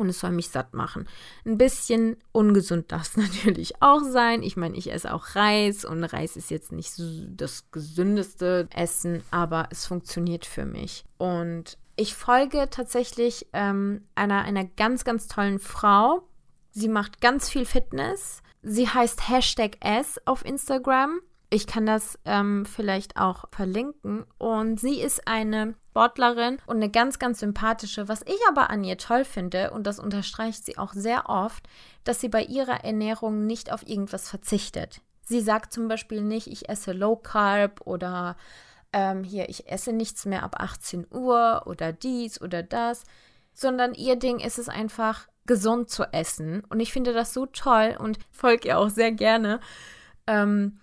und 0.01 0.09
es 0.09 0.19
soll 0.19 0.31
mich 0.31 0.49
satt 0.49 0.73
machen. 0.73 1.07
Ein 1.45 1.57
bisschen 1.57 2.17
ungesund 2.31 2.91
darf 2.91 3.03
es 3.03 3.17
natürlich 3.17 3.81
auch 3.81 4.01
sein. 4.01 4.43
Ich 4.43 4.57
meine, 4.57 4.75
ich 4.75 4.91
esse 4.91 5.13
auch 5.13 5.35
Reis 5.35 5.85
und 5.85 6.03
Reis 6.03 6.35
ist 6.35 6.51
jetzt 6.51 6.71
nicht 6.71 6.93
das 6.97 7.71
gesündeste 7.71 8.67
Essen, 8.75 9.23
aber 9.31 9.67
es 9.71 9.85
funktioniert 9.85 10.45
für 10.45 10.65
mich. 10.65 11.05
Und 11.17 11.77
ich 11.95 12.15
folge 12.15 12.67
tatsächlich 12.69 13.47
ähm, 13.53 14.07
einer, 14.15 14.41
einer 14.43 14.65
ganz, 14.65 15.03
ganz 15.03 15.27
tollen 15.27 15.59
Frau. 15.59 16.23
Sie 16.71 16.87
macht 16.87 17.21
ganz 17.21 17.49
viel 17.49 17.65
Fitness. 17.65 18.41
Sie 18.63 18.87
heißt 18.87 19.29
Hashtag 19.29 19.77
S 19.81 20.19
auf 20.25 20.43
Instagram. 20.45 21.19
Ich 21.53 21.67
kann 21.67 21.85
das 21.85 22.17
ähm, 22.23 22.65
vielleicht 22.65 23.17
auch 23.17 23.43
verlinken. 23.51 24.25
Und 24.37 24.79
sie 24.79 25.01
ist 25.01 25.27
eine 25.27 25.75
Sportlerin 25.89 26.59
und 26.65 26.77
eine 26.77 26.89
ganz, 26.89 27.19
ganz 27.19 27.41
sympathische. 27.41 28.07
Was 28.07 28.21
ich 28.21 28.39
aber 28.47 28.69
an 28.69 28.85
ihr 28.85 28.97
toll 28.97 29.25
finde, 29.25 29.71
und 29.71 29.85
das 29.85 29.99
unterstreicht 29.99 30.65
sie 30.65 30.77
auch 30.77 30.93
sehr 30.93 31.27
oft, 31.29 31.67
dass 32.05 32.21
sie 32.21 32.29
bei 32.29 32.43
ihrer 32.43 32.85
Ernährung 32.85 33.45
nicht 33.45 33.73
auf 33.73 33.85
irgendwas 33.85 34.29
verzichtet. 34.29 35.01
Sie 35.23 35.41
sagt 35.41 35.73
zum 35.73 35.89
Beispiel 35.89 36.21
nicht, 36.21 36.47
ich 36.47 36.69
esse 36.69 36.93
Low 36.93 37.17
Carb 37.17 37.81
oder 37.85 38.37
ähm, 38.93 39.25
hier, 39.25 39.49
ich 39.49 39.69
esse 39.69 39.91
nichts 39.91 40.25
mehr 40.25 40.43
ab 40.43 40.55
18 40.57 41.07
Uhr 41.11 41.63
oder 41.65 41.91
dies 41.91 42.41
oder 42.41 42.63
das, 42.63 43.03
sondern 43.53 43.93
ihr 43.93 44.15
Ding 44.15 44.39
ist 44.39 44.57
es 44.57 44.69
einfach, 44.69 45.27
gesund 45.45 45.89
zu 45.89 46.03
essen. 46.13 46.63
Und 46.69 46.79
ich 46.79 46.93
finde 46.93 47.11
das 47.11 47.33
so 47.33 47.45
toll 47.45 47.97
und 47.99 48.19
folge 48.31 48.69
ihr 48.69 48.79
auch 48.79 48.89
sehr 48.89 49.11
gerne. 49.11 49.59
Ähm, 50.27 50.79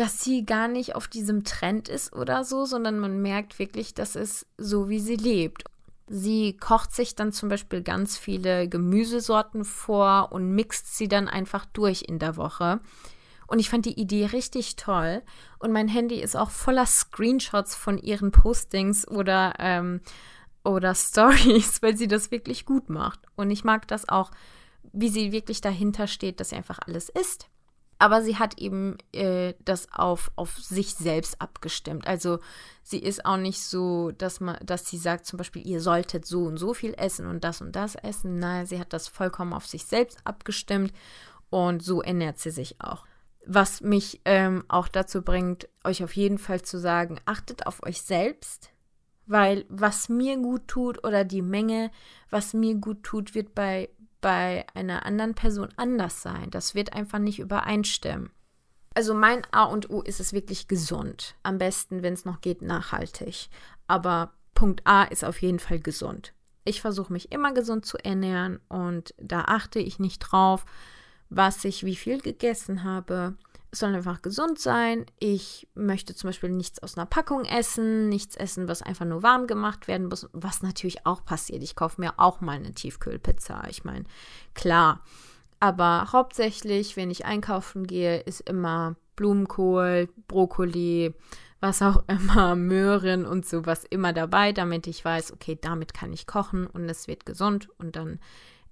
dass 0.00 0.24
sie 0.24 0.46
gar 0.46 0.66
nicht 0.66 0.94
auf 0.94 1.08
diesem 1.08 1.44
Trend 1.44 1.90
ist 1.90 2.14
oder 2.14 2.42
so, 2.42 2.64
sondern 2.64 2.98
man 2.98 3.20
merkt 3.20 3.58
wirklich, 3.58 3.92
das 3.92 4.16
ist 4.16 4.46
so, 4.56 4.88
wie 4.88 4.98
sie 4.98 5.16
lebt. 5.16 5.64
Sie 6.06 6.56
kocht 6.56 6.94
sich 6.94 7.14
dann 7.16 7.32
zum 7.32 7.50
Beispiel 7.50 7.82
ganz 7.82 8.16
viele 8.16 8.66
Gemüsesorten 8.66 9.62
vor 9.62 10.32
und 10.32 10.52
mixt 10.52 10.96
sie 10.96 11.06
dann 11.06 11.28
einfach 11.28 11.66
durch 11.66 12.04
in 12.08 12.18
der 12.18 12.38
Woche. 12.38 12.80
Und 13.46 13.58
ich 13.58 13.68
fand 13.68 13.84
die 13.84 14.00
Idee 14.00 14.24
richtig 14.24 14.76
toll. 14.76 15.20
Und 15.58 15.70
mein 15.70 15.86
Handy 15.86 16.18
ist 16.22 16.34
auch 16.34 16.50
voller 16.50 16.86
Screenshots 16.86 17.74
von 17.74 17.98
ihren 17.98 18.30
Postings 18.30 19.06
oder, 19.06 19.52
ähm, 19.58 20.00
oder 20.64 20.94
Stories, 20.94 21.82
weil 21.82 21.98
sie 21.98 22.08
das 22.08 22.30
wirklich 22.30 22.64
gut 22.64 22.88
macht. 22.88 23.20
Und 23.36 23.50
ich 23.50 23.64
mag 23.64 23.86
das 23.86 24.08
auch, 24.08 24.30
wie 24.94 25.10
sie 25.10 25.30
wirklich 25.30 25.60
dahinter 25.60 26.06
steht, 26.06 26.40
dass 26.40 26.48
sie 26.48 26.56
einfach 26.56 26.78
alles 26.86 27.10
isst 27.10 27.49
aber 28.00 28.22
sie 28.22 28.38
hat 28.38 28.58
eben 28.58 28.96
äh, 29.12 29.52
das 29.62 29.92
auf, 29.92 30.32
auf 30.34 30.56
sich 30.58 30.94
selbst 30.94 31.40
abgestimmt. 31.40 32.06
Also 32.06 32.38
sie 32.82 32.98
ist 32.98 33.26
auch 33.26 33.36
nicht 33.36 33.60
so, 33.60 34.10
dass 34.10 34.40
man, 34.40 34.56
dass 34.64 34.88
sie 34.88 34.96
sagt 34.96 35.26
zum 35.26 35.36
Beispiel, 35.36 35.66
ihr 35.66 35.82
solltet 35.82 36.24
so 36.24 36.44
und 36.44 36.56
so 36.56 36.72
viel 36.72 36.94
essen 36.94 37.26
und 37.26 37.44
das 37.44 37.60
und 37.60 37.76
das 37.76 37.96
essen. 37.96 38.38
Nein, 38.38 38.64
sie 38.64 38.80
hat 38.80 38.94
das 38.94 39.06
vollkommen 39.06 39.52
auf 39.52 39.66
sich 39.66 39.84
selbst 39.84 40.18
abgestimmt 40.24 40.94
und 41.50 41.82
so 41.82 42.00
ernährt 42.00 42.38
sie 42.38 42.50
sich 42.50 42.80
auch. 42.80 43.04
Was 43.46 43.82
mich 43.82 44.22
ähm, 44.24 44.64
auch 44.68 44.88
dazu 44.88 45.20
bringt, 45.20 45.68
euch 45.84 46.02
auf 46.02 46.16
jeden 46.16 46.38
Fall 46.38 46.62
zu 46.62 46.78
sagen, 46.78 47.20
achtet 47.26 47.66
auf 47.66 47.82
euch 47.82 48.00
selbst, 48.00 48.70
weil 49.26 49.66
was 49.68 50.08
mir 50.08 50.38
gut 50.38 50.68
tut 50.68 51.04
oder 51.04 51.24
die 51.24 51.42
Menge, 51.42 51.90
was 52.30 52.54
mir 52.54 52.76
gut 52.76 53.02
tut, 53.02 53.34
wird 53.34 53.54
bei 53.54 53.90
bei 54.20 54.66
einer 54.74 55.06
anderen 55.06 55.34
Person 55.34 55.68
anders 55.76 56.22
sein. 56.22 56.50
Das 56.50 56.74
wird 56.74 56.92
einfach 56.92 57.18
nicht 57.18 57.38
übereinstimmen. 57.38 58.30
Also 58.94 59.14
mein 59.14 59.42
A 59.52 59.64
und 59.64 59.90
O 59.90 60.02
ist 60.02 60.20
es 60.20 60.32
wirklich 60.32 60.68
gesund. 60.68 61.36
Am 61.42 61.58
besten, 61.58 62.02
wenn 62.02 62.14
es 62.14 62.24
noch 62.24 62.40
geht, 62.40 62.62
nachhaltig. 62.62 63.48
Aber 63.86 64.32
Punkt 64.54 64.82
A 64.84 65.04
ist 65.04 65.24
auf 65.24 65.40
jeden 65.40 65.60
Fall 65.60 65.80
gesund. 65.80 66.34
Ich 66.64 66.80
versuche 66.80 67.12
mich 67.12 67.32
immer 67.32 67.54
gesund 67.54 67.86
zu 67.86 67.96
ernähren 67.98 68.60
und 68.68 69.14
da 69.18 69.42
achte 69.42 69.78
ich 69.78 69.98
nicht 69.98 70.18
drauf, 70.18 70.64
was 71.30 71.64
ich 71.64 71.84
wie 71.84 71.96
viel 71.96 72.20
gegessen 72.20 72.84
habe 72.84 73.36
soll 73.72 73.94
einfach 73.94 74.22
gesund 74.22 74.58
sein. 74.58 75.06
Ich 75.18 75.68
möchte 75.74 76.14
zum 76.14 76.28
Beispiel 76.28 76.50
nichts 76.50 76.82
aus 76.82 76.96
einer 76.96 77.06
Packung 77.06 77.44
essen, 77.44 78.08
nichts 78.08 78.36
essen, 78.36 78.68
was 78.68 78.82
einfach 78.82 79.06
nur 79.06 79.22
warm 79.22 79.46
gemacht 79.46 79.86
werden 79.88 80.08
muss, 80.08 80.28
was 80.32 80.62
natürlich 80.62 81.06
auch 81.06 81.24
passiert. 81.24 81.62
Ich 81.62 81.76
kaufe 81.76 82.00
mir 82.00 82.14
auch 82.18 82.40
mal 82.40 82.56
eine 82.56 82.72
Tiefkühlpizza. 82.72 83.64
Ich 83.68 83.84
meine, 83.84 84.04
klar. 84.54 85.00
Aber 85.60 86.08
hauptsächlich, 86.12 86.96
wenn 86.96 87.10
ich 87.10 87.26
einkaufen 87.26 87.86
gehe, 87.86 88.20
ist 88.20 88.40
immer 88.40 88.96
Blumenkohl, 89.14 90.08
Brokkoli, 90.26 91.14
was 91.60 91.82
auch 91.82 92.02
immer, 92.08 92.56
Möhren 92.56 93.26
und 93.26 93.46
sowas 93.46 93.84
immer 93.88 94.12
dabei, 94.12 94.52
damit 94.52 94.86
ich 94.86 95.04
weiß, 95.04 95.32
okay, 95.32 95.58
damit 95.60 95.94
kann 95.94 96.12
ich 96.12 96.26
kochen 96.26 96.66
und 96.66 96.88
es 96.88 97.06
wird 97.06 97.26
gesund 97.26 97.68
und 97.78 97.96
dann 97.96 98.18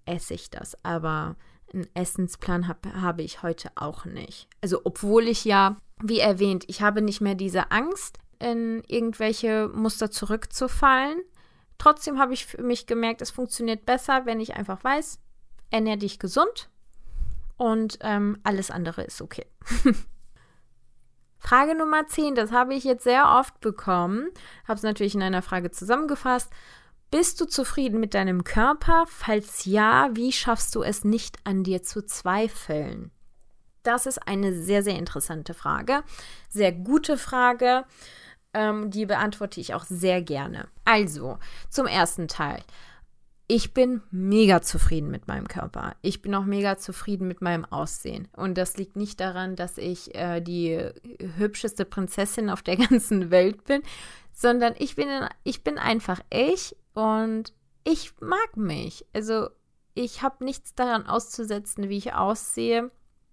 esse 0.07 0.35
ich 0.35 0.51
das. 0.51 0.83
Aber 0.85 1.37
einen 1.73 1.89
Essensplan 1.95 2.69
hab, 2.69 2.87
habe 2.87 3.23
ich 3.23 3.43
heute 3.43 3.71
auch 3.75 4.05
nicht. 4.05 4.49
Also 4.61 4.81
obwohl 4.85 5.29
ich 5.29 5.45
ja, 5.45 5.77
wie 6.03 6.21
erwähnt, 6.21 6.65
ich 6.69 6.83
habe 6.83 7.03
nicht 7.03 7.21
mehr 7.21 7.35
diese 7.35 7.71
Angst, 7.71 8.19
in 8.39 8.83
irgendwelche 8.87 9.69
Muster 9.69 10.11
zurückzufallen. 10.11 11.21
Trotzdem 11.77 12.19
habe 12.19 12.35
ich 12.35 12.47
für 12.47 12.63
mich 12.63 12.87
gemerkt, 12.87 13.23
es 13.23 13.31
funktioniert 13.31 13.87
besser, 13.87 14.27
wenn 14.27 14.41
ich 14.41 14.55
einfach 14.55 14.83
weiß, 14.83 15.21
ernähre 15.71 15.99
dich 15.99 16.19
gesund 16.19 16.69
und 17.57 17.99
ähm, 18.01 18.39
alles 18.43 18.71
andere 18.71 19.03
ist 19.03 19.21
okay. 19.23 19.47
Frage 21.39 21.77
Nummer 21.77 22.07
10, 22.07 22.35
das 22.35 22.51
habe 22.51 22.75
ich 22.75 22.83
jetzt 22.85 23.05
sehr 23.05 23.39
oft 23.39 23.61
bekommen, 23.61 24.29
habe 24.67 24.77
es 24.77 24.83
natürlich 24.83 25.15
in 25.15 25.23
einer 25.23 25.43
Frage 25.43 25.71
zusammengefasst. 25.71 26.51
Bist 27.11 27.41
du 27.41 27.47
zufrieden 27.47 28.01
mit 28.01 28.13
deinem 28.13 28.45
Körper? 28.45 29.05
Falls 29.09 29.65
ja, 29.65 30.11
wie 30.13 30.31
schaffst 30.31 30.75
du 30.75 30.83
es 30.83 31.05
nicht 31.05 31.39
an 31.45 31.65
dir 31.65 31.83
zu 31.83 32.05
zweifeln? 32.05 33.11
Das 33.83 34.05
ist 34.05 34.19
eine 34.29 34.53
sehr, 34.53 34.83
sehr 34.83 34.99
interessante 34.99 35.55
Frage. 35.55 36.03
Sehr 36.51 36.73
gute 36.73 37.17
Frage. 37.17 37.85
Ähm, 38.53 38.91
die 38.91 39.07
beantworte 39.07 39.59
ich 39.59 39.73
auch 39.73 39.85
sehr 39.85 40.21
gerne. 40.21 40.69
Also, 40.85 41.39
zum 41.71 41.87
ersten 41.87 42.29
Teil. 42.29 42.63
Ich 43.47 43.73
bin 43.73 44.03
mega 44.11 44.61
zufrieden 44.61 45.11
mit 45.11 45.27
meinem 45.27 45.49
Körper. 45.49 45.97
Ich 46.03 46.21
bin 46.21 46.35
auch 46.35 46.45
mega 46.45 46.77
zufrieden 46.77 47.27
mit 47.27 47.41
meinem 47.41 47.65
Aussehen. 47.65 48.29
Und 48.37 48.59
das 48.59 48.77
liegt 48.77 48.97
nicht 48.97 49.21
daran, 49.21 49.57
dass 49.57 49.79
ich 49.79 50.15
äh, 50.15 50.43
die 50.43 50.79
hübscheste 51.39 51.87
Prinzessin 51.87 52.51
auf 52.51 52.61
der 52.61 52.77
ganzen 52.89 53.31
Welt 53.31 53.65
bin, 53.65 53.81
sondern 54.35 54.75
ich 54.79 54.97
bin, 54.97 55.09
ich 55.45 55.65
bin 55.65 55.79
einfach 55.79 56.21
ich 56.29 56.77
und 56.99 57.53
ich 57.85 58.13
mag 58.21 58.57
mich. 58.57 59.07
Also 59.15 59.51
ich 59.95 60.23
habe 60.23 60.45
nichts 60.45 60.75
daran 60.75 61.07
auszusetzen, 61.07 61.89
wie 61.89 61.97
ich 61.97 62.13
aussehe. 62.13 62.91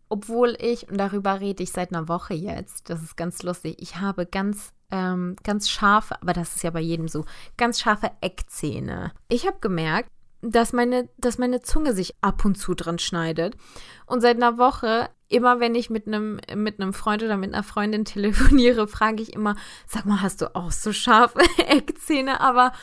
Obwohl 0.08 0.56
ich, 0.60 0.88
und 0.88 1.00
darüber 1.00 1.40
rede 1.40 1.64
ich 1.64 1.72
seit 1.72 1.92
einer 1.92 2.08
Woche 2.08 2.36
jetzt, 2.36 2.92
das 2.92 3.02
ist 3.02 3.18
ganz 3.18 3.42
lustig, 3.42 3.78
ich 3.80 3.98
habe 3.98 4.28
ganz, 4.28 4.72
ähm, 4.92 5.36
ganz 5.42 5.68
scharfe, 5.68 6.22
aber 6.22 6.34
das 6.34 6.56
ist 6.56 6.64
ja 6.64 6.70
bei 6.70 6.80
jedem 6.80 7.08
so, 7.08 7.26
ganz 7.58 7.80
scharfe 7.80 8.12
Eckzähne. 8.22 9.14
Ich 9.30 9.48
habe 9.48 9.58
gemerkt, 9.62 10.12
dass 10.44 10.72
meine, 10.72 11.10
dass 11.18 11.40
meine 11.40 11.64
Zunge 11.64 11.94
sich 11.94 12.14
ab 12.22 12.46
und 12.46 12.54
zu 12.54 12.76
dran 12.76 13.00
schneidet. 13.00 13.58
Und 14.06 14.22
seit 14.22 14.36
einer 14.36 14.60
Woche, 14.60 15.10
immer 15.28 15.60
wenn 15.60 15.74
ich 15.74 15.90
mit 15.90 16.06
einem 16.06 16.40
mit 16.54 16.80
einem 16.80 16.94
Freund 16.94 17.24
oder 17.24 17.36
mit 17.36 17.52
einer 17.52 17.64
Freundin 17.64 18.06
telefoniere, 18.06 18.88
frage 18.88 19.24
ich 19.24 19.34
immer, 19.34 19.56
sag 19.88 20.06
mal, 20.06 20.22
hast 20.22 20.42
du 20.42 20.56
auch 20.56 20.72
so 20.72 20.94
scharfe 20.94 21.40
Eckzähne? 21.58 22.42
Aber 22.42 22.74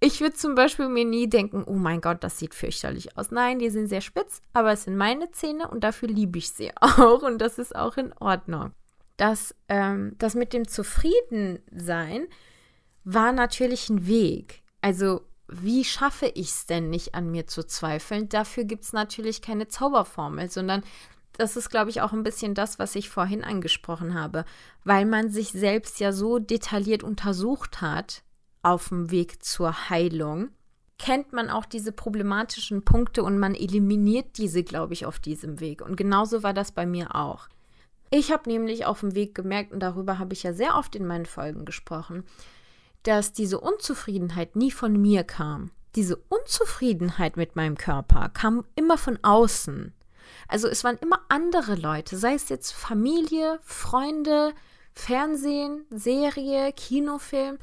ich 0.00 0.20
würde 0.20 0.34
zum 0.34 0.54
Beispiel 0.54 0.88
mir 0.88 1.04
nie 1.04 1.28
denken, 1.28 1.64
oh 1.66 1.74
mein 1.74 2.00
Gott, 2.00 2.22
das 2.22 2.38
sieht 2.38 2.54
fürchterlich 2.54 3.16
aus. 3.16 3.30
Nein, 3.30 3.58
die 3.58 3.70
sind 3.70 3.88
sehr 3.88 4.02
spitz, 4.02 4.42
aber 4.52 4.72
es 4.72 4.84
sind 4.84 4.96
meine 4.96 5.30
Zähne 5.30 5.68
und 5.68 5.84
dafür 5.84 6.08
liebe 6.08 6.38
ich 6.38 6.50
sie 6.50 6.70
auch 6.80 7.22
und 7.22 7.38
das 7.38 7.58
ist 7.58 7.74
auch 7.74 7.96
in 7.96 8.12
Ordnung. 8.14 8.72
Das, 9.16 9.54
ähm, 9.68 10.14
das 10.18 10.34
mit 10.34 10.52
dem 10.52 10.68
Zufriedensein 10.68 12.26
war 13.04 13.32
natürlich 13.32 13.88
ein 13.88 14.06
Weg. 14.06 14.62
Also, 14.82 15.22
wie 15.48 15.84
schaffe 15.84 16.26
ich 16.26 16.48
es 16.48 16.66
denn 16.66 16.90
nicht 16.90 17.14
an 17.14 17.30
mir 17.30 17.46
zu 17.46 17.64
zweifeln? 17.64 18.28
Dafür 18.28 18.64
gibt 18.64 18.84
es 18.84 18.92
natürlich 18.92 19.40
keine 19.40 19.68
Zauberformel, 19.68 20.50
sondern 20.50 20.82
das 21.38 21.56
ist, 21.56 21.70
glaube 21.70 21.90
ich, 21.90 22.00
auch 22.00 22.12
ein 22.12 22.22
bisschen 22.22 22.54
das, 22.54 22.78
was 22.78 22.94
ich 22.94 23.08
vorhin 23.08 23.44
angesprochen 23.44 24.14
habe, 24.14 24.44
weil 24.84 25.04
man 25.06 25.30
sich 25.30 25.52
selbst 25.52 26.00
ja 26.00 26.12
so 26.12 26.38
detailliert 26.38 27.02
untersucht 27.02 27.80
hat, 27.80 28.22
auf 28.66 28.88
dem 28.88 29.10
Weg 29.10 29.44
zur 29.44 29.90
Heilung, 29.90 30.48
kennt 30.98 31.32
man 31.32 31.50
auch 31.50 31.66
diese 31.66 31.92
problematischen 31.92 32.84
Punkte 32.84 33.22
und 33.22 33.38
man 33.38 33.54
eliminiert 33.54 34.38
diese, 34.38 34.64
glaube 34.64 34.92
ich, 34.92 35.06
auf 35.06 35.20
diesem 35.20 35.60
Weg. 35.60 35.82
Und 35.82 35.96
genauso 35.96 36.42
war 36.42 36.52
das 36.52 36.72
bei 36.72 36.84
mir 36.84 37.14
auch. 37.14 37.48
Ich 38.10 38.32
habe 38.32 38.48
nämlich 38.48 38.86
auf 38.86 39.00
dem 39.00 39.14
Weg 39.14 39.34
gemerkt, 39.34 39.72
und 39.72 39.80
darüber 39.80 40.18
habe 40.18 40.32
ich 40.32 40.42
ja 40.42 40.52
sehr 40.52 40.76
oft 40.76 40.96
in 40.96 41.06
meinen 41.06 41.26
Folgen 41.26 41.64
gesprochen, 41.64 42.24
dass 43.02 43.32
diese 43.32 43.60
Unzufriedenheit 43.60 44.56
nie 44.56 44.70
von 44.70 45.00
mir 45.00 45.22
kam. 45.22 45.70
Diese 45.94 46.16
Unzufriedenheit 46.16 47.36
mit 47.36 47.56
meinem 47.56 47.76
Körper 47.76 48.30
kam 48.30 48.64
immer 48.74 48.98
von 48.98 49.18
außen. 49.22 49.94
Also 50.48 50.66
es 50.66 50.82
waren 50.82 50.98
immer 50.98 51.20
andere 51.28 51.76
Leute, 51.76 52.16
sei 52.16 52.34
es 52.34 52.48
jetzt 52.48 52.72
Familie, 52.72 53.60
Freunde, 53.62 54.54
Fernsehen, 54.92 55.84
Serie, 55.90 56.72
Kinofilm. 56.72 57.58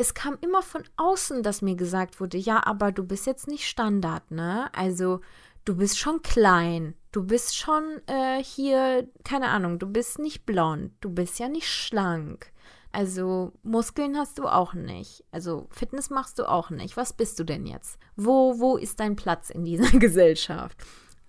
Es 0.00 0.14
kam 0.14 0.38
immer 0.40 0.62
von 0.62 0.82
außen, 0.96 1.42
dass 1.42 1.60
mir 1.60 1.74
gesagt 1.76 2.20
wurde, 2.20 2.38
ja, 2.38 2.64
aber 2.64 2.90
du 2.90 3.04
bist 3.04 3.26
jetzt 3.26 3.46
nicht 3.46 3.68
Standard, 3.68 4.30
ne? 4.30 4.70
Also 4.74 5.20
du 5.66 5.76
bist 5.76 5.98
schon 5.98 6.22
klein, 6.22 6.94
du 7.12 7.22
bist 7.22 7.54
schon 7.54 8.00
äh, 8.06 8.42
hier, 8.42 9.06
keine 9.24 9.48
Ahnung, 9.48 9.78
du 9.78 9.86
bist 9.86 10.18
nicht 10.18 10.46
blond, 10.46 10.92
du 11.02 11.10
bist 11.10 11.38
ja 11.38 11.50
nicht 11.50 11.68
schlank. 11.68 12.50
Also 12.92 13.52
Muskeln 13.62 14.16
hast 14.16 14.38
du 14.38 14.46
auch 14.46 14.72
nicht. 14.72 15.22
Also 15.32 15.66
Fitness 15.68 16.08
machst 16.08 16.38
du 16.38 16.48
auch 16.48 16.70
nicht. 16.70 16.96
Was 16.96 17.12
bist 17.12 17.38
du 17.38 17.44
denn 17.44 17.66
jetzt? 17.66 17.98
Wo, 18.16 18.58
wo 18.58 18.78
ist 18.78 19.00
dein 19.00 19.16
Platz 19.16 19.50
in 19.50 19.66
dieser 19.66 19.90
Gesellschaft? 19.98 20.78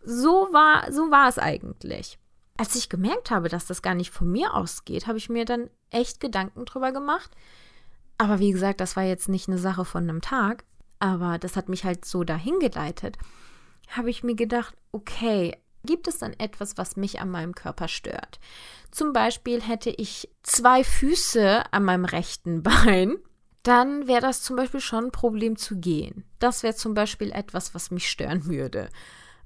So 0.01 0.47
war, 0.53 0.89
so 0.93 1.11
war 1.11 1.28
es 1.28 1.38
eigentlich. 1.38 2.19
Als 2.55 2.76
ich 2.76 2.88
gemerkt 2.88 3.32
habe, 3.32 3.49
dass 3.49 3.65
das 3.65 3.82
gar 3.82 3.95
nicht 3.95 4.11
von 4.11 4.32
mir 4.32 4.53
ausgeht, 4.53 5.07
habe 5.07 5.17
ich 5.17 5.28
mir 5.28 5.43
dann 5.43 5.69
echt 5.89 6.22
Gedanken 6.22 6.63
drüber 6.63 6.93
gemacht. 6.93 7.32
Aber 8.22 8.38
wie 8.38 8.51
gesagt, 8.51 8.82
das 8.82 8.95
war 8.95 9.03
jetzt 9.03 9.30
nicht 9.30 9.47
eine 9.47 9.57
Sache 9.57 9.84
von 9.84 10.03
einem 10.03 10.22
Tag, 10.22 10.63
aber 10.99 11.39
das 11.39 11.55
hat 11.55 11.69
mich 11.69 11.86
halt 11.86 12.05
so 12.05 12.24
dahin 12.24 12.59
geleitet. 12.59 13.17
Habe 13.88 14.11
ich 14.11 14.22
mir 14.22 14.36
gedacht, 14.36 14.76
okay, 14.91 15.57
gibt 15.84 16.07
es 16.07 16.19
dann 16.19 16.34
etwas, 16.34 16.78
was 16.78 16.95
mich 16.95 17.19
an 17.19 17.32
meinem 17.32 17.55
Körper 17.55 17.88
stört? 17.88 18.39
Zum 18.91 19.11
Beispiel 19.11 19.59
hätte 19.59 19.89
ich 19.89 20.30
zwei 20.43 20.84
Füße 20.84 21.63
an 21.74 21.84
meinem 21.84 22.05
rechten 22.05 22.61
Bein, 22.63 23.17
dann 23.63 24.07
wäre 24.07 24.22
das 24.22 24.43
zum 24.43 24.55
Beispiel 24.55 24.82
schon 24.82 25.05
ein 25.05 25.11
Problem 25.11 25.55
zu 25.55 25.80
gehen. 25.80 26.24
Das 26.38 26.61
wäre 26.61 26.76
zum 26.76 26.93
Beispiel 26.93 27.32
etwas, 27.32 27.74
was 27.74 27.89
mich 27.89 28.07
stören 28.07 28.45
würde. 28.45 28.89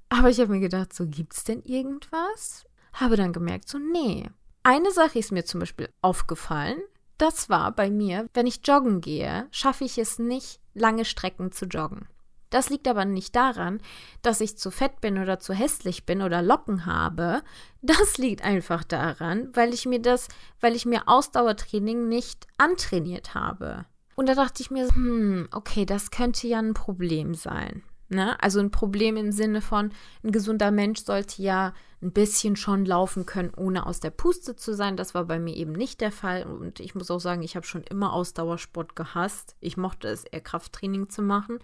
Aber 0.09 0.29
ich 0.29 0.41
habe 0.41 0.51
mir 0.51 0.59
gedacht, 0.59 0.91
so 0.91 1.07
gibt 1.07 1.33
es 1.33 1.45
denn 1.45 1.61
irgendwas? 1.61 2.65
Habe 2.91 3.15
dann 3.15 3.31
gemerkt, 3.31 3.69
so 3.69 3.77
nee. 3.77 4.29
Eine 4.63 4.91
Sache 4.91 5.17
ist 5.19 5.31
mir 5.31 5.45
zum 5.45 5.61
Beispiel 5.61 5.87
aufgefallen. 6.01 6.81
Das 7.17 7.49
war 7.49 7.71
bei 7.71 7.89
mir, 7.89 8.29
wenn 8.33 8.47
ich 8.47 8.65
joggen 8.65 9.01
gehe, 9.01 9.47
schaffe 9.51 9.85
ich 9.85 9.97
es 9.97 10.19
nicht, 10.19 10.59
lange 10.73 11.05
Strecken 11.05 11.51
zu 11.51 11.65
joggen. 11.65 12.07
Das 12.49 12.69
liegt 12.69 12.87
aber 12.87 13.05
nicht 13.05 13.35
daran, 13.35 13.81
dass 14.21 14.39
ich 14.41 14.57
zu 14.57 14.71
fett 14.71 15.01
bin 15.01 15.17
oder 15.17 15.39
zu 15.39 15.53
hässlich 15.53 16.05
bin 16.05 16.21
oder 16.21 16.41
Locken 16.41 16.85
habe. 16.85 17.41
Das 17.81 18.17
liegt 18.17 18.43
einfach 18.43 18.83
daran, 18.83 19.49
weil 19.53 19.73
ich 19.73 19.85
mir 19.85 20.01
das, 20.01 20.27
weil 20.61 20.75
ich 20.75 20.85
mir 20.85 21.07
Ausdauertraining 21.07 22.07
nicht 22.07 22.47
antrainiert 22.57 23.33
habe. 23.33 23.85
Und 24.15 24.29
da 24.29 24.35
dachte 24.35 24.61
ich 24.61 24.71
mir, 24.71 24.87
hm, 24.87 25.49
okay, 25.51 25.85
das 25.85 26.11
könnte 26.11 26.47
ja 26.47 26.59
ein 26.59 26.73
Problem 26.73 27.33
sein. 27.33 27.83
Ne? 28.07 28.41
Also 28.41 28.59
ein 28.59 28.71
Problem 28.71 29.17
im 29.17 29.31
Sinne 29.31 29.61
von, 29.61 29.91
ein 30.23 30.31
gesunder 30.31 30.71
Mensch 30.71 31.03
sollte 31.03 31.41
ja 31.41 31.73
ein 32.01 32.11
bisschen 32.11 32.55
schon 32.55 32.85
laufen 32.85 33.25
können, 33.25 33.51
ohne 33.55 33.85
aus 33.87 33.99
der 33.99 34.11
Puste 34.11 34.55
zu 34.55 34.75
sein. 34.75 34.95
Das 34.95 35.15
war 35.15 35.25
bei 35.25 35.39
mir 35.39 35.55
eben 35.55 35.71
nicht 35.71 36.01
der 36.01 36.11
Fall. 36.11 36.43
Und 36.43 36.79
ich 36.79 36.93
muss 36.93 37.09
auch 37.09 37.19
sagen, 37.19 37.41
ich 37.41 37.55
habe 37.55 37.65
schon 37.65 37.83
immer 37.83 38.13
Ausdauersport 38.13 38.95
gehasst. 38.95 39.55
Ich 39.59 39.75
mochte 39.75 40.07
es 40.07 40.23
eher 40.23 40.41
Krafttraining 40.41 41.09
zu 41.09 41.23
machen. 41.23 41.59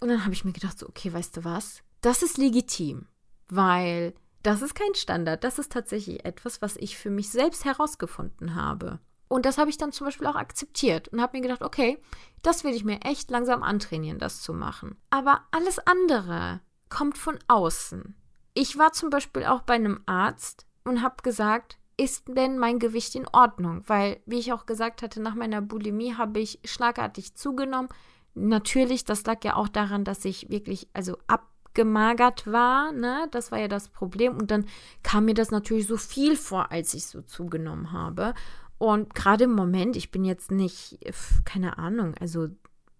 Und 0.00 0.08
dann 0.08 0.24
habe 0.24 0.32
ich 0.32 0.44
mir 0.44 0.52
gedacht, 0.52 0.78
so, 0.78 0.88
okay, 0.88 1.12
weißt 1.12 1.36
du 1.36 1.44
was? 1.44 1.82
Das 2.00 2.22
ist 2.22 2.38
legitim, 2.38 3.06
weil 3.48 4.14
das 4.42 4.62
ist 4.62 4.74
kein 4.74 4.94
Standard. 4.94 5.44
Das 5.44 5.58
ist 5.58 5.72
tatsächlich 5.72 6.24
etwas, 6.24 6.62
was 6.62 6.76
ich 6.76 6.96
für 6.96 7.10
mich 7.10 7.30
selbst 7.30 7.64
herausgefunden 7.64 8.54
habe. 8.54 9.00
Und 9.28 9.44
das 9.44 9.58
habe 9.58 9.70
ich 9.70 9.78
dann 9.78 9.92
zum 9.92 10.06
Beispiel 10.06 10.26
auch 10.26 10.36
akzeptiert 10.36 11.08
und 11.08 11.20
habe 11.20 11.36
mir 11.36 11.42
gedacht, 11.42 11.62
okay, 11.62 11.98
das 12.42 12.64
will 12.64 12.74
ich 12.74 12.84
mir 12.84 13.02
echt 13.02 13.30
langsam 13.30 13.62
antrainieren, 13.62 14.18
das 14.18 14.42
zu 14.42 14.52
machen. 14.52 14.96
Aber 15.10 15.42
alles 15.50 15.78
andere 15.80 16.60
kommt 16.88 17.18
von 17.18 17.38
außen. 17.46 18.14
Ich 18.54 18.78
war 18.78 18.92
zum 18.92 19.10
Beispiel 19.10 19.44
auch 19.44 19.62
bei 19.62 19.74
einem 19.74 20.00
Arzt 20.06 20.66
und 20.84 21.02
habe 21.02 21.22
gesagt, 21.22 21.78
ist 21.96 22.28
denn 22.28 22.58
mein 22.58 22.78
Gewicht 22.78 23.14
in 23.14 23.26
Ordnung? 23.32 23.82
Weil, 23.86 24.20
wie 24.24 24.38
ich 24.38 24.52
auch 24.52 24.66
gesagt 24.66 25.02
hatte, 25.02 25.20
nach 25.20 25.34
meiner 25.34 25.60
Bulimie 25.60 26.14
habe 26.14 26.40
ich 26.40 26.60
schlagartig 26.64 27.34
zugenommen. 27.34 27.88
Natürlich, 28.34 29.04
das 29.04 29.24
lag 29.26 29.44
ja 29.44 29.56
auch 29.56 29.68
daran, 29.68 30.04
dass 30.04 30.24
ich 30.24 30.48
wirklich, 30.48 30.88
also 30.92 31.18
abgemagert 31.26 32.46
war, 32.50 32.92
ne? 32.92 33.26
Das 33.32 33.50
war 33.50 33.58
ja 33.58 33.66
das 33.66 33.88
Problem. 33.88 34.36
Und 34.36 34.52
dann 34.52 34.66
kam 35.02 35.24
mir 35.24 35.34
das 35.34 35.50
natürlich 35.50 35.88
so 35.88 35.96
viel 35.96 36.36
vor, 36.36 36.70
als 36.70 36.94
ich 36.94 37.06
so 37.06 37.20
zugenommen 37.20 37.90
habe. 37.90 38.32
Und 38.78 39.14
gerade 39.14 39.44
im 39.44 39.54
Moment, 39.54 39.96
ich 39.96 40.10
bin 40.10 40.24
jetzt 40.24 40.50
nicht, 40.50 40.98
keine 41.44 41.78
Ahnung, 41.78 42.14
also 42.20 42.48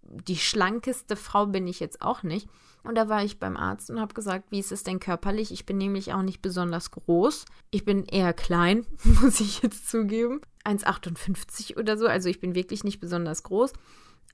die 0.01 0.37
schlankeste 0.37 1.15
Frau 1.15 1.47
bin 1.47 1.67
ich 1.67 1.79
jetzt 1.79 2.01
auch 2.01 2.23
nicht. 2.23 2.49
Und 2.83 2.95
da 2.95 3.09
war 3.09 3.23
ich 3.23 3.39
beim 3.39 3.57
Arzt 3.57 3.89
und 3.89 3.99
habe 3.99 4.13
gesagt, 4.13 4.51
wie 4.51 4.59
ist 4.59 4.71
es 4.71 4.83
denn 4.83 4.99
körperlich? 4.99 5.51
Ich 5.51 5.65
bin 5.65 5.77
nämlich 5.77 6.13
auch 6.13 6.21
nicht 6.21 6.41
besonders 6.41 6.91
groß. 6.91 7.45
Ich 7.71 7.85
bin 7.85 8.05
eher 8.05 8.33
klein, 8.33 8.85
muss 9.21 9.39
ich 9.39 9.61
jetzt 9.61 9.89
zugeben. 9.89 10.41
1,58 10.65 11.77
oder 11.77 11.97
so. 11.97 12.07
Also 12.07 12.29
ich 12.29 12.39
bin 12.39 12.55
wirklich 12.55 12.83
nicht 12.83 12.99
besonders 12.99 13.43
groß. 13.43 13.73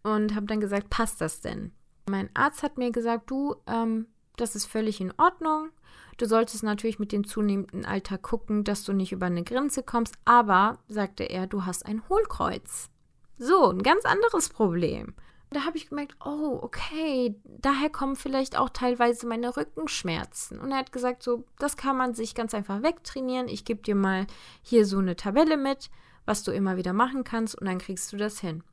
Und 0.03 0.35
habe 0.35 0.45
dann 0.45 0.59
gesagt, 0.59 0.89
passt 0.89 1.21
das 1.21 1.41
denn? 1.41 1.71
Mein 2.07 2.29
Arzt 2.35 2.61
hat 2.61 2.77
mir 2.77 2.91
gesagt, 2.91 3.31
du, 3.31 3.55
ähm, 3.65 4.05
das 4.37 4.55
ist 4.55 4.65
völlig 4.65 5.01
in 5.01 5.13
Ordnung. 5.17 5.69
Du 6.17 6.25
solltest 6.25 6.63
natürlich 6.63 6.99
mit 6.99 7.11
dem 7.11 7.27
zunehmenden 7.27 7.85
Alter 7.85 8.17
gucken, 8.17 8.63
dass 8.63 8.83
du 8.83 8.93
nicht 8.93 9.11
über 9.11 9.25
eine 9.25 9.43
Grenze 9.43 9.83
kommst, 9.83 10.15
aber, 10.23 10.79
sagte 10.87 11.23
er, 11.23 11.47
du 11.47 11.65
hast 11.65 11.85
ein 11.85 12.07
Hohlkreuz. 12.07 12.89
So, 13.37 13.69
ein 13.69 13.83
ganz 13.83 14.05
anderes 14.05 14.49
Problem. 14.49 15.13
Da 15.51 15.65
habe 15.65 15.77
ich 15.77 15.89
gemerkt, 15.89 16.15
oh, 16.25 16.59
okay, 16.61 17.35
daher 17.45 17.89
kommen 17.89 18.15
vielleicht 18.15 18.57
auch 18.57 18.69
teilweise 18.69 19.27
meine 19.27 19.55
Rückenschmerzen. 19.55 20.59
Und 20.59 20.71
er 20.71 20.77
hat 20.77 20.91
gesagt, 20.91 21.21
so, 21.21 21.45
das 21.59 21.77
kann 21.77 21.97
man 21.97 22.13
sich 22.13 22.33
ganz 22.33 22.53
einfach 22.53 22.81
wegtrainieren. 22.81 23.47
Ich 23.47 23.63
gebe 23.63 23.81
dir 23.81 23.95
mal 23.95 24.25
hier 24.61 24.85
so 24.85 24.97
eine 24.97 25.15
Tabelle 25.15 25.57
mit, 25.57 25.89
was 26.25 26.43
du 26.43 26.51
immer 26.51 26.77
wieder 26.77 26.93
machen 26.93 27.23
kannst 27.23 27.57
und 27.59 27.67
dann 27.67 27.77
kriegst 27.77 28.11
du 28.11 28.17
das 28.17 28.39
hin. 28.39 28.63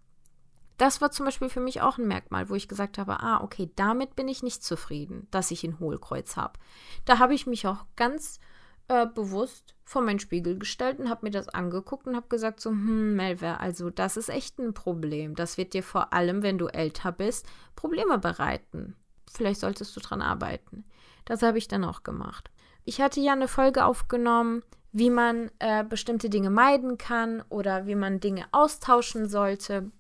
Das 0.82 1.00
war 1.00 1.12
zum 1.12 1.26
Beispiel 1.26 1.48
für 1.48 1.60
mich 1.60 1.80
auch 1.80 1.96
ein 1.96 2.08
Merkmal, 2.08 2.48
wo 2.48 2.56
ich 2.56 2.66
gesagt 2.66 2.98
habe, 2.98 3.20
ah, 3.20 3.40
okay, 3.40 3.70
damit 3.76 4.16
bin 4.16 4.26
ich 4.26 4.42
nicht 4.42 4.64
zufrieden, 4.64 5.28
dass 5.30 5.52
ich 5.52 5.62
ein 5.62 5.78
Hohlkreuz 5.78 6.36
habe. 6.36 6.58
Da 7.04 7.20
habe 7.20 7.34
ich 7.34 7.46
mich 7.46 7.68
auch 7.68 7.86
ganz 7.94 8.40
äh, 8.88 9.06
bewusst 9.06 9.76
vor 9.84 10.02
meinen 10.02 10.18
Spiegel 10.18 10.58
gestellt 10.58 10.98
und 10.98 11.08
habe 11.08 11.24
mir 11.24 11.30
das 11.30 11.48
angeguckt 11.48 12.08
und 12.08 12.16
habe 12.16 12.26
gesagt, 12.26 12.58
so, 12.58 12.70
hm, 12.70 13.14
Melver, 13.14 13.60
also 13.60 13.90
das 13.90 14.16
ist 14.16 14.28
echt 14.28 14.58
ein 14.58 14.74
Problem. 14.74 15.36
Das 15.36 15.56
wird 15.56 15.72
dir 15.72 15.84
vor 15.84 16.12
allem, 16.12 16.42
wenn 16.42 16.58
du 16.58 16.66
älter 16.66 17.12
bist, 17.12 17.46
Probleme 17.76 18.18
bereiten. 18.18 18.96
Vielleicht 19.30 19.60
solltest 19.60 19.94
du 19.94 20.00
dran 20.00 20.20
arbeiten. 20.20 20.84
Das 21.26 21.42
habe 21.42 21.58
ich 21.58 21.68
dann 21.68 21.84
auch 21.84 22.02
gemacht. 22.02 22.50
Ich 22.84 23.00
hatte 23.00 23.20
ja 23.20 23.34
eine 23.34 23.46
Folge 23.46 23.84
aufgenommen, 23.84 24.64
wie 24.90 25.10
man 25.10 25.48
äh, 25.60 25.84
bestimmte 25.84 26.28
Dinge 26.28 26.50
meiden 26.50 26.98
kann 26.98 27.40
oder 27.50 27.86
wie 27.86 27.94
man 27.94 28.18
Dinge 28.18 28.46
austauschen 28.50 29.28
sollte. 29.28 29.92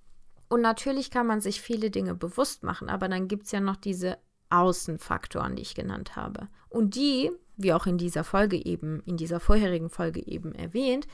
Und 0.52 0.60
natürlich 0.60 1.10
kann 1.10 1.26
man 1.26 1.40
sich 1.40 1.62
viele 1.62 1.90
Dinge 1.90 2.14
bewusst 2.14 2.62
machen, 2.62 2.90
aber 2.90 3.08
dann 3.08 3.26
gibt 3.26 3.46
es 3.46 3.52
ja 3.52 3.60
noch 3.60 3.76
diese 3.76 4.18
Außenfaktoren, 4.50 5.56
die 5.56 5.62
ich 5.62 5.74
genannt 5.74 6.14
habe. 6.14 6.46
Und 6.68 6.94
die, 6.94 7.30
wie 7.56 7.72
auch 7.72 7.86
in 7.86 7.96
dieser 7.96 8.22
Folge 8.22 8.62
eben, 8.62 9.00
in 9.06 9.16
dieser 9.16 9.40
vorherigen 9.40 9.88
Folge 9.88 10.20
eben 10.26 10.54
erwähnt, 10.54 11.06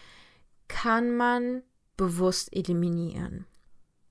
kann 0.67 1.17
man 1.17 1.63
bewusst 1.97 2.53
eliminieren. 2.53 3.47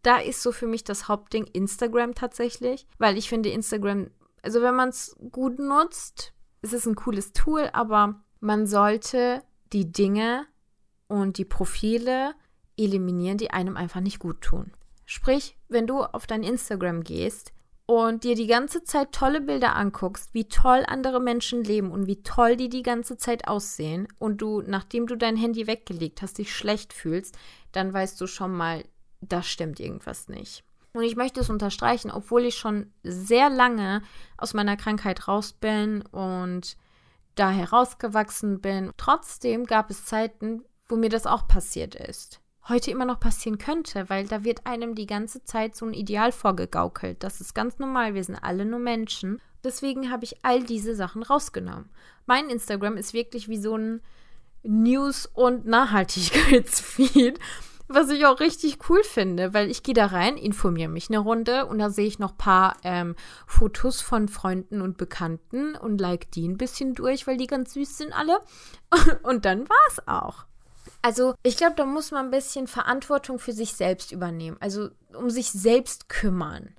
Da 0.02 0.20
ist 0.20 0.42
so 0.42 0.54
für 0.54 0.66
mich 0.66 0.86
das 0.86 1.10
Hauptding 1.10 1.44
Instagram 1.44 2.16
tatsächlich, 2.16 2.88
weil 2.98 3.18
ich 3.18 3.28
finde 3.28 3.50
Instagram, 3.50 4.10
also 4.44 4.62
wenn 4.62 4.76
man 4.76 4.88
es 4.88 5.14
gut 5.32 5.60
nutzt, 5.60 6.32
ist 6.62 6.74
es 6.74 6.86
ein 6.86 6.96
cooles 6.96 7.34
Tool, 7.34 7.70
aber 7.74 8.24
man 8.40 8.66
sollte 8.66 9.44
die 9.74 9.92
Dinge 9.92 10.46
und 11.10 11.38
die 11.38 11.44
Profile 11.44 12.34
eliminieren, 12.78 13.38
die 13.38 13.52
einem 13.52 13.76
einfach 13.76 14.00
nicht 14.00 14.20
gut 14.20 14.40
tun. 14.40 14.72
Sprich, 15.10 15.58
wenn 15.70 15.88
du 15.88 16.02
auf 16.04 16.28
dein 16.28 16.44
Instagram 16.44 17.02
gehst 17.02 17.54
und 17.86 18.26
dir 18.26 18.36
die 18.36 18.46
ganze 18.46 18.84
Zeit 18.84 19.14
tolle 19.14 19.40
Bilder 19.40 19.74
anguckst, 19.78 20.34
wie 20.34 20.50
toll 20.50 20.84
andere 20.86 21.22
Menschen 21.22 21.64
leben 21.64 21.92
und 21.92 22.08
wie 22.08 22.22
toll 22.24 22.58
die 22.58 22.68
die 22.68 22.84
ganze 22.84 23.16
Zeit 23.16 23.48
aussehen 23.48 24.10
und 24.20 24.42
du, 24.42 24.62
nachdem 24.68 25.08
du 25.08 25.16
dein 25.16 25.38
Handy 25.38 25.66
weggelegt 25.66 26.22
hast, 26.22 26.40
dich 26.40 26.54
schlecht 26.54 26.92
fühlst, 26.92 27.38
dann 27.72 27.94
weißt 27.94 28.20
du 28.20 28.28
schon 28.28 28.52
mal, 28.52 28.84
da 29.22 29.42
stimmt 29.42 29.80
irgendwas 29.80 30.28
nicht. 30.28 30.66
Und 30.92 31.04
ich 31.04 31.16
möchte 31.16 31.40
es 31.40 31.50
unterstreichen, 31.50 32.12
obwohl 32.12 32.44
ich 32.44 32.56
schon 32.56 32.92
sehr 33.02 33.50
lange 33.50 34.02
aus 34.38 34.54
meiner 34.54 34.76
Krankheit 34.76 35.30
raus 35.30 35.54
bin 35.54 36.02
und 36.02 36.76
da 37.36 37.50
herausgewachsen 37.50 38.60
bin. 38.60 38.92
Trotzdem 38.98 39.68
gab 39.68 39.90
es 39.90 40.04
Zeiten, 40.04 40.66
wo 40.90 40.98
mir 40.98 41.10
das 41.10 41.26
auch 41.26 41.48
passiert 41.48 41.96
ist 41.96 42.42
heute 42.70 42.92
immer 42.92 43.06
noch 43.06 43.20
passieren 43.20 43.58
könnte, 43.58 44.10
weil 44.10 44.28
da 44.28 44.44
wird 44.44 44.66
einem 44.66 44.96
die 44.96 45.06
ganze 45.06 45.44
Zeit 45.44 45.76
so 45.76 45.86
ein 45.86 45.94
Ideal 45.94 46.32
vorgegaukelt. 46.32 47.24
Das 47.24 47.42
ist 47.42 47.54
ganz 47.54 47.80
normal, 47.80 48.14
wir 48.14 48.24
sind 48.24 48.36
alle 48.36 48.66
nur 48.66 48.80
Menschen. 48.80 49.42
Deswegen 49.64 50.12
habe 50.12 50.26
ich 50.26 50.44
all 50.44 50.64
diese 50.64 50.96
Sachen 50.96 51.24
rausgenommen. 51.24 51.90
Mein 52.26 52.50
Instagram 52.50 52.98
ist 52.98 53.14
wirklich 53.14 53.48
wie 53.48 53.58
so 53.58 53.78
ein 53.78 54.02
News- 54.64 55.30
und 55.34 55.66
Nachhaltigkeitsfeed, 55.66 57.40
was 57.88 58.10
ich 58.10 58.26
auch 58.26 58.40
richtig 58.42 58.90
cool 58.90 59.02
finde, 59.04 59.54
weil 59.54 59.72
ich 59.72 59.82
gehe 59.82 59.94
da 59.94 60.08
rein, 60.08 60.36
informiere 60.36 60.90
mich 60.90 61.10
eine 61.10 61.20
Runde 61.20 61.66
und 61.68 61.80
da 61.80 61.90
sehe 61.90 62.08
ich 62.08 62.20
noch 62.20 62.32
ein 62.32 62.38
paar 62.38 62.76
ähm, 62.84 63.16
Fotos 63.46 64.02
von 64.02 64.28
Freunden 64.28 64.82
und 64.82 64.98
Bekannten 64.98 65.76
und 65.76 66.02
like 66.02 66.30
die 66.32 66.48
ein 66.48 66.58
bisschen 66.58 66.96
durch, 66.96 67.28
weil 67.28 67.38
die 67.38 67.48
ganz 67.48 67.74
süß 67.74 67.98
sind 67.98 68.14
alle. 68.14 68.40
und 69.24 69.46
dann 69.46 69.70
war 69.70 69.78
es 69.90 70.06
auch. 70.08 70.47
Also 71.08 71.36
ich 71.42 71.56
glaube, 71.56 71.76
da 71.78 71.86
muss 71.86 72.12
man 72.12 72.26
ein 72.26 72.32
bisschen 72.32 72.68
Verantwortung 72.68 73.40
für 73.40 73.54
sich 73.54 73.76
selbst 73.76 74.12
übernehmen, 74.12 74.58
also 74.60 74.90
um 75.14 75.30
sich 75.30 75.50
selbst 75.54 76.10
kümmern. 76.10 76.76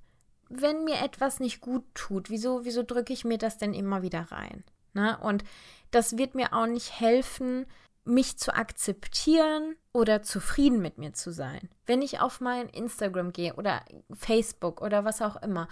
Wenn 0.51 0.85
mir 0.85 0.97
etwas 1.03 1.41
nicht 1.41 1.63
gut 1.63 1.83
tut, 1.95 2.29
wieso, 2.29 2.67
wieso 2.67 2.83
drücke 2.83 3.15
ich 3.15 3.25
mir 3.25 3.39
das 3.39 3.57
denn 3.57 3.73
immer 3.73 4.03
wieder 4.03 4.31
rein? 4.31 4.65
Ne? 4.93 5.17
Und 5.23 5.45
das 5.93 6.19
wird 6.19 6.35
mir 6.35 6.53
auch 6.53 6.67
nicht 6.67 7.01
helfen, 7.01 7.65
mich 8.05 8.37
zu 8.37 8.55
akzeptieren 8.55 9.77
oder 9.95 10.23
zufrieden 10.23 10.83
mit 10.83 10.99
mir 10.99 11.15
zu 11.15 11.33
sein. 11.33 11.71
Wenn 11.87 12.03
ich 12.03 12.21
auf 12.21 12.43
mein 12.43 12.69
Instagram 12.69 13.33
gehe 13.33 13.55
oder 13.55 13.83
Facebook 14.13 14.83
oder 14.83 15.07
was 15.07 15.23
auch 15.23 15.41
immer 15.43 15.69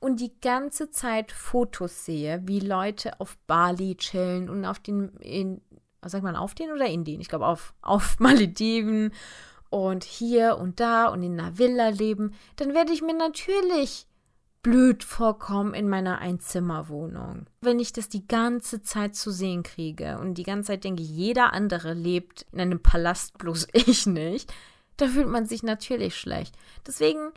und 0.00 0.20
die 0.20 0.32
ganze 0.40 0.90
Zeit 0.90 1.30
Fotos 1.30 2.06
sehe, 2.06 2.40
wie 2.46 2.60
Leute 2.60 3.20
auf 3.20 3.36
Bali 3.46 3.96
chillen 3.96 4.48
und 4.48 4.64
auf 4.64 4.78
den, 4.78 5.10
in, 5.18 5.60
sagt 6.04 6.24
man, 6.24 6.36
auf 6.36 6.54
den 6.54 6.70
oder 6.70 6.86
in 6.86 7.04
den? 7.04 7.20
Ich 7.20 7.28
glaube 7.28 7.46
auf, 7.46 7.74
auf 7.82 8.18
Malediven 8.20 9.12
und 9.70 10.04
hier 10.04 10.58
und 10.58 10.80
da 10.80 11.08
und 11.08 11.22
in 11.22 11.38
einer 11.38 11.58
Villa 11.58 11.88
leben, 11.88 12.34
dann 12.56 12.74
werde 12.74 12.92
ich 12.92 13.02
mir 13.02 13.14
natürlich 13.14 14.06
blöd 14.62 15.04
vorkommen 15.04 15.74
in 15.74 15.88
meiner 15.88 16.18
Einzimmerwohnung. 16.18 17.46
Wenn 17.60 17.78
ich 17.78 17.92
das 17.92 18.08
die 18.08 18.26
ganze 18.26 18.82
Zeit 18.82 19.14
zu 19.14 19.30
sehen 19.30 19.62
kriege 19.62 20.18
und 20.18 20.34
die 20.34 20.42
ganze 20.42 20.68
Zeit 20.68 20.84
denke, 20.84 21.02
jeder 21.02 21.52
andere 21.52 21.94
lebt 21.94 22.46
in 22.52 22.60
einem 22.60 22.82
Palast, 22.82 23.38
bloß 23.38 23.68
ich 23.72 24.06
nicht, 24.06 24.52
da 24.96 25.06
fühlt 25.06 25.28
man 25.28 25.46
sich 25.46 25.62
natürlich 25.62 26.16
schlecht. 26.16 26.56
Deswegen, 26.86 27.30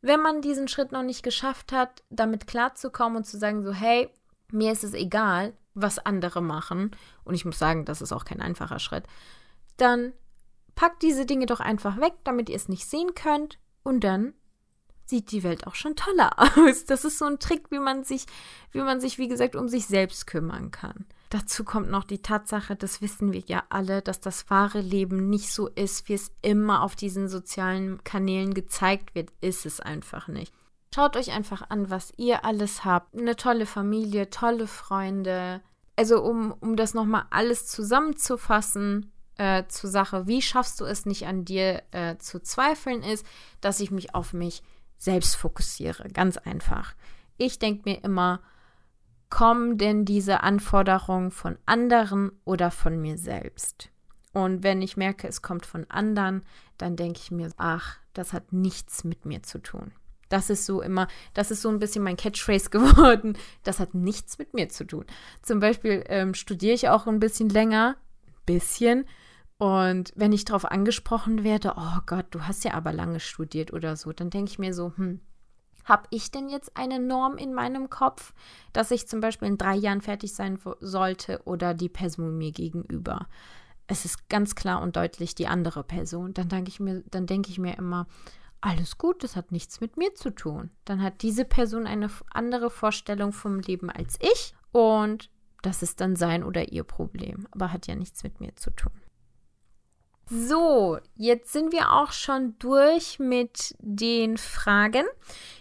wenn 0.00 0.20
man 0.20 0.40
diesen 0.40 0.68
Schritt 0.68 0.92
noch 0.92 1.02
nicht 1.02 1.22
geschafft 1.22 1.72
hat, 1.72 2.02
damit 2.10 2.46
klarzukommen 2.46 3.18
und 3.18 3.24
zu 3.24 3.38
sagen, 3.38 3.62
so, 3.62 3.72
hey, 3.72 4.08
mir 4.52 4.72
ist 4.72 4.84
es 4.84 4.94
egal, 4.94 5.54
was 5.74 5.98
andere 5.98 6.40
machen, 6.40 6.90
und 7.24 7.34
ich 7.34 7.44
muss 7.44 7.58
sagen, 7.58 7.84
das 7.84 8.00
ist 8.00 8.12
auch 8.12 8.24
kein 8.24 8.40
einfacher 8.40 8.78
Schritt, 8.78 9.04
dann 9.76 10.12
packt 10.74 11.02
diese 11.02 11.26
Dinge 11.26 11.46
doch 11.46 11.60
einfach 11.60 12.00
weg, 12.00 12.14
damit 12.24 12.48
ihr 12.48 12.56
es 12.56 12.68
nicht 12.68 12.86
sehen 12.86 13.14
könnt, 13.14 13.58
und 13.82 14.04
dann 14.04 14.34
sieht 15.06 15.30
die 15.30 15.42
Welt 15.42 15.66
auch 15.66 15.74
schon 15.74 15.96
toller 15.96 16.32
aus. 16.58 16.84
Das 16.84 17.04
ist 17.04 17.18
so 17.18 17.24
ein 17.24 17.38
Trick, 17.38 17.70
wie 17.70 17.78
man 17.78 18.04
sich, 18.04 18.26
wie 18.72 18.80
man 18.80 19.00
sich, 19.00 19.18
wie 19.18 19.28
gesagt, 19.28 19.56
um 19.56 19.68
sich 19.68 19.86
selbst 19.86 20.26
kümmern 20.26 20.70
kann. 20.70 21.06
Dazu 21.30 21.64
kommt 21.64 21.90
noch 21.90 22.04
die 22.04 22.22
Tatsache, 22.22 22.76
das 22.76 23.02
wissen 23.02 23.32
wir 23.32 23.42
ja 23.46 23.64
alle, 23.68 24.00
dass 24.00 24.20
das 24.20 24.48
wahre 24.48 24.80
Leben 24.80 25.28
nicht 25.28 25.52
so 25.52 25.68
ist, 25.68 26.08
wie 26.08 26.14
es 26.14 26.30
immer 26.42 26.82
auf 26.82 26.94
diesen 26.94 27.28
sozialen 27.28 28.02
Kanälen 28.04 28.54
gezeigt 28.54 29.14
wird, 29.14 29.32
ist 29.40 29.66
es 29.66 29.80
einfach 29.80 30.28
nicht. 30.28 30.52
Schaut 30.94 31.16
euch 31.16 31.32
einfach 31.32 31.68
an, 31.68 31.90
was 31.90 32.12
ihr 32.16 32.44
alles 32.44 32.84
habt. 32.84 33.14
Eine 33.14 33.36
tolle 33.36 33.66
Familie, 33.66 34.30
tolle 34.30 34.66
Freunde. 34.66 35.60
Also 35.96 36.22
um, 36.22 36.52
um 36.60 36.76
das 36.76 36.94
nochmal 36.94 37.24
alles 37.30 37.66
zusammenzufassen, 37.66 39.12
äh, 39.38 39.64
zur 39.68 39.90
Sache, 39.90 40.26
wie 40.26 40.40
schaffst 40.40 40.80
du 40.80 40.84
es 40.84 41.04
nicht 41.04 41.26
an 41.26 41.44
dir 41.44 41.82
äh, 41.90 42.16
zu 42.16 42.40
zweifeln, 42.40 43.02
ist, 43.02 43.26
dass 43.60 43.80
ich 43.80 43.90
mich 43.90 44.14
auf 44.14 44.32
mich 44.32 44.62
selbst 44.96 45.36
fokussiere. 45.36 46.08
Ganz 46.08 46.38
einfach. 46.38 46.94
Ich 47.36 47.58
denke 47.58 47.82
mir 47.84 48.02
immer, 48.02 48.40
kommen 49.28 49.76
denn 49.76 50.04
diese 50.04 50.42
Anforderungen 50.42 51.30
von 51.30 51.58
anderen 51.66 52.32
oder 52.44 52.70
von 52.70 53.00
mir 53.00 53.18
selbst? 53.18 53.90
Und 54.32 54.62
wenn 54.62 54.82
ich 54.82 54.96
merke, 54.96 55.28
es 55.28 55.42
kommt 55.42 55.66
von 55.66 55.88
anderen, 55.90 56.42
dann 56.78 56.96
denke 56.96 57.20
ich 57.22 57.30
mir, 57.30 57.50
ach, 57.56 57.98
das 58.12 58.32
hat 58.32 58.52
nichts 58.52 59.04
mit 59.04 59.24
mir 59.24 59.42
zu 59.42 59.58
tun. 59.58 59.92
Das 60.28 60.50
ist 60.50 60.66
so 60.66 60.82
immer, 60.82 61.08
das 61.34 61.50
ist 61.50 61.62
so 61.62 61.68
ein 61.68 61.78
bisschen 61.78 62.04
mein 62.04 62.16
Catchphrase 62.16 62.70
geworden. 62.70 63.36
Das 63.62 63.80
hat 63.80 63.94
nichts 63.94 64.38
mit 64.38 64.54
mir 64.54 64.68
zu 64.68 64.86
tun. 64.86 65.04
Zum 65.42 65.60
Beispiel 65.60 66.04
ähm, 66.08 66.34
studiere 66.34 66.74
ich 66.74 66.88
auch 66.88 67.06
ein 67.06 67.20
bisschen 67.20 67.48
länger, 67.48 67.96
bisschen, 68.44 69.06
und 69.58 70.12
wenn 70.16 70.32
ich 70.32 70.44
darauf 70.44 70.70
angesprochen 70.70 71.42
werde, 71.42 71.74
oh 71.76 71.98
Gott, 72.04 72.26
du 72.30 72.42
hast 72.42 72.64
ja 72.64 72.74
aber 72.74 72.92
lange 72.92 73.20
studiert 73.20 73.72
oder 73.72 73.96
so, 73.96 74.12
dann 74.12 74.28
denke 74.28 74.50
ich 74.50 74.58
mir 74.58 74.74
so, 74.74 74.92
hm, 74.96 75.20
habe 75.84 76.06
ich 76.10 76.30
denn 76.30 76.48
jetzt 76.48 76.76
eine 76.76 76.98
Norm 76.98 77.38
in 77.38 77.54
meinem 77.54 77.88
Kopf, 77.88 78.34
dass 78.72 78.90
ich 78.90 79.08
zum 79.08 79.20
Beispiel 79.20 79.48
in 79.48 79.56
drei 79.56 79.76
Jahren 79.76 80.02
fertig 80.02 80.34
sein 80.34 80.58
sollte 80.80 81.40
oder 81.44 81.72
die 81.72 81.88
Person 81.88 82.36
mir 82.36 82.52
gegenüber? 82.52 83.28
Es 83.86 84.04
ist 84.04 84.28
ganz 84.28 84.56
klar 84.56 84.82
und 84.82 84.96
deutlich 84.96 85.36
die 85.36 85.46
andere 85.46 85.84
Person. 85.84 86.34
Dann 86.34 86.48
denke 86.48 86.70
ich 86.70 86.80
mir, 86.80 87.04
dann 87.10 87.26
denke 87.26 87.50
ich 87.50 87.58
mir 87.58 87.78
immer, 87.78 88.08
alles 88.60 88.98
gut, 88.98 89.22
das 89.22 89.36
hat 89.36 89.52
nichts 89.52 89.80
mit 89.80 89.96
mir 89.96 90.14
zu 90.14 90.30
tun. 90.30 90.70
Dann 90.84 91.02
hat 91.02 91.22
diese 91.22 91.44
Person 91.44 91.86
eine 91.86 92.10
andere 92.30 92.70
Vorstellung 92.70 93.32
vom 93.32 93.60
Leben 93.60 93.90
als 93.90 94.18
ich 94.20 94.54
und 94.72 95.30
das 95.62 95.82
ist 95.82 96.00
dann 96.00 96.16
sein 96.16 96.44
oder 96.44 96.72
ihr 96.72 96.84
Problem, 96.84 97.46
aber 97.50 97.72
hat 97.72 97.86
ja 97.86 97.94
nichts 97.94 98.22
mit 98.22 98.40
mir 98.40 98.54
zu 98.56 98.70
tun. 98.70 98.92
So, 100.28 100.98
jetzt 101.14 101.52
sind 101.52 101.72
wir 101.72 101.92
auch 101.92 102.10
schon 102.10 102.58
durch 102.58 103.20
mit 103.20 103.76
den 103.78 104.38
Fragen. 104.38 105.04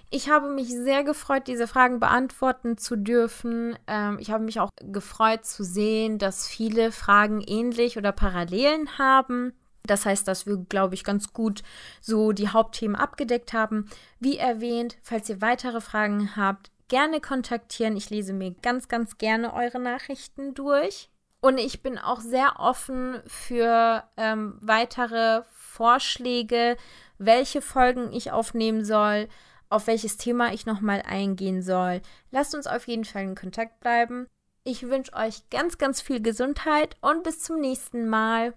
Ich 0.10 0.30
habe 0.30 0.50
mich 0.50 0.70
sehr 0.70 1.04
gefreut, 1.04 1.48
diese 1.48 1.68
Fragen 1.68 2.00
beantworten 2.00 2.78
zu 2.78 2.96
dürfen. 2.96 3.78
Ähm, 3.86 4.18
ich 4.20 4.32
habe 4.32 4.43
mich 4.43 4.60
auch 4.60 4.72
gefreut 4.82 5.46
zu 5.46 5.64
sehen, 5.64 6.18
dass 6.18 6.48
viele 6.48 6.91
Fragen 6.91 7.41
ähnlich 7.41 7.98
oder 7.98 8.12
Parallelen 8.12 8.98
haben. 8.98 9.54
Das 9.88 10.06
heißt, 10.06 10.28
dass 10.28 10.46
wir, 10.46 10.58
glaube 10.58 10.96
ich, 10.96 11.04
ganz 11.04 11.34
gut 11.34 11.64
so 12.02 12.32
die 12.32 12.50
Hauptthemen 12.50 12.96
abgedeckt 12.96 13.54
haben. 13.54 13.90
Wie 14.20 14.38
erwähnt, 14.38 14.98
falls 15.02 15.30
ihr 15.30 15.42
weitere 15.42 15.82
Fragen 15.82 16.36
habt, 16.36 16.72
gerne 16.88 17.20
kontaktieren. 17.22 17.98
Ich 17.98 18.10
lese 18.10 18.34
mir 18.34 18.52
ganz, 18.62 18.88
ganz 18.88 19.18
gerne 19.18 19.54
eure 19.54 19.80
Nachrichten 19.80 20.54
durch. 20.54 21.10
Und 21.42 21.60
ich 21.60 21.84
bin 21.84 21.98
auch 22.00 22.22
sehr 22.22 22.60
offen 22.60 23.22
für 23.28 24.04
ähm, 24.18 24.58
weitere 24.62 25.44
Vorschläge, 25.52 26.76
welche 27.18 27.62
Folgen 27.62 28.12
ich 28.14 28.32
aufnehmen 28.32 28.84
soll, 28.84 29.28
auf 29.70 29.88
welches 29.88 30.18
Thema 30.18 30.54
ich 30.54 30.66
nochmal 30.66 31.04
eingehen 31.06 31.62
soll. 31.62 32.02
Lasst 32.32 32.56
uns 32.56 32.66
auf 32.66 32.88
jeden 32.88 33.06
Fall 33.06 33.24
in 33.24 33.36
Kontakt 33.36 33.80
bleiben. 33.80 34.28
Ich 34.64 34.90
wünsche 34.90 35.14
euch 35.14 35.48
ganz, 35.52 35.78
ganz 35.78 36.02
viel 36.02 36.20
Gesundheit 36.22 36.98
und 37.02 37.24
bis 37.24 37.42
zum 37.42 37.60
nächsten 37.60 38.10
Mal. 38.10 38.54